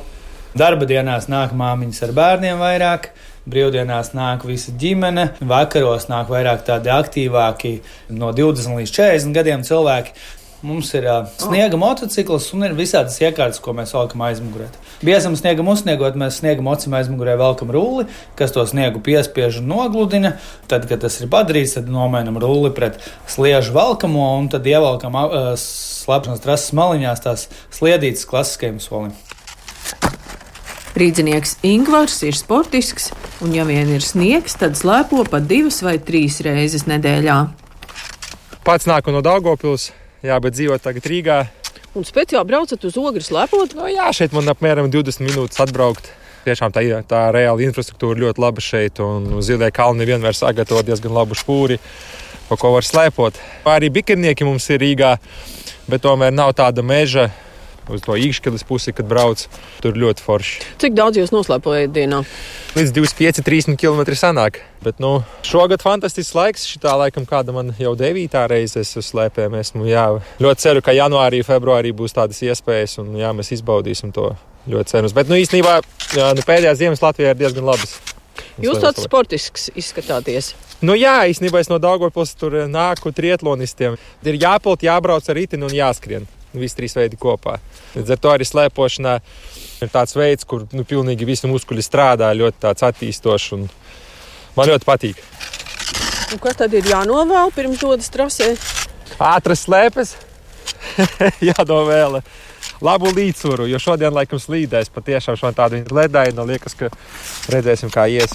Darba 0.57 0.89
dienās 0.89 1.29
nāk 1.29 1.53
māmiņas 1.53 2.07
ar 2.07 2.15
bērniem 2.17 2.57
vairāk. 2.57 3.11
Brīvdienās 3.49 4.11
nāk 4.13 4.43
visa 4.45 4.73
ģimene, 4.77 5.23
vakaros 5.49 6.09
nāk 6.09 6.27
vairāk 6.29 6.65
tādi 6.67 6.91
aktīvāki, 6.93 7.71
no 8.13 8.29
20 8.35 8.77
līdz 8.77 8.93
40 8.93 9.37
gadiem 9.37 9.63
cilvēki. 9.65 10.13
Mums 10.59 10.89
ir 10.91 11.05
uh, 11.07 11.23
sniega 11.39 11.77
motocikls 11.79 12.49
un 12.51 12.65
ir 12.67 12.73
visādas 12.75 13.15
iekārtas, 13.21 13.61
ko 13.63 13.71
mēs 13.77 13.93
velkam 13.95 14.25
aizmugurē. 14.27 14.65
Biezam 15.07 15.37
sniegam 15.39 15.69
uzsniegot, 15.71 16.17
mēs 16.19 16.41
sniega 16.41 16.63
mocim 16.65 16.97
aizmugurē 16.97 17.37
velkam 17.39 17.71
rulli, 17.71 18.09
kas 18.35 18.51
to 18.51 18.65
sniegu 18.67 18.99
piespiež 19.05 19.61
un 19.61 19.69
nogludina. 19.71 20.33
Tad, 20.67 20.89
kad 20.89 20.99
tas 21.05 21.15
ir 21.21 21.31
padarīts, 21.31 21.77
tad 21.77 21.87
nomainam 21.87 22.35
rulli 22.43 22.73
pret 22.75 22.99
sliežu 23.31 23.71
velkamo 23.77 24.25
un 24.41 24.49
tad 24.51 24.67
ievelkam 24.67 25.15
uh, 25.15 25.53
slēpšanas 25.55 26.43
trases 26.43 26.75
maliņās 26.75 27.23
tās 27.23 27.47
sliedītas 27.79 28.27
klasiskajam 28.27 28.83
solim. 28.83 29.15
Rīdzinieks 30.99 31.55
Ingvars 31.63 32.17
ir 32.27 32.35
sportisks, 32.35 33.13
un 33.45 33.55
ja 33.55 33.63
vien 33.63 33.87
ir 33.95 34.03
sniegs, 34.03 34.57
tad 34.59 34.75
slēpo 34.75 35.23
pat 35.31 35.47
divas 35.47 35.79
vai 35.85 35.95
trīs 36.03 36.41
reizes 36.43 36.83
nedēļā. 36.89 37.39
Pats 38.67 38.89
nāku 38.89 39.15
no 39.15 39.23
Daugopils, 39.23 39.93
jā, 40.23 40.37
bet 40.43 40.55
dzīvoju 40.55 40.83
tagad 40.83 41.09
Rīgā. 41.09 41.39
Un 41.97 42.05
speciāli 42.05 42.45
braucat 42.45 42.85
uz 42.85 42.97
ogri 43.01 43.23
slēpot? 43.25 43.73
No, 43.77 43.87
jā, 43.89 44.09
šeit 44.13 44.35
man 44.35 44.51
apmēram 44.51 44.91
20 44.93 45.25
minūtes 45.25 45.61
atbraukt. 45.63 46.11
Tiešām 46.45 46.71
tā, 46.71 46.83
tā 47.09 47.23
reāla 47.35 47.65
infrastruktūra 47.65 48.21
ļoti 48.23 48.41
laba 48.41 48.63
šeit, 48.63 49.01
un 49.03 49.41
Ziedē 49.43 49.71
kalni 49.75 50.07
vienmēr 50.07 50.37
sagatavo 50.37 50.85
diezgan 50.87 51.13
labu 51.17 51.35
špūri, 51.37 51.79
pa 52.47 52.57
ko 52.59 52.71
var 52.77 52.87
slēpot. 52.87 53.41
Arī 53.67 53.89
bikernieki 53.99 54.47
mums 54.47 54.69
ir 54.71 54.79
Rīgā, 54.85 55.17
bet 55.91 56.05
tomēr 56.05 56.31
nav 56.35 56.53
tāda 56.57 56.85
meža 56.85 57.27
uz 57.91 58.03
to 58.05 58.15
īkšķeles 58.19 58.65
pusi, 58.67 58.93
kad 58.95 59.07
brauc. 59.09 59.45
Tur 59.83 59.97
ļoti 59.99 60.23
forši. 60.25 60.65
Cik 60.81 60.95
daudz 60.97 61.19
jūs 61.19 61.33
noslēpojat 61.35 61.93
dienā? 61.95 62.21
Līdz 62.77 62.93
25, 62.95 63.41
30 63.45 63.79
km 63.79 64.03
sanāk. 64.17 64.61
Bet 64.83 65.01
nu, 65.03 65.19
šogad 65.47 65.83
fantastisks 65.83 66.35
laiks. 66.37 66.67
Šitā 66.69 66.93
laikam 66.99 67.25
kāda 67.29 67.55
man 67.55 67.73
jau 67.79 67.95
devītā 67.99 68.45
reize 68.51 68.83
es 68.83 68.93
uz 68.99 69.09
slēpēm 69.11 69.57
esmu. 69.59 69.87
Jā, 69.89 70.05
ļoti 70.43 70.65
ceru, 70.67 70.85
ka 70.85 70.95
janvārī, 70.95 71.41
februārī 71.47 71.91
būs 71.95 72.15
tādas 72.15 72.39
iespējas 72.45 72.99
un 73.03 73.17
jā, 73.19 73.33
mēs 73.35 73.53
izbaudīsim 73.57 74.13
to. 74.15 74.31
Ļoti 74.69 74.91
ceru. 74.91 75.09
Bet 75.15 75.29
nu, 75.31 75.37
īstenībā 75.39 75.79
jā, 76.13 76.31
nu, 76.35 76.45
pēdējās 76.45 76.81
ziemas 76.81 77.01
Latvijā 77.01 77.33
ir 77.33 77.39
diezgan 77.39 77.65
labas. 77.65 77.95
Jūs 78.59 78.81
tāds 78.83 79.03
sportisks 79.05 79.69
izskatāties. 79.79 80.51
Nu, 80.83 80.95
jā, 80.99 81.21
īstenībā 81.31 81.61
es 81.63 81.69
no 81.71 81.79
Dārgopils 81.81 82.35
tur 82.39 82.55
nāku 82.71 83.11
trietlonistiem. 83.15 83.97
Ir 84.27 84.39
jāpult, 84.39 84.83
jābrauc 84.83 85.27
ar 85.27 85.39
ritini 85.39 85.67
un 85.67 85.75
jāskrien. 85.75 86.27
Visi 86.53 86.79
trīs 86.79 86.95
veidi 86.97 87.17
kopā. 87.19 87.59
Līdz 87.93 88.15
ar 88.15 88.21
to 88.21 88.31
arī 88.33 88.47
slēpošanā 88.47 89.15
ir 89.85 89.91
tāds 89.93 90.15
veids, 90.17 90.47
kur 90.49 90.65
nu, 90.73 90.85
pilnīgi 90.87 91.27
visi 91.29 91.49
muskuļi 91.49 91.85
strādā, 91.85 92.31
ļoti 92.37 92.71
attīstošs. 92.73 93.51
Man 94.57 94.71
ļoti 94.71 94.87
patīk. 94.87 95.21
Un 96.33 96.41
kas 96.41 96.57
tad 96.59 96.73
ir 96.77 96.89
jānovēl 96.89 97.53
pirms 97.55 97.81
dodas 97.81 98.09
trasē? 98.13 98.51
Ātras 99.19 99.65
slēpes, 99.65 100.15
jānovēl 101.49 102.19
labu 102.85 103.11
līdzsvaru, 103.13 103.67
jo 103.69 103.79
šodien 103.81 104.13
laikam 104.15 104.41
slīdēs 104.41 104.91
patiešām 104.93 105.37
šo 105.39 105.51
tādu 105.57 105.81
ledainu, 105.95 106.45
liekas, 106.49 106.77
ka 106.79 106.91
redzēsim, 107.53 107.91
kā 107.93 108.07
ies. 108.11 108.33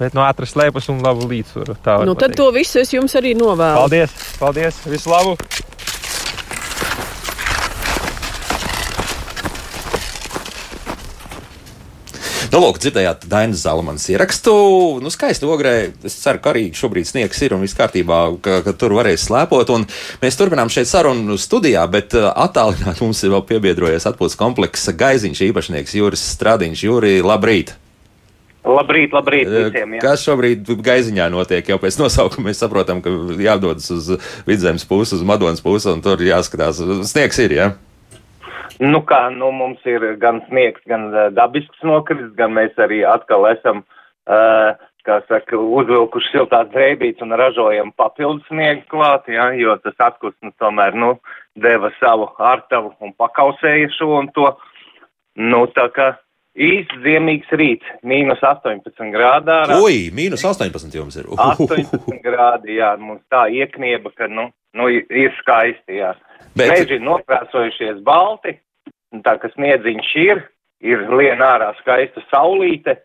Bet 0.00 0.14
no 0.16 0.24
ātras 0.24 0.54
slēpes 0.54 0.88
un 0.92 1.02
labu 1.04 1.28
līdzsvaru. 1.28 1.76
Nu, 1.76 1.82
tad 1.84 2.06
pateikt. 2.08 2.38
to 2.40 2.48
visu 2.56 2.80
es 2.80 2.94
jums 2.94 3.14
arī 3.20 3.34
novēlu. 3.36 3.82
Paldies! 3.82 4.14
Paldies! 4.40 4.80
Visu 4.88 5.12
labu! 5.12 5.36
Nu, 12.50 12.58
lūk, 12.58 12.80
dzirdējāt 12.82 13.28
Dainas 13.30 13.60
Zalamans 13.62 14.08
ierakstu. 14.10 14.52
Nu, 14.98 15.10
skaisti 15.14 15.46
ogrē. 15.46 15.74
Es 16.02 16.16
ceru, 16.18 16.40
ka 16.42 16.50
arī 16.50 16.64
šobrīd 16.74 17.06
sniegs 17.06 17.38
ir 17.46 17.52
un 17.54 17.62
viss 17.62 17.76
kārtībā, 17.78 18.16
ka, 18.42 18.56
ka 18.66 18.72
tur 18.74 18.96
varēs 18.96 19.28
slēpot. 19.28 19.68
Un 19.70 19.84
mēs 20.18 20.38
turpinām 20.38 20.72
šeit 20.72 20.90
sarunu 20.90 21.36
studijā, 21.38 21.84
bet 21.92 22.16
uh, 22.18 22.32
attālināt 22.34 22.98
mums 23.04 23.22
ir 23.22 23.30
vēl 23.36 23.44
piebiedrojies 23.52 24.08
atpūtas 24.10 24.34
kompleksa 24.40 24.96
gaiziņš 24.98 25.44
īpašnieks 25.46 25.94
Juris 26.00 26.24
Stradiņš. 26.32 26.82
Juri, 26.88 27.12
labrīt! 27.22 27.70
Labrīt, 28.66 29.14
labrīt 29.14 29.46
visiem! 29.46 29.94
Jā. 29.96 30.02
Kas 30.02 30.24
šobrīd 30.26 30.72
gaiziņā 30.82 31.28
notiek? 31.30 31.70
Jau 31.70 31.78
pēc 31.80 32.00
nosaukuma 32.02 32.50
mēs 32.50 32.64
saprotam, 32.64 32.98
ka 33.04 33.14
jādodas 33.38 33.86
uz 33.94 34.10
vidzemes 34.50 34.82
pusi, 34.90 35.14
uz 35.14 35.22
Madonas 35.22 35.62
pusi, 35.62 35.86
un 35.94 36.02
tur 36.02 36.18
jāskatās. 36.26 36.82
Sniegs 37.12 37.40
ir, 37.46 37.56
jā? 37.60 37.70
Ja? 37.70 37.89
Nu 38.80 39.02
kā, 39.04 39.26
nu 39.34 39.50
mums 39.52 39.82
ir 39.84 40.04
gan 40.20 40.40
sniegs, 40.48 40.80
gan 40.88 41.10
uh, 41.12 41.26
dabisks 41.36 41.82
nokris, 41.84 42.30
gan 42.38 42.54
mēs 42.56 42.78
arī 42.80 43.02
atkal 43.04 43.44
esam, 43.50 43.82
uh, 44.24 44.72
kā 45.04 45.18
saka, 45.28 45.58
uzvilkuši 45.58 46.32
siltās 46.32 46.70
drēbītes 46.72 47.24
un 47.24 47.36
ražojam 47.36 47.92
papildus 47.96 48.46
sniegu 48.48 48.86
klāt, 48.92 49.28
ja, 49.28 49.50
jo 49.56 49.76
tas 49.84 50.00
atkusnis 50.10 50.56
tomēr, 50.60 50.96
nu, 50.96 51.14
deva 51.60 51.92
savu 51.98 52.30
ārtavu 52.40 52.94
un 53.04 53.12
pakausēja 53.20 53.92
šo 53.98 54.14
un 54.22 54.32
to. 54.36 54.48
Nu, 55.40 55.66
tā 55.76 55.86
kā 55.94 56.08
īsts 56.56 57.04
ziemīgs 57.04 57.52
rīts, 57.56 57.92
mīnus 58.06 58.40
18 58.44 59.12
grādā. 59.14 59.60
Ui, 59.80 60.08
mīnus 60.14 60.44
18 60.46 60.96
jums 60.96 61.20
ir. 61.20 61.28
Uhuhu. 61.32 61.68
18 61.68 62.24
grādi, 62.24 62.80
jā, 62.80 62.94
mums 63.00 63.22
tā 63.32 63.46
ieknieba, 63.52 64.12
ka, 64.16 64.28
nu, 64.28 64.48
nu 64.76 64.90
ir 64.90 65.36
skaisti, 65.40 66.00
jā. 66.00 66.14
Bet... 66.56 66.72
Meži 66.72 66.98
nokrāsojušies 67.04 68.02
balti, 68.06 68.56
tā 69.24 69.36
kā 69.42 69.50
sniedziņš 69.54 70.10
ir, 70.22 70.42
ir 70.86 71.06
lien 71.12 71.42
ārā 71.44 71.72
skaista 71.80 72.22
saulīte, 72.30 72.98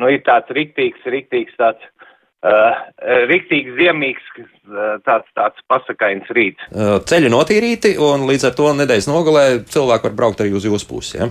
nu 0.00 0.10
ir 0.12 0.24
tāds 0.26 0.50
riktīgs, 0.54 1.04
riktīgs 1.06 1.58
tāds. 1.60 1.90
Uh, 2.42 2.74
riktīgs, 3.30 3.76
ziemīgs, 3.78 4.24
uh, 4.34 4.96
tāds, 5.06 5.28
tāds 5.38 5.62
pasakains 5.70 6.26
rīts. 6.34 6.64
Uh, 6.74 6.96
ceļi 7.06 7.28
notīrīti, 7.30 7.92
un 8.02 8.24
līdz 8.26 8.48
ar 8.48 8.56
to 8.58 8.66
nedēļas 8.80 9.06
nogalē 9.06 9.44
cilvēki 9.70 10.08
var 10.08 10.16
braukt 10.18 10.42
arī 10.42 10.50
uz 10.58 10.66
jūsu 10.66 10.88
pusi. 10.88 11.20
Ja? 11.20 11.28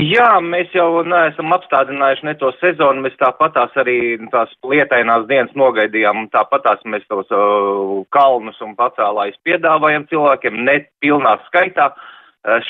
Jā, 0.00 0.30
mēs 0.40 0.72
jau 0.72 1.02
neesam 1.04 1.52
apstādinājuši 1.52 2.24
ne 2.30 2.34
to 2.40 2.48
sezonu, 2.62 3.04
mēs 3.04 3.20
tāpatās 3.20 3.76
arī 3.84 3.98
tās 4.32 4.56
lietainās 4.64 5.28
dienas 5.28 5.52
nogaidījām, 5.52 6.24
un 6.24 6.32
tāpatās 6.32 6.80
mēs 6.88 7.04
tos 7.12 7.28
uh, 7.28 7.92
kalnus 8.16 8.56
un 8.64 8.72
pacēlājus 8.80 9.36
piedāvājam 9.44 10.08
cilvēkiem, 10.08 10.64
ne 10.64 10.78
pilnā 11.04 11.36
skaitā. 11.50 11.92
Uh, 11.92 12.08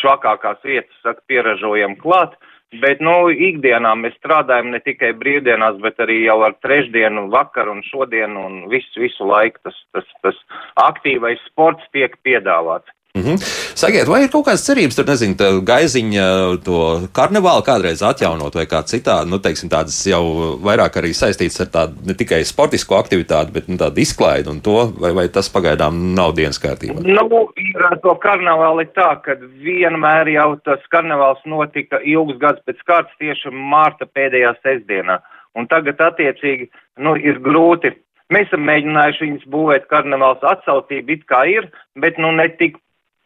švakākās 0.00 0.64
vietas, 0.64 0.96
saka, 1.02 1.22
pieražojam 1.30 1.96
klāt. 2.00 2.36
Bet, 2.80 3.02
nu, 3.04 3.28
ikdienā 3.28 3.92
mēs 4.00 4.14
strādājam 4.16 4.70
ne 4.72 4.80
tikai 4.80 5.10
brīvdienās, 5.20 5.76
bet 5.84 5.98
arī 6.00 6.22
jau 6.22 6.38
ar 6.46 6.54
trešdienu, 6.64 7.26
vakaru 7.32 7.74
un 7.76 7.82
šodienu 7.84 8.46
un 8.48 8.54
visu, 8.72 9.02
visu 9.02 9.28
laiku 9.28 9.60
tas, 9.68 9.76
tas, 9.92 10.08
tas 10.24 10.38
aktīvais 10.80 11.42
sports 11.50 11.84
tiek 11.92 12.16
piedāvāts. 12.24 12.88
Mm 13.16 13.22
-hmm. 13.22 13.36
Sakiet, 13.74 14.08
vai 14.08 14.22
ir 14.22 14.30
kaut 14.32 14.46
kādas 14.46 14.64
cerības, 14.66 14.96
tur 14.96 15.04
nezinu, 15.04 15.34
tā 15.36 15.48
gaiziņa, 15.70 16.26
to 16.64 16.78
karnevālu 17.18 17.62
kādreiz 17.66 18.00
atjaunot 18.10 18.54
vai 18.54 18.64
kā 18.64 18.80
citādi, 18.92 19.30
nu, 19.30 19.38
teiksim, 19.38 19.68
tādas 19.68 19.98
jau 20.08 20.22
vairāk 20.68 20.96
arī 20.96 21.10
saistītas 21.12 21.60
ar 21.60 21.68
tādu 21.76 21.92
ne 22.08 22.14
tikai 22.14 22.40
sportisko 22.44 22.94
aktivitāti, 22.96 23.52
bet 23.52 23.68
nu, 23.68 23.76
tādu 23.76 24.00
izklaidi 24.00 24.48
un 24.48 24.60
to, 24.60 24.78
vai, 25.02 25.12
vai 25.18 25.28
tas 25.28 25.52
pagaidām 25.56 26.14
nav 26.14 26.32
dienas 26.38 26.58
kārtībā? 26.64 27.00
Nu, 27.04 27.48
ir 27.56 27.82
to 28.02 28.14
karnevāli 28.26 28.86
tā, 28.98 29.10
ka 29.24 29.32
vienmēr 29.66 30.28
jau 30.28 30.56
tas 30.64 30.80
karnevāls 30.94 31.42
notika 31.44 32.00
ilgus 32.04 32.38
gadus 32.38 32.64
pēc 32.66 32.78
kārtas 32.86 33.16
tieši 33.18 33.52
mārta 33.74 34.06
pēdējā 34.16 34.54
sestdienā. 34.62 35.18
Un 35.54 35.66
tagad, 35.66 36.00
attiecīgi, 36.00 36.70
nu, 36.96 37.16
ir 37.16 37.36
grūti 37.38 37.92
Mēs 38.32 38.46
esam 38.48 38.62
mēģinājuši 38.64 39.24
viņus 39.24 39.48
būvēt 39.52 39.84
karnevāls 39.92 40.40
atsautību, 40.40 41.12
it 41.12 41.24
kā 41.28 41.44
ir, 41.44 41.68
bet 42.00 42.16
nu 42.18 42.32
ne 42.32 42.48
tik 42.48 42.78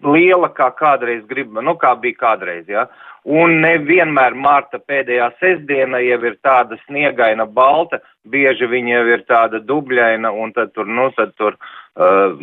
liela, 0.05 0.51
kā 0.53 0.71
kādreiz 0.77 1.25
gribam, 1.29 1.65
nu 1.65 1.77
kā 1.81 1.95
bija 2.01 2.21
kādreiz, 2.21 2.67
jā. 2.69 2.85
Ja? 2.85 3.13
Un 3.27 3.57
nevienmēr 3.59 4.37
Marta 4.39 4.79
pēdējā 4.79 5.33
sestdiena 5.41 5.99
jau 5.99 6.19
ir 6.29 6.37
tāda 6.47 6.77
sniegaina 6.85 7.43
balta, 7.51 7.99
bieži 8.23 8.69
viņa 8.71 8.93
jau 8.93 9.07
ir 9.17 9.25
tāda 9.27 9.59
dubļaina, 9.67 10.31
un 10.31 10.53
tad 10.55 10.71
tur, 10.77 10.87
nu, 10.87 11.09
tad 11.17 11.33
tur. 11.35 11.57
Uh, 11.97 12.37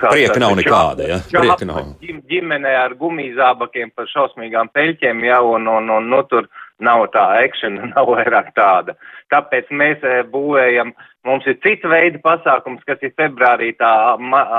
Prieka 0.00 0.40
nav 0.42 0.56
nekāda, 0.58 1.06
ja? 1.06 1.20
Prieka 1.30 1.68
nav. 1.68 1.92
Ģimene 2.02 2.74
ar 2.74 2.96
gumijzābakiem 2.98 3.92
par 3.94 4.10
šausmīgām 4.10 4.72
peļķiem, 4.74 5.22
ja, 5.28 5.38
un, 5.46 5.68
un, 5.70 5.94
un, 5.94 6.10
nu, 6.10 6.22
tur 6.26 6.50
nav 6.80 7.06
tā 7.14 7.26
ekšana, 7.46 7.90
nav 7.94 8.10
vairāk 8.12 8.52
tāda. 8.58 8.96
Tāpēc 9.34 9.70
mēs 9.70 10.04
eh, 10.06 10.22
būvējam, 10.32 10.92
mums 11.26 11.46
ir 11.50 11.58
cita 11.64 11.90
veida 11.92 12.20
pasākums, 12.24 12.84
kas 12.86 13.02
ir 13.02 13.14
februārī 13.18 13.72
tā 13.80 13.92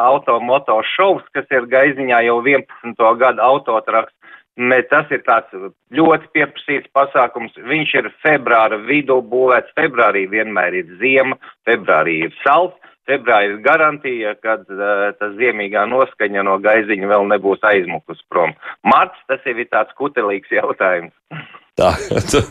automoto 0.04 0.82
šovs, 0.96 1.28
kas 1.38 1.48
ir 1.54 1.70
gaiziņā 1.72 2.24
jau 2.28 2.42
11. 2.44 3.08
gada 3.22 3.44
autotraks 3.44 4.14
Bet 4.58 4.88
tas 4.90 5.06
ir 5.14 5.22
tāds 5.22 5.54
ļoti 5.94 6.32
pieprasīts 6.34 6.90
pasākums. 6.98 7.54
Viņš 7.70 7.92
ir 8.00 8.08
februāra 8.24 8.80
vidū 8.88 9.20
būvēts. 9.22 9.76
Februārī 9.78 10.26
vienmēr 10.32 10.80
ir 10.80 10.96
ziema, 10.98 11.38
februārī 11.70 12.16
ir 12.26 12.34
salds, 12.42 12.74
februārī 13.06 13.52
ir 13.52 13.62
garantija, 13.68 14.34
ka 14.42 14.58
uh, 14.64 15.14
tas 15.20 15.38
ziemīgā 15.38 15.86
noskaņa 15.94 16.48
no 16.50 16.58
gaiziņa 16.66 17.12
vēl 17.14 17.30
nebūs 17.36 17.62
aizmukus 17.70 18.26
prom. 18.34 18.58
Marts 18.82 19.22
tas 19.30 19.46
jau 19.46 19.54
ir 19.54 19.70
tāds 19.70 19.94
kutelīgs 20.02 20.50
jautājums. 20.58 21.14
Tā, 21.80 21.92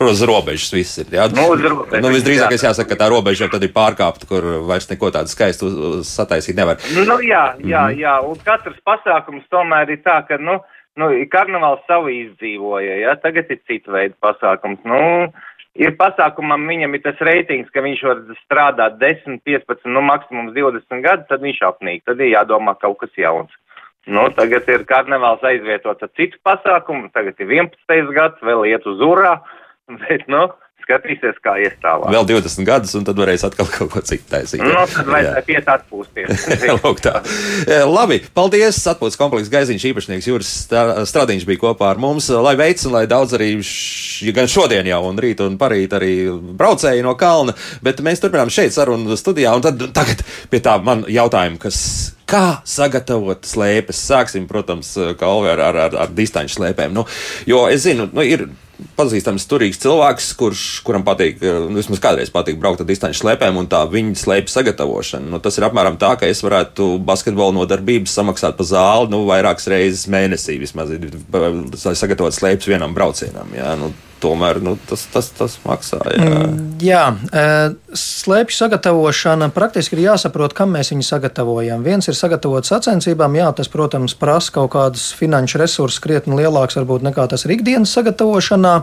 uz 0.07 0.20
robežas 0.22 0.70
viss 0.70 1.01
ir. 1.03 1.09
Jā. 1.11 1.24
Nu, 1.35 1.49
robežas, 1.59 1.99
nu, 2.05 2.11
visdrīzāk 2.14 2.53
es 2.55 2.62
jāsaka, 2.62 2.93
ka 2.93 3.01
tā 3.01 3.09
robeža 3.11 3.49
jau 3.49 3.59
ir 3.59 3.72
pārkāpta, 3.74 4.29
kur 4.31 4.45
vairs 4.68 4.87
neko 4.87 5.11
tādu 5.14 5.33
skaistu 5.33 5.70
sataisīt 6.07 6.55
nevar. 6.55 6.79
Nu, 6.95 7.18
jā, 7.18 7.57
jā, 7.59 7.59
mm 7.59 7.66
-hmm. 7.66 7.99
jā, 8.05 8.14
un 8.22 8.39
katrs 8.47 8.79
pasākums 8.87 9.49
tomēr 9.51 9.91
ir 9.91 10.01
tā, 10.07 10.20
ka, 10.29 10.39
nu, 10.39 10.61
nu, 10.95 11.11
karnevāls 11.27 11.83
savu 11.91 12.14
izdzīvoja, 12.14 13.01
ja, 13.03 13.16
tagad 13.18 13.51
ir 13.51 13.59
cita 13.66 13.91
veida 13.93 14.14
pasākums. 14.22 14.79
Nu, 14.85 15.33
ir 15.74 15.99
pasākumam, 15.99 16.68
viņam 16.70 16.95
ir 16.95 17.03
tas 17.03 17.18
reitings, 17.18 17.70
ka 17.74 17.83
viņš 17.83 18.03
var 18.07 18.22
strādāt 18.45 18.99
10, 19.03 19.43
15, 19.43 19.91
nu, 19.91 20.07
maksimums 20.07 20.55
20 20.55 21.03
gadus, 21.03 21.27
tad 21.27 21.43
viņš 21.43 21.62
apnīk, 21.66 22.05
tad 22.07 22.20
ir 22.20 22.31
jādomā 22.37 22.79
kaut 22.79 22.99
kas 23.03 23.11
jauns. 23.18 23.51
Nu, 24.07 24.28
tagad 24.36 24.68
ir 24.70 24.84
karnevāls 24.86 25.42
aizvietots 25.46 26.04
ar 26.07 26.11
citu 26.18 26.38
pasākumu, 26.46 27.09
tagad 27.14 27.40
ir 27.42 27.50
11. 27.59 28.12
gads, 28.14 28.44
vēl 28.46 28.62
iet 28.70 28.86
uz 28.86 29.02
urā, 29.02 29.32
bet, 30.04 30.26
nu, 30.30 30.46
skatīsies, 30.87 31.39
kā 31.43 31.57
ies 31.61 31.74
tālāk. 31.82 32.11
Vēl 32.14 32.26
20 32.28 32.66
gadus, 32.66 32.95
un 32.99 33.07
tad 33.07 33.18
varēs 33.18 33.45
atkal 33.47 33.68
kaut 33.70 33.91
ko 33.93 34.03
citu 34.07 34.28
taisīt. 34.30 34.62
Nu, 34.62 34.84
tad 34.93 35.11
vajadzētu 35.11 35.55
iet 35.57 35.70
atpūsties. 35.74 36.47
Lūk, 36.78 37.03
tā. 37.05 37.18
Labi, 37.91 38.20
paldies. 38.37 38.78
Atpūtas 38.93 39.18
komplekss 39.18 39.51
Gaiziņš 39.53 39.87
īpašnieks 39.91 40.30
Juris 40.30 40.53
Stradiņš 41.11 41.47
bija 41.49 41.62
kopā 41.66 41.91
ar 41.93 42.03
mums. 42.03 42.30
Lai 42.30 42.55
veids, 42.59 42.87
un 42.87 42.95
lai 42.97 43.07
daudz 43.11 43.34
arī 43.39 43.53
š, 43.59 44.30
gan 44.37 44.51
šodien 44.51 44.87
jau 44.89 45.03
un 45.11 45.22
rīt 45.22 45.43
un 45.45 45.59
parīt 45.61 45.97
arī 45.97 46.12
braucēji 46.30 47.05
no 47.07 47.16
kalna, 47.18 47.57
bet 47.84 48.03
mēs 48.07 48.22
turpinām 48.22 48.53
šeit 48.53 48.76
sarunu 48.76 49.18
studijā, 49.18 49.57
un 49.57 49.66
tad 49.66 49.89
tagad 49.97 50.22
pie 50.53 50.62
tā 50.62 50.78
man 50.82 51.07
jautājuma, 51.11 51.61
kas. 51.66 51.80
Kā 52.26 52.57
sagatavot 52.66 53.47
slēpes? 53.47 54.01
Sāksim, 54.09 54.49
protams, 54.51 54.89
kā 55.14 55.28
ar, 55.53 55.61
ar, 55.62 55.76
ar, 55.84 55.93
ar 56.03 56.11
distanču 56.11 56.57
slēpēm. 56.57 56.97
Nu, 56.97 57.05
jo 57.47 57.61
es 57.70 57.84
zinu, 57.84 58.09
nu, 58.11 58.24
ir 58.26 58.49
pazīstams, 58.97 59.47
turīgs 59.49 59.81
cilvēks, 59.81 60.29
kurš, 60.39 60.64
kuram 60.87 61.05
patīk, 61.07 61.41
nu, 61.41 61.77
vismaz 61.79 62.01
kādreiz 62.03 62.33
patīk 62.33 62.59
braukt 62.61 62.83
ar 62.83 62.89
distanču 62.89 63.22
slēpēm, 63.22 63.57
un 63.61 63.68
tā 63.72 63.83
viņa 63.91 64.16
slēpju 64.20 64.53
sagatavošana. 64.53 65.31
Nu, 65.33 65.41
tas 65.43 65.57
ir 65.59 65.66
apmēram 65.68 65.99
tā, 66.01 66.12
ka 66.20 66.29
es 66.29 66.43
varētu 66.45 66.97
basketbola 67.07 67.57
nodarbības 67.57 68.16
samaksāt 68.18 68.59
par 68.59 68.68
zāli 68.68 69.12
nu, 69.14 69.22
vairākas 69.29 69.70
reizes 69.72 70.07
mēnesī, 70.12 70.59
vismaz, 70.61 70.93
lai 70.93 71.97
sagatavotu 71.97 72.41
slēpes 72.41 72.68
vienam 72.70 72.97
braucienam. 72.97 73.53
Jā, 73.57 73.72
nu, 73.81 73.93
tomēr 74.23 74.61
nu, 74.64 74.77
tas, 74.89 75.07
tas, 75.12 75.31
tas 75.37 75.59
maksā. 75.67 76.01
Jā, 76.17 76.27
mm, 76.27 76.62
jā 76.85 77.05
slēpju 77.97 78.57
sagatavošana 78.57 79.49
praktiski 79.55 79.97
ir 79.97 80.05
jāsaprot, 80.07 80.55
kam 80.57 80.73
mēs 80.77 80.91
viņu 80.93 81.05
sagatavojam. 81.07 81.85
Viens 81.87 82.09
ir 82.09 82.17
sagatavots 82.19 82.71
sacensībām, 82.73 83.37
jā, 83.39 83.49
tas, 83.57 83.71
protams, 83.73 84.14
prasa 84.19 84.53
kaut 84.57 84.73
kādus 84.75 85.09
finanšu 85.17 85.61
resursus 85.62 86.03
krietni 86.03 86.37
lielāks 86.39 86.79
varbūt 86.79 87.07
nekā 87.07 87.27
tas 87.31 87.47
ir 87.47 87.57
ikdienas 87.57 87.95
sagatavošanā, 87.97 88.75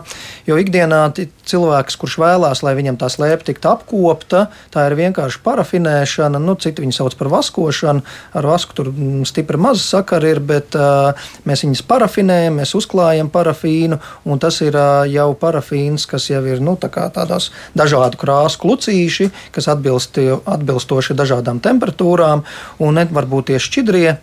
jo 0.48 0.58
ikdienā 0.60 1.00
cilvēks, 1.44 1.98
kurš 2.00 2.18
vēlās, 2.22 2.64
lai 2.66 2.74
viņam 2.78 2.98
tā 3.00 3.10
slēpja 3.12 3.50
tiktu 3.50 3.70
apkopta, 3.70 4.46
tā 4.74 4.86
ir 4.88 4.96
vienkārši 4.98 5.42
parafinēšana, 5.44 6.40
nu, 6.42 6.56
citu 6.60 6.84
viņi 6.84 6.96
sauc 6.96 7.16
par 7.20 7.30
vaskošanu, 7.32 8.04
ar 8.34 8.48
vasku 8.48 8.76
tur 8.76 8.90
mm, 8.90 9.24
stipri 9.28 9.60
maz 9.60 9.84
sakari 9.84 10.34
ir, 10.34 10.42
bet 10.44 10.78
uh, 10.78 11.28
mēs 11.48 11.64
viņus 11.66 11.84
parafinējam, 11.88 12.60
mēs 12.62 12.74
uzklājam 12.78 13.30
parafīnu, 13.32 14.00
un 14.30 14.42
tas 14.42 14.60
ir 14.64 14.76
uh, 14.78 15.04
jau 15.10 15.23
jau 15.24 15.34
parafīns, 15.38 16.06
kas 16.10 16.28
jau 16.30 16.42
ir 16.46 16.62
nu, 16.64 16.76
tā 16.80 16.90
tādās 16.92 17.50
dažādu 17.76 18.20
krāsu 18.20 18.60
klucīši, 18.62 19.30
kas 19.54 19.70
atbilst, 19.72 20.20
atbilstoši 20.20 21.16
dažādām 21.18 21.60
temperatūrām, 21.64 22.44
un 22.84 23.00
ne 23.00 23.08
varbūt 23.10 23.50
tie 23.50 23.60
šķidrie 23.62 24.16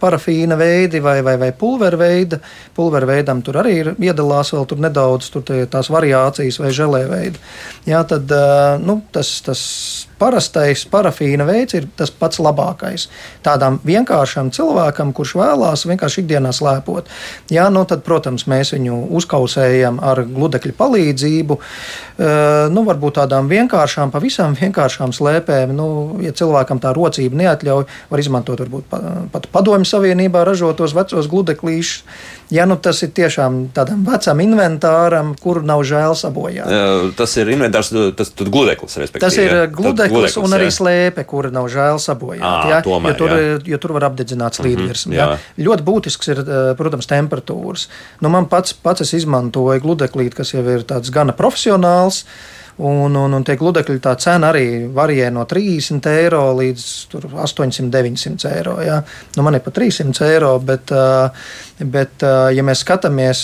parafīna 0.00 0.58
veidi 0.58 1.00
vai, 1.02 1.20
vai, 1.26 1.36
vai 1.40 1.50
pulveru 1.56 1.98
veidi. 2.00 2.38
Pulveru 2.76 3.08
veidam 3.10 3.40
tur 3.42 3.60
arī 3.62 3.72
ir 3.80 3.92
iedalās 3.98 4.52
vēl 4.54 4.66
tur 4.68 4.82
nedaudz 4.84 5.30
tur 5.32 5.46
tās 5.70 5.90
variācijas 5.90 6.60
vai 6.62 6.70
želē 6.76 7.02
veidi. 7.10 7.42
Jā, 7.88 8.04
tad 8.06 8.30
nu, 8.84 9.00
tas, 9.12 9.32
tas 9.46 9.64
parastais 10.20 10.84
parafīna 10.90 11.46
veids 11.48 11.74
ir 11.78 11.88
tas 11.96 12.12
pats 12.12 12.40
labākais. 12.42 13.08
Tādam 13.44 13.78
vienkāršam 13.86 14.52
cilvēkam, 14.54 15.14
kurš 15.16 15.34
vēlās 15.40 15.86
vienkārši 15.88 16.22
ikdienā 16.22 16.52
slēpot, 16.54 17.08
jā, 17.52 17.66
nu 17.72 17.86
tad, 17.88 18.04
protams, 18.06 18.46
mēs 18.50 18.74
viņu 18.76 19.00
uzkausējam 19.16 20.00
ar 20.04 20.22
gludekļu 20.28 20.76
palīdzību. 20.78 21.58
Nu, 22.74 22.84
varbūt 22.86 23.16
tādām 23.22 23.48
vienkāršām, 23.50 24.12
pavisam 24.12 24.56
vienkāršām 24.60 25.14
slēpēm, 25.16 25.72
nu, 25.76 25.88
ja 26.24 26.34
cilvēkam 26.36 26.82
tā 26.82 26.92
rocība 26.96 27.40
neatļauj, 27.40 27.86
var 28.12 28.24
izmantot 28.24 28.60
varbūt 28.60 28.90
pat 29.32 29.46
padomju 29.52 29.88
savienībā 29.88 30.44
ražotos 30.46 30.94
vecos 30.96 31.28
gludeklīšus. 31.30 32.04
Ja 32.50 32.64
nu 32.66 32.74
tas 32.82 32.98
ir 33.06 33.12
tiešām 33.14 33.68
tādam 33.74 34.02
vecam 34.02 34.40
inventāram, 34.42 35.36
kuru 35.38 35.62
nav 35.62 35.84
žēl 35.86 36.16
sabojāt. 36.18 36.66
Tas 37.18 37.36
ir 37.38 37.52
inventārs, 37.54 37.92
tas 38.18 38.32
ir 38.34 38.50
gludeklis, 38.50 38.98
respektīvi. 38.98 39.22
Tas 39.22 39.38
ir 39.38 39.54
gludeklis, 39.70 40.10
gludeklis 40.10 40.38
un 40.42 40.56
arī 40.58 40.66
jā. 40.66 40.74
slēpe, 40.80 41.24
kura 41.30 41.52
nav 41.54 41.70
žēl 41.70 42.02
sabojāt. 42.02 42.42
À, 42.42 42.54
ja? 42.72 42.80
tomēr, 42.82 43.14
jo, 43.14 43.18
tur, 43.22 43.36
jā. 43.38 43.58
jo 43.70 43.80
tur 43.84 43.94
var 43.94 44.08
apdedzināt 44.10 44.58
slīdvirsmu. 44.58 45.14
Mm 45.14 45.18
-hmm, 45.20 45.38
ja? 45.38 45.66
Ļoti 45.70 45.86
būtisks 45.86 46.32
ir, 46.34 46.42
protams, 46.78 47.06
temperatūras. 47.06 47.86
Nu, 48.20 48.34
man 48.34 48.50
pats, 48.50 48.74
pats 48.74 49.06
es 49.06 49.14
izmantoju 49.14 49.80
gludeklīti, 49.86 50.36
kas 50.42 50.54
jau 50.54 50.66
ir 50.66 50.82
tāds 50.82 51.14
gana 51.14 51.32
profesionāls. 51.32 52.24
Un, 52.80 53.16
un, 53.16 53.34
un 53.36 53.44
tie 53.44 53.58
gludekļi 53.60 54.00
tā 54.00 54.14
cena 54.20 54.48
arī 54.54 54.86
varīja 54.94 55.28
no 55.34 55.42
30 55.48 56.06
eiro 56.14 56.46
līdz 56.56 56.84
800, 57.20 57.90
900 57.92 58.52
eiro. 58.54 58.78
Ja? 58.80 59.00
Nu, 59.36 59.44
man 59.44 59.58
ir 59.58 59.64
pat 59.66 59.76
300 59.76 60.30
eiro, 60.30 60.54
bet, 60.64 60.94
bet 61.80 62.24
ja 62.54 62.64
mēs 62.66 62.82
skatāmies, 62.84 63.40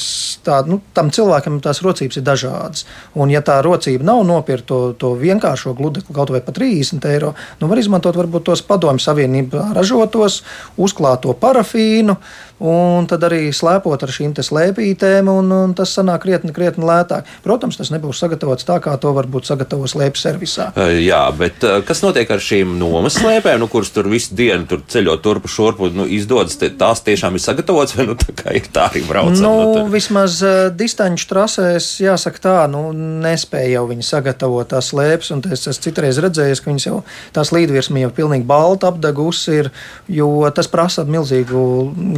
tā, 0.46 0.60
nu, 0.68 0.80
tam 0.96 1.10
cilvēkam 1.14 1.60
tās 1.64 1.82
rocības 1.84 2.20
ir 2.20 2.26
dažādas. 2.26 2.86
Un, 3.16 3.32
ja 3.32 3.42
tā 3.44 3.58
rocība 3.64 4.06
nav 4.06 4.24
nopirkt 4.28 4.68
to, 4.70 4.80
to 4.98 5.14
vienkāršo 5.20 5.74
gludekli 5.78 6.16
kaut 6.16 6.32
vai 6.34 6.42
par 6.44 6.56
30 6.58 7.06
eiro, 7.12 7.32
nu, 7.60 7.70
var 7.70 7.80
izmantot 7.80 8.18
varbūt 8.18 8.48
tos 8.50 8.64
padomju 8.66 9.04
savienībā 9.04 9.70
ražotos, 9.76 10.42
uzklāto 10.76 11.34
parafīnu 11.40 12.18
un 12.62 13.06
tad 13.08 13.24
arī 13.26 13.50
slēpot 13.54 14.02
ar 14.02 14.12
šīm 14.12 14.32
slēpītēm, 14.36 15.28
un, 15.28 15.50
un 15.52 15.74
tas 15.76 15.92
sanāk 15.96 16.24
krietni, 16.24 16.52
krietni 16.56 16.86
lētāk. 16.86 17.28
Protams, 17.44 17.76
tas 17.78 17.90
nebūs 17.92 18.20
sagatavots 18.22 18.66
tā, 18.68 18.78
kā 18.84 18.96
to 19.00 19.12
varbūt 19.16 19.48
sagatavo 19.48 19.88
slēpju 19.90 20.20
servisā. 20.20 20.70
Jā, 21.00 21.22
bet 21.36 21.64
kas 21.86 22.02
notiek 22.04 22.30
ar 22.32 22.42
šīm 22.42 22.76
nomas 22.80 23.18
slēpēm, 23.20 23.60
nu, 23.62 23.68
kuras 23.72 23.92
tur 23.94 24.08
visu 24.12 24.36
dienu 24.36 24.68
tur 24.70 24.84
ceļot 24.88 25.24
turpu 25.24 25.52
šurpu, 25.52 25.90
nu, 25.96 26.08
izdodas, 26.08 26.56
tās 26.56 27.04
tiešām 27.06 27.36
ir 27.36 27.44
sagatavotas, 27.44 27.96
vai 27.98 28.08
nu, 28.10 28.16
kā 28.40 28.54
ir 28.58 28.66
tā 28.72 28.88
arī 28.90 29.02
braucam? 29.06 29.38
Nu, 29.40 29.52
no 29.52 29.74
tur? 29.74 29.90
vismaz 29.92 30.38
uh, 30.44 30.56
distanču 30.74 31.28
trasēs, 31.30 31.88
jāsaka 32.02 32.42
tā, 32.42 32.56
nu, 32.72 32.88
nespēja 33.24 33.78
jau 33.78 33.86
viņi 33.90 34.06
sagatavot 34.06 34.70
tās 34.72 34.90
slēpes, 34.92 35.32
un 35.34 35.44
es 35.50 35.66
esmu 35.66 35.86
citreiz 35.88 36.20
redzējis, 36.22 36.62
ka 36.62 36.72
viņas 36.72 36.88
jau 36.88 36.98
tās 37.36 37.52
līdvirsmi 37.54 38.04
jau 38.06 38.12
pilnīgi 38.16 38.48
balta 38.48 38.90
apdegusi 38.92 39.60
ir, 39.62 39.72
jo 40.10 40.30
tas 40.54 40.70
prasa 40.72 41.06
milzīgu 41.08 41.62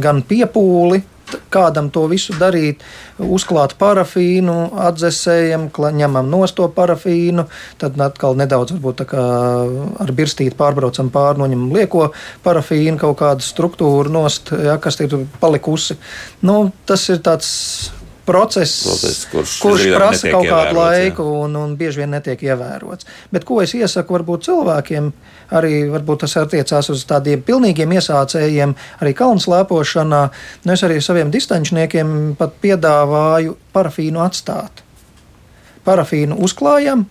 gan 0.03 0.23
piepūli, 0.25 1.03
kādam 1.53 1.89
to 1.93 2.05
visu 2.11 2.35
darīt, 2.39 2.83
uzklāt 3.19 3.75
parafīnu, 3.79 4.55
atdzesējam, 4.87 5.69
ņemam 5.99 6.29
nost 6.31 6.57
to 6.59 6.67
parafīnu, 6.73 7.45
tad 7.81 7.99
atkal 8.01 8.37
nedaudz 8.39 8.75
ar 8.79 10.15
birstīti 10.15 10.57
pārbraucam 10.59 11.11
pāri, 11.13 11.43
noņemam 11.43 11.71
lieko 11.75 12.09
parafīnu, 12.45 12.97
kaut 13.01 13.19
kādu 13.21 13.45
struktūru 13.45 14.11
nost, 14.13 14.53
ja, 14.53 14.77
kas 14.81 14.99
ir 15.03 15.15
palikusi. 15.39 15.99
Nu, 16.45 16.61
tas 16.89 17.07
ir 17.09 17.23
tāds 17.25 17.49
process, 18.29 18.83
process 18.85 19.25
kurš, 19.31 19.55
kurš 19.63 19.85
prasa 19.95 20.31
kaut 20.33 20.45
kādu 20.45 20.77
laiku 20.77 21.25
un, 21.43 21.55
un 21.57 21.75
bieži 21.79 22.03
vien 22.03 22.13
netiek 22.13 22.41
ievērots. 22.45 23.07
Bet 23.33 23.45
ko 23.47 23.61
es 23.63 23.73
iesaku 23.77 24.19
varbūt 24.19 24.45
cilvēkiem, 24.49 25.11
arī 25.55 25.83
varbūt 25.89 26.23
tas 26.25 26.35
attiecās 26.41 26.89
uz 26.93 27.05
tādiem 27.09 27.41
pilnīgiem 27.45 27.93
iesācējiem, 27.97 28.75
arī 29.01 29.13
kalnu 29.17 29.41
slēpošanā. 29.43 30.21
Nu, 30.65 30.73
es 30.75 30.83
arī 30.85 30.99
saviem 31.03 31.31
distančniekiem 31.33 32.35
pat 32.39 32.57
piedāvāju 32.63 33.55
parafīnu 33.75 34.21
atstāt. 34.23 34.83
Parafīnu 35.87 36.37
uzklājam, 36.45 37.07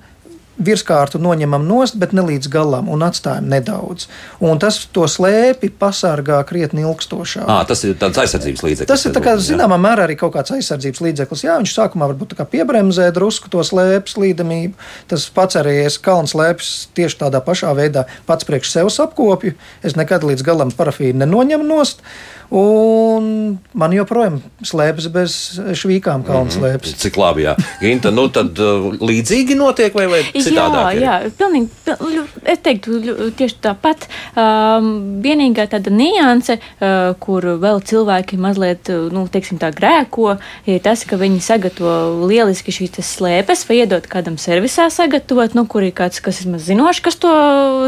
virskārtu 0.59 1.21
noņemam 1.23 1.65
nost, 1.69 1.97
bet 1.99 2.13
ne 2.17 2.25
līdz 2.27 2.51
galam 2.53 2.89
un 2.91 3.05
atstājam 3.07 3.47
nedaudz. 3.51 4.09
Un 4.45 4.59
tas 4.63 4.81
to 4.93 5.07
slēpi 5.11 5.71
pasargā 5.79 6.41
krietni 6.49 6.83
ilgstošāk. 6.87 7.47
À, 7.47 7.63
tas 7.69 7.85
ir 7.87 7.95
tāds 8.01 8.19
aizsardzības 8.23 8.65
līdzeklis. 8.67 8.91
Tas 8.91 9.07
ir 9.07 9.15
kā, 9.25 9.37
zināmā 9.43 9.79
mērā 9.81 10.09
arī 10.09 10.19
kaut 10.19 10.35
kāds 10.37 10.55
aizsardzības 10.57 11.03
līdzeklis. 11.07 11.45
Jā, 11.47 11.59
viņš 11.63 11.75
sākumā 11.79 12.11
varbūt 12.13 12.37
piebremzē 12.51 13.11
drusku 13.15 13.51
to 13.53 13.63
slēpes 13.67 14.17
slīdamību. 14.19 14.75
Tas 15.11 15.29
pats 15.35 15.59
arī 15.61 15.79
es 15.85 15.99
kalnu 16.03 16.31
slēpes 16.31 16.89
tieši 16.99 17.23
tādā 17.23 17.43
pašā 17.45 17.75
veidā 17.79 18.07
pats 18.27 18.49
priekš 18.49 18.75
sevis 18.75 18.99
apkopju. 19.05 19.55
Es 19.87 19.97
nekad 19.99 20.27
līdz 20.27 20.47
galam 20.47 20.75
parafīnu 20.75 21.23
nenoņemu 21.25 21.69
nost. 21.69 22.03
Un 22.49 23.59
man 23.77 23.93
joprojām 23.93 24.39
slēpjas 24.65 25.09
bez 25.13 25.33
švīkām, 25.77 26.23
kalnu 26.25 26.49
slēpjas. 26.55 26.95
Mm 26.95 26.95
-hmm. 26.95 27.01
Cik 27.03 27.17
labi, 27.21 27.43
jā. 27.45 27.55
Ginta, 27.83 28.11
nu 28.11 28.25
tad 28.33 28.57
uh, 28.59 28.89
līdzīgi 28.97 29.57
notiek 29.57 29.95
vai, 29.95 30.07
vai 30.09 30.21
citādāk? 30.33 30.97
Jā, 30.97 31.01
jā, 31.03 31.31
pilnīgi, 31.37 31.69
es 32.45 32.63
teiktu 32.65 33.01
tieši 33.37 33.57
tāpat. 33.61 34.09
Um, 34.33 35.21
vienīgā 35.21 35.67
tāda 35.69 35.93
nianse, 35.93 36.57
uh, 36.57 37.13
kur 37.21 37.45
vēl 37.45 37.83
cilvēki 37.85 38.41
mazliet, 38.41 38.89
nu, 38.89 39.27
teiksim 39.29 39.61
tā 39.61 39.69
grēko, 39.69 40.39
ir 40.65 40.81
tas, 40.81 41.05
ka 41.05 41.21
viņi 41.21 41.41
sagatavo 41.45 42.25
lieliski 42.29 42.73
šīs 42.73 42.97
slēpes 43.05 43.69
vai 43.69 43.83
iedot 43.83 44.09
kādam 44.09 44.39
servisā 44.41 44.89
sagatavot, 44.91 45.55
nu, 45.55 45.67
kur 45.67 45.83
ir 45.83 45.93
kāds, 45.93 46.23
kas 46.25 46.41
ir 46.41 46.53
maz 46.53 46.65
zinošs, 46.65 47.05
kas 47.05 47.21
to 47.21 47.35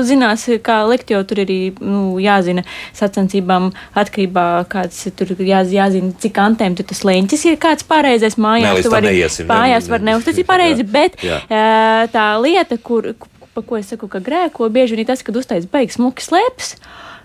zinās, 0.04 0.44
kā 0.60 0.84
likt, 0.84 1.10
jo 1.10 1.24
tur 1.24 1.40
ir 1.40 1.48
arī, 1.48 1.60
nu, 1.80 2.20
jāzina 2.20 2.64
sacensībām 2.92 3.72
atkarībā 3.94 4.49
kāds 4.70 5.02
tur 5.18 5.34
jā, 5.38 5.62
jāzina, 5.74 6.12
cik 6.22 6.40
antēm 6.42 6.76
tas 6.80 7.02
leņķis 7.06 7.46
ir 7.50 7.58
kāds 7.60 7.86
pareizais 7.88 8.38
mājās. 8.40 8.78
Nē, 8.78 8.84
tu 8.86 8.94
vari 8.94 9.12
mājās 9.50 9.90
var 9.90 10.06
neuzticīt 10.06 10.48
pareizi, 10.48 10.86
bet 10.86 11.20
jā. 11.24 11.42
tā 12.12 12.26
lieta, 12.42 12.78
kur, 12.82 13.12
pa 13.54 13.64
ko 13.66 13.78
es 13.80 13.90
saku, 13.92 14.08
ka 14.10 14.22
grēko, 14.24 14.70
bieži 14.72 14.96
vien 14.96 15.04
ir 15.04 15.10
tas, 15.10 15.24
kad 15.26 15.36
uztais 15.36 15.68
beigas 15.70 15.98
smuki 15.98 16.24
slēpes. 16.24 16.76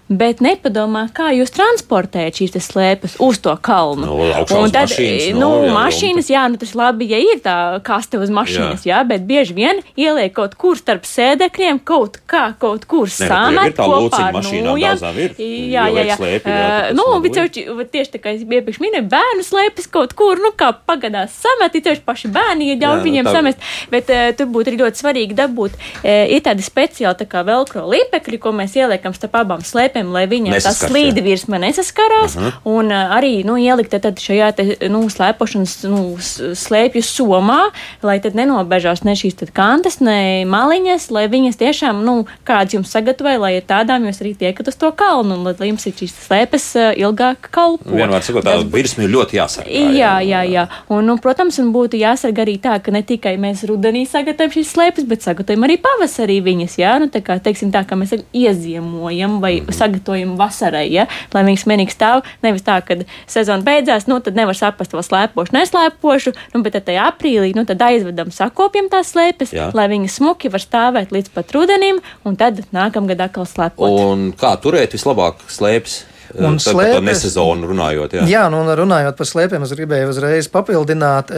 Bet 0.09 0.41
nepadomā, 0.45 1.07
kā 1.15 1.31
jūs 1.33 1.53
transportējat 1.55 2.41
šīs 2.41 2.57
slēpes 2.67 3.17
uz 3.23 3.39
to 3.41 3.55
kalnu. 3.65 4.05
Nu, 4.05 4.17
augšā 4.41 4.59
uz 4.61 4.73
tad, 4.75 4.89
mašīnas, 4.91 5.27
nu, 5.33 5.39
nu, 5.39 5.65
jā, 5.65 5.73
mašīnas, 5.75 6.29
jā, 6.29 6.43
nu 6.51 6.59
tas 6.61 6.75
labi, 6.77 7.07
ja 7.09 7.19
ir 7.21 7.41
tā 7.45 7.55
kaste 7.85 8.19
uz 8.21 8.29
mašīnas, 8.33 8.85
jā, 8.85 8.99
jā 8.99 9.03
bet 9.07 9.25
bieži 9.25 9.55
vien 9.57 9.81
ieliek 9.97 10.33
kaut 10.35 10.53
kur 10.59 10.77
starp 10.77 11.07
sēdekļiem, 11.09 11.81
kaut 11.87 12.19
kā, 12.29 12.47
kaut 12.61 12.85
kur 12.89 13.09
nu, 13.09 13.75
tā 13.77 13.87
kopā 13.89 14.21
ar 14.29 14.39
nūjām. 14.43 15.01
ir, 15.17 15.35
Jā, 15.75 15.87
jā, 15.89 16.05
jā. 16.11 16.19
slēpi, 16.19 16.51
jā, 16.51 16.65
Uh, 16.65 16.91
nu, 16.97 17.03
jau 17.39 17.45
tieši 17.91 18.11
tā 18.15 18.19
kā 18.21 18.33
es 18.35 18.43
iepriekš 18.43 18.79
minēju, 18.83 19.07
bērnu 19.11 19.45
slēpes 19.45 19.87
kaut 19.91 20.13
kur, 20.17 20.39
nu, 20.41 20.51
kā 20.57 20.71
pagadās 20.87 21.33
samet, 21.41 21.75
ir 21.77 21.83
tieši 21.85 22.03
paši 22.05 22.31
bērni, 22.35 22.69
ja 22.71 22.77
ļauj 22.81 22.99
nu, 22.99 23.05
viņiem 23.07 23.29
tā- 23.29 23.33
samest, 23.37 23.57
bet 23.91 24.09
uh, 24.13 24.29
tur 24.37 24.49
būtu 24.53 24.75
ļoti 24.75 25.01
svarīgi 25.01 25.37
dabūt, 25.37 25.77
uh, 25.77 26.25
ir 26.29 26.43
tādi 26.45 26.65
speciāli 26.65 27.17
tā 27.21 27.27
kā 27.29 27.43
velkro 27.47 27.85
līpekļi, 27.91 28.39
ko 28.41 28.53
mēs 28.55 28.75
ieliekam 28.77 29.15
starp 29.15 29.39
abām 29.41 29.63
slēpēm, 29.65 29.94
lai 30.03 30.25
viņiem 30.27 30.53
jā. 30.53 30.73
slīde 30.75 31.23
virsma 31.23 31.59
nesaskarās, 31.61 32.35
Mhm. 32.35 32.51
un 32.65 32.91
uh, 32.91 33.15
arī, 33.17 33.45
nu, 33.45 33.55
ielikt 33.57 33.95
tad 34.01 34.19
šajā 34.19 34.55
te, 34.55 34.63
nu, 34.89 35.05
slēpošanas, 35.09 35.75
nu, 35.89 36.17
slēpju 36.19 37.01
somā, 37.05 37.71
lai 38.03 38.19
tad 38.19 38.35
nenobežās 38.35 39.03
ne 39.03 39.15
šīs 39.15 39.35
tad 39.39 39.51
kantas, 39.55 39.99
ne 39.99 40.45
maliņas, 40.45 41.09
lai 41.11 41.27
viņas 41.31 41.59
tiešām, 41.61 42.03
nu, 42.05 42.25
kāds 42.47 42.75
jums 42.75 42.91
sagatavoja, 42.91 43.39
lai 43.39 43.53
tādām 43.61 44.07
jūs 44.09 44.21
arī 44.21 44.35
tiekat 44.35 44.67
uz 44.67 44.75
to 44.75 44.91
kalnu, 44.91 45.37
un 45.37 45.43
lai, 45.47 45.69
jums 45.69 45.85
ir 45.85 45.93
šīs 45.93 46.13
slēpes 46.27 46.67
uh, 46.75 46.91
ilgāk 46.99 47.49
kalpo. 47.51 47.89
Vienmēr 47.89 48.23
sakot, 48.25 48.45
tā 48.45 48.57
virsma 48.71 49.05
ir 49.05 49.13
ļoti 49.15 49.39
jāsargā. 49.39 49.85
Jā, 49.95 50.19
jā, 50.25 50.43
jā. 50.49 50.67
Un, 50.89 51.05
nu, 51.05 51.17
protams, 51.21 51.59
un 51.61 51.71
būtu 51.75 51.99
jāsargā 51.99 52.45
arī 52.45 52.57
tā, 52.61 52.77
ka 52.83 52.91
ne 52.91 53.03
tikai 53.05 53.35
mēs 53.41 53.63
rudenī 53.69 54.05
sagatavojam 54.09 54.55
šīs 54.57 54.73
slēpes, 54.75 55.07
bet 55.09 55.25
sagatavojam 55.25 55.67
arī 55.67 55.77
pavasarī 55.81 56.39
viņas. 56.45 56.77
Jā, 56.81 56.95
nu, 57.01 57.09
tā 57.13 57.21
kā, 57.25 57.37
teiksim, 57.43 57.71
tā, 57.73 57.85
kā 57.87 57.97
mēs 57.99 58.15
ieziemojam 58.33 59.39
vai 59.41 59.59
mm 59.59 59.65
-hmm. 59.65 59.77
Sagatavojam 59.85 60.35
vasarai, 60.39 60.87
ja? 60.91 61.05
lai 61.33 61.43
viņas 61.47 61.65
mierīgi 61.69 61.93
stāv. 61.95 62.23
Nevis 62.45 62.65
tā, 62.65 62.79
ka 62.85 62.97
sezona 63.29 63.63
beidzās, 63.65 64.07
nu, 64.11 64.19
tad 64.23 64.37
nevar 64.37 64.57
saprast, 64.57 64.93
vai 64.95 65.03
slēpošu, 65.05 65.53
neslēpošu, 65.55 66.33
nu, 66.55 66.63
bet 66.65 66.75
tad 66.77 66.87
tajā 66.89 67.05
aprīlī 67.11 67.53
nu, 67.55 67.65
tad 67.69 67.81
aizvedam, 67.85 68.31
sakopjam 68.33 68.89
tās 68.91 69.13
slēpes, 69.13 69.53
Jā. 69.55 69.69
lai 69.77 69.87
viņas 69.91 70.17
smuki 70.19 70.51
var 70.53 70.63
stāvēt 70.63 71.13
līdz 71.15 71.31
pat 71.35 71.53
rudenim, 71.55 72.01
un 72.25 72.35
tad 72.39 72.63
nākamgad 72.75 73.21
atkal 73.29 73.47
slēpot. 73.49 74.01
Un 74.09 74.27
kā 74.37 74.55
turēt 74.61 74.95
vislabāk 74.97 75.45
slēpes? 75.51 76.03
Un 76.35 76.57
Tad 76.57 76.73
par 76.73 76.73
slēpes- 76.73 77.03
nesezonu 77.05 77.67
runājot. 77.69 78.15
Jā. 78.17 78.23
Jā, 78.27 78.43
nu, 78.51 78.63
un 78.65 78.71
runājot 78.75 79.15
par 79.15 79.27
slēpēm, 79.29 79.63
es 79.63 79.71
gribēju 79.77 80.09
uzreiz 80.09 80.49
papildināt. 80.51 81.29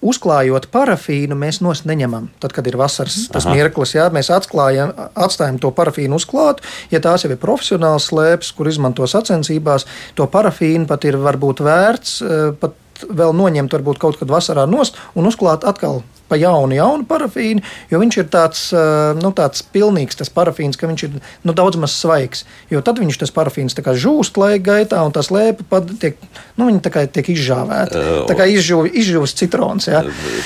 Uzklājot 0.00 0.70
parafīnu, 0.72 1.36
mēs 1.36 1.58
nos 1.60 1.82
neņemam. 1.84 2.30
Tad, 2.40 2.54
kad 2.56 2.68
ir 2.70 2.78
vasaras 2.80 3.26
tas 3.32 3.44
Aha. 3.44 3.56
mirklis, 3.56 3.92
jā, 3.98 4.06
mēs 4.14 4.30
atklājam, 4.32 4.94
atstājam 5.12 5.58
to 5.60 5.68
parafīnu 5.76 6.16
uzklātu. 6.16 6.64
Ja 6.92 7.02
tās 7.04 7.26
jau 7.26 7.32
ir 7.34 7.40
profesionāls 7.42 8.08
slēpes, 8.08 8.54
kur 8.56 8.70
izmanto 8.70 9.04
sacensībās, 9.04 9.84
to 10.16 10.24
parafīnu 10.30 10.88
pat 10.88 11.04
ir 11.04 11.20
varbūt 11.20 11.60
vērts 11.66 12.16
e, 12.24 12.40
pat 12.62 13.04
vēl 13.08 13.36
noņemt 13.36 13.76
varbūt 13.76 14.00
kaut 14.00 14.16
kad 14.20 14.32
vasarā 14.32 14.64
nost 14.68 14.96
un 15.16 15.28
uzklāt 15.28 15.68
atkal 15.68 16.00
pa 16.30 16.38
jaunu, 16.40 16.76
jaunu 16.78 17.06
parafīnu, 17.10 17.64
jo 17.90 18.00
viņš 18.02 18.20
ir 18.22 18.28
tāds, 18.32 18.64
nu, 19.20 19.32
tāds 19.36 19.64
pilnīgs 19.74 20.20
tas 20.20 20.30
parafīns, 20.32 20.78
ka 20.78 20.90
viņš 20.90 21.06
ir 21.08 21.18
nu, 21.18 21.54
daudz 21.56 21.80
maz 21.80 21.96
svaigs. 21.98 22.44
Jo 22.70 22.82
tad 22.86 23.02
viņš 23.02 23.20
tas 23.24 23.34
parafīns 23.34 23.76
žūst 23.80 24.38
laika 24.38 24.62
gaitā, 24.70 25.00
un 25.04 25.14
tā 25.14 25.24
slēpe 25.26 25.66
pat 25.68 25.88
tiek, 26.00 26.18
nu, 26.60 26.70
kā 26.90 27.04
tiek 27.10 27.32
izžāvēta. 27.34 28.02
Tā 28.28 28.36
kā 28.38 28.46
izžuv, 28.50 28.86
izžuvis 28.86 29.34
citrons. 29.38 29.88
Jā. 29.90 30.02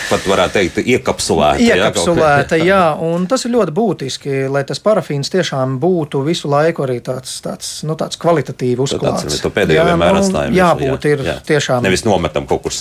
Pat 0.09 0.27
varētu 0.29 0.59
teikt, 0.59 0.81
iekapsulēta. 0.95 1.63
jā. 1.63 1.77
Iekapsulēta, 1.79 2.59
jā, 2.63 2.83
un 3.05 3.27
tas 3.31 3.45
ir 3.47 3.55
ļoti 3.55 3.75
būtiski, 3.75 4.37
lai 4.53 4.65
tas 4.69 4.81
parafīns 4.83 5.31
tiešām 5.33 5.79
būtu 5.83 6.23
visu 6.27 6.51
laiku 6.51 6.87
arī 6.87 7.01
tāds, 7.05 7.37
tāds, 7.45 7.77
nu, 7.87 7.97
tāds 7.99 8.21
kvalitatīvi 8.21 8.85
uzklāts. 8.85 9.25
atceramies, 9.25 9.43
to 9.45 9.53
pēdējo 9.55 9.87
vienmēr 9.91 10.15
nu, 10.17 10.23
atstājam. 10.23 10.57
Jābūt 10.59 11.07
jā, 11.09 11.15
ir 11.15 11.25
jā. 11.29 11.37
tiešām. 11.51 11.85
Nevis 11.85 12.05
nometam 12.07 12.49
kaut 12.51 12.65
kur, 12.67 12.77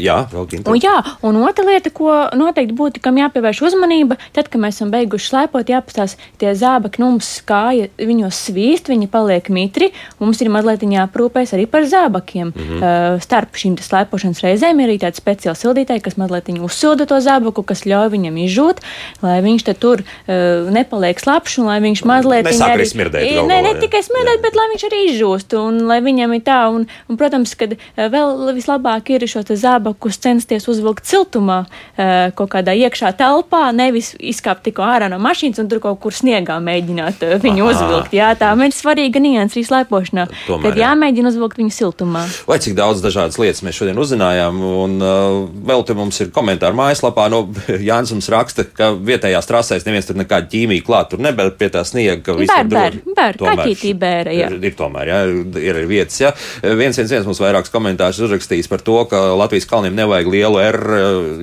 jā, 0.00 0.18
vēl 0.32 0.48
ginta. 0.50 0.72
Un, 0.72 0.80
jā, 0.82 0.96
un 1.26 1.40
otra 1.44 1.66
lieta, 1.68 1.92
ko 1.94 2.12
noteikti 2.44 2.76
būtu, 2.76 3.02
kam 3.04 3.18
jāpievērš 3.20 3.62
uzmanība, 3.70 4.18
tad, 4.36 4.50
kad 4.52 4.62
mēs 4.62 4.78
esam 4.78 4.92
beiguši 4.94 5.30
slēpot, 5.30 5.72
jāapstāsta 5.72 6.30
tie 6.40 6.54
zābaki, 6.58 7.02
nu, 7.02 7.14
mums 7.14 7.30
kāja, 7.48 7.88
viņos 7.98 8.40
svīst, 8.48 8.90
viņi 8.92 9.10
paliek 9.12 9.50
mitri. 9.54 9.90
Mums 10.20 10.42
ir 10.44 10.52
mazliet 10.52 10.84
jāprūpēs 10.84 11.54
arī 11.56 11.66
par 11.70 11.86
zābakiem. 11.88 12.52
Mhm. 12.52 12.80
Uh, 12.84 13.18
starp 13.24 13.56
šīm 13.58 13.76
slēpošanas 13.80 14.42
reizēm 14.44 14.80
ir 14.82 14.90
arī 14.90 14.98
tādi 15.02 15.20
speciāli 15.20 15.58
sildītāji, 15.58 16.04
kas 16.04 16.18
mazliet 16.20 16.50
uzsilda 16.54 17.06
to 17.08 17.18
zābaku, 17.24 17.64
kas 17.66 17.84
ļauj 17.88 18.10
viņam 18.12 18.36
izžūt, 18.44 18.82
lai 19.24 19.38
viņš 19.44 19.66
tur 19.80 20.04
uh, 20.04 20.68
nepaliek 20.74 21.18
slapjš 21.20 21.58
un 21.62 21.70
lai 21.70 21.78
viņš 21.84 22.04
mazliet. 22.08 22.44
Nesāk 22.46 22.74
viņu 22.74 22.78
arī 22.78 22.88
smirdēt 22.90 23.26
galā, 23.30 23.48
ne 23.48 23.72
jā. 23.72 23.80
tikai 23.82 24.02
smirdēt, 24.06 24.42
bet 24.44 24.58
lai 24.58 24.66
viņš 24.74 24.86
arī 24.90 25.00
izžūst 25.08 25.56
un 25.58 25.80
lai 25.88 26.00
viņam 26.04 26.36
ir 26.36 26.44
tā. 26.46 26.60
Un, 26.74 26.86
un, 27.08 27.18
protams, 27.20 27.54
ka 27.58 27.68
vēl 27.96 28.54
vislabāk 28.56 29.14
ir 29.14 29.26
šo 29.30 29.44
zābakus 29.44 30.20
censties 30.22 30.68
uzvilkt 30.70 31.08
siltumā, 31.08 31.64
eh, 31.96 32.30
kaut 32.38 32.52
kādā 32.54 32.74
iekšā 32.78 33.14
telpā, 33.18 33.66
nevis 33.74 34.12
izkāpt 34.20 34.66
tikko 34.68 34.86
ārā 34.86 35.10
no 35.10 35.18
mašīnas 35.22 35.62
un 35.62 35.70
tur 35.70 35.82
kaut 35.82 36.00
kur 36.04 36.14
sniegā 36.14 36.60
mēģināt 36.62 37.24
eh, 37.26 37.36
viņu 37.42 37.66
Aha. 37.66 37.72
uzvilkt. 37.72 38.14
Jā, 38.16 38.32
tā 38.38 38.52
ir 38.54 38.74
svarīga 38.74 39.22
nianses 39.22 39.64
arī 39.64 39.66
slēpošanā. 39.68 40.26
Tomēr, 40.46 40.62
Kad 40.64 40.78
jā. 40.78 40.90
jāmēģina 40.90 41.30
uzvilkt 41.30 41.58
viņu 41.60 41.74
siltumā. 41.74 42.24
Vai 42.48 42.58
cik 42.62 42.76
daudz 42.78 43.02
dažādas 43.04 43.38
lietas 43.40 43.62
mēs 43.64 43.78
šodien 43.78 43.98
uzzinājām, 44.00 44.60
un 44.84 44.96
uh, 45.02 45.44
vēl 45.66 45.84
te 45.86 45.96
mums 45.96 46.20
ir 46.20 46.30
komentāri 46.34 46.76
mājaslapā. 46.78 47.28
Nu, 47.32 47.44
Jānis 47.88 48.12
mums 48.14 48.28
raksta, 48.32 48.66
ka 48.66 48.92
vietējās 48.94 49.48
trasēs 49.50 49.86
neviens 49.88 50.08
tur 50.08 50.18
nekādu 50.20 50.50
ķīmiju 50.52 50.84
klāt, 50.86 51.12
tur 51.12 51.22
nebēr 51.24 51.54
pie 51.58 51.70
tā 51.74 51.84
sniega, 51.86 52.20
ka 52.24 52.36
viss 52.38 52.52
ir 52.52 52.70
bēr, 52.72 52.98
bēr, 53.16 53.40
kaķītī 53.40 53.94
bēra, 54.00 54.34
jā. 54.34 54.50
Ir, 54.52 54.58
ir 54.70 54.76
tomēr, 54.78 55.12
jā, 55.12 55.20
ir 55.62 55.80
arī 55.80 55.88
vietas. 55.90 56.20
Jā. 56.20 56.34
Viens, 56.64 56.98
viens, 56.98 57.12
viens 57.16 57.28
mums 57.28 57.42
vairākus 57.42 57.72
komentārus 57.74 58.22
uzrakstījis 58.26 58.70
par 58.70 58.84
to, 58.84 58.98
ka 59.10 59.22
Latvijas 59.38 59.68
kalniem 59.70 59.96
nevajag 59.98 60.30
lielu 60.34 60.62
R 60.64 60.80
uh, 60.98 61.34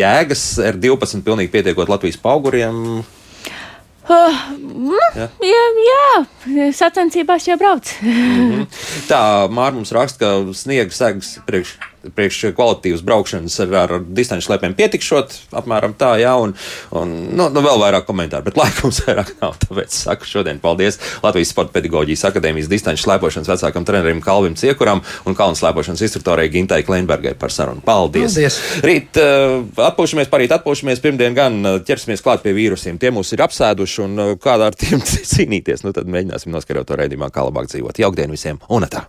jēgas, 0.00 0.44
R12 0.72 1.24
pilnīgi 1.26 1.52
pietiekot 1.54 1.90
Latvijas 1.92 2.20
pauguriem. 2.20 3.02
Uh, 4.10 4.38
mm, 4.56 4.94
Jā. 5.14 5.26
jā, 5.44 5.64
jā, 5.86 6.68
sacensībās 6.74 7.46
jau 7.46 7.54
brauc. 7.60 7.92
Mhm. 8.02 8.64
Tā 9.06 9.20
Mārcis 9.52 9.78
mums 9.78 9.92
raksta, 9.94 10.18
ka 10.24 10.54
sniega 10.56 10.90
segas 10.94 11.36
priekš, 11.46 11.76
priekš 12.16 12.54
kvalitīvas 12.56 13.04
braukšanas 13.06 13.58
ar, 13.64 13.74
ar, 13.82 13.94
distanču 14.16 14.48
slēpēm 14.48 14.74
pietikšot, 14.78 15.36
apmēram 15.60 15.94
tā, 16.00 16.14
jā, 16.22 16.32
un, 16.40 16.54
un 16.96 17.12
nu, 17.36 17.48
nu, 17.52 17.62
vēl 17.64 17.80
vairāk 17.82 18.06
komentāru, 18.08 18.46
bet 18.48 18.58
laika 18.60 18.86
mums 18.86 19.02
vairāk 19.06 19.34
nav. 19.42 19.56
Tāpēc 19.64 19.94
saku 19.94 20.28
šodien 20.28 20.60
paldies 20.62 21.00
Latvijas 21.24 21.52
Sporta 21.52 21.74
pedagoģijas 21.76 22.26
akadēmijas 22.30 22.70
distanču 22.70 23.04
slēpošanas 23.04 23.50
vecākam 23.52 23.86
trenerim 23.88 24.22
Kalvim 24.24 24.56
Ciekuram 24.58 25.04
un 25.28 25.36
kalnu 25.38 25.58
slēpošanas 25.60 26.04
instruktorai 26.06 26.48
Gintai 26.52 26.82
Kleinbergai 26.86 27.36
par 27.38 27.54
sarunu. 27.54 27.84
Paldies! 27.84 28.34
Paldies. 28.34 28.58
Rīt 28.86 29.20
uh, 29.20 29.60
atpūšamies, 29.90 30.32
parīt 30.32 30.56
atpūšamies, 30.56 31.02
pirmdien 31.04 31.36
gan 31.36 31.60
uh, 31.60 31.78
ķersimies 31.86 32.24
klāt 32.24 32.44
pie 32.44 32.54
vīrusiem. 32.56 33.00
Tie 33.00 33.12
mūs 33.14 33.34
ir 33.36 33.44
apsēduši 33.46 34.04
un 34.06 34.18
uh, 34.18 34.34
kādā 34.40 34.70
ar 34.72 34.78
tiem 34.78 35.02
cīnīties, 35.34 35.84
nu 35.86 35.94
tad 35.96 36.10
mēģināsim 36.10 36.54
noskarot 36.54 36.88
to 36.88 37.00
raidījumā, 37.00 37.32
kā 37.34 37.46
labāk 37.46 37.70
dzīvot. 37.72 38.02
Jaukdien 38.02 38.32
visiem 38.32 38.62
un 38.72 38.88
tā! 38.90 39.08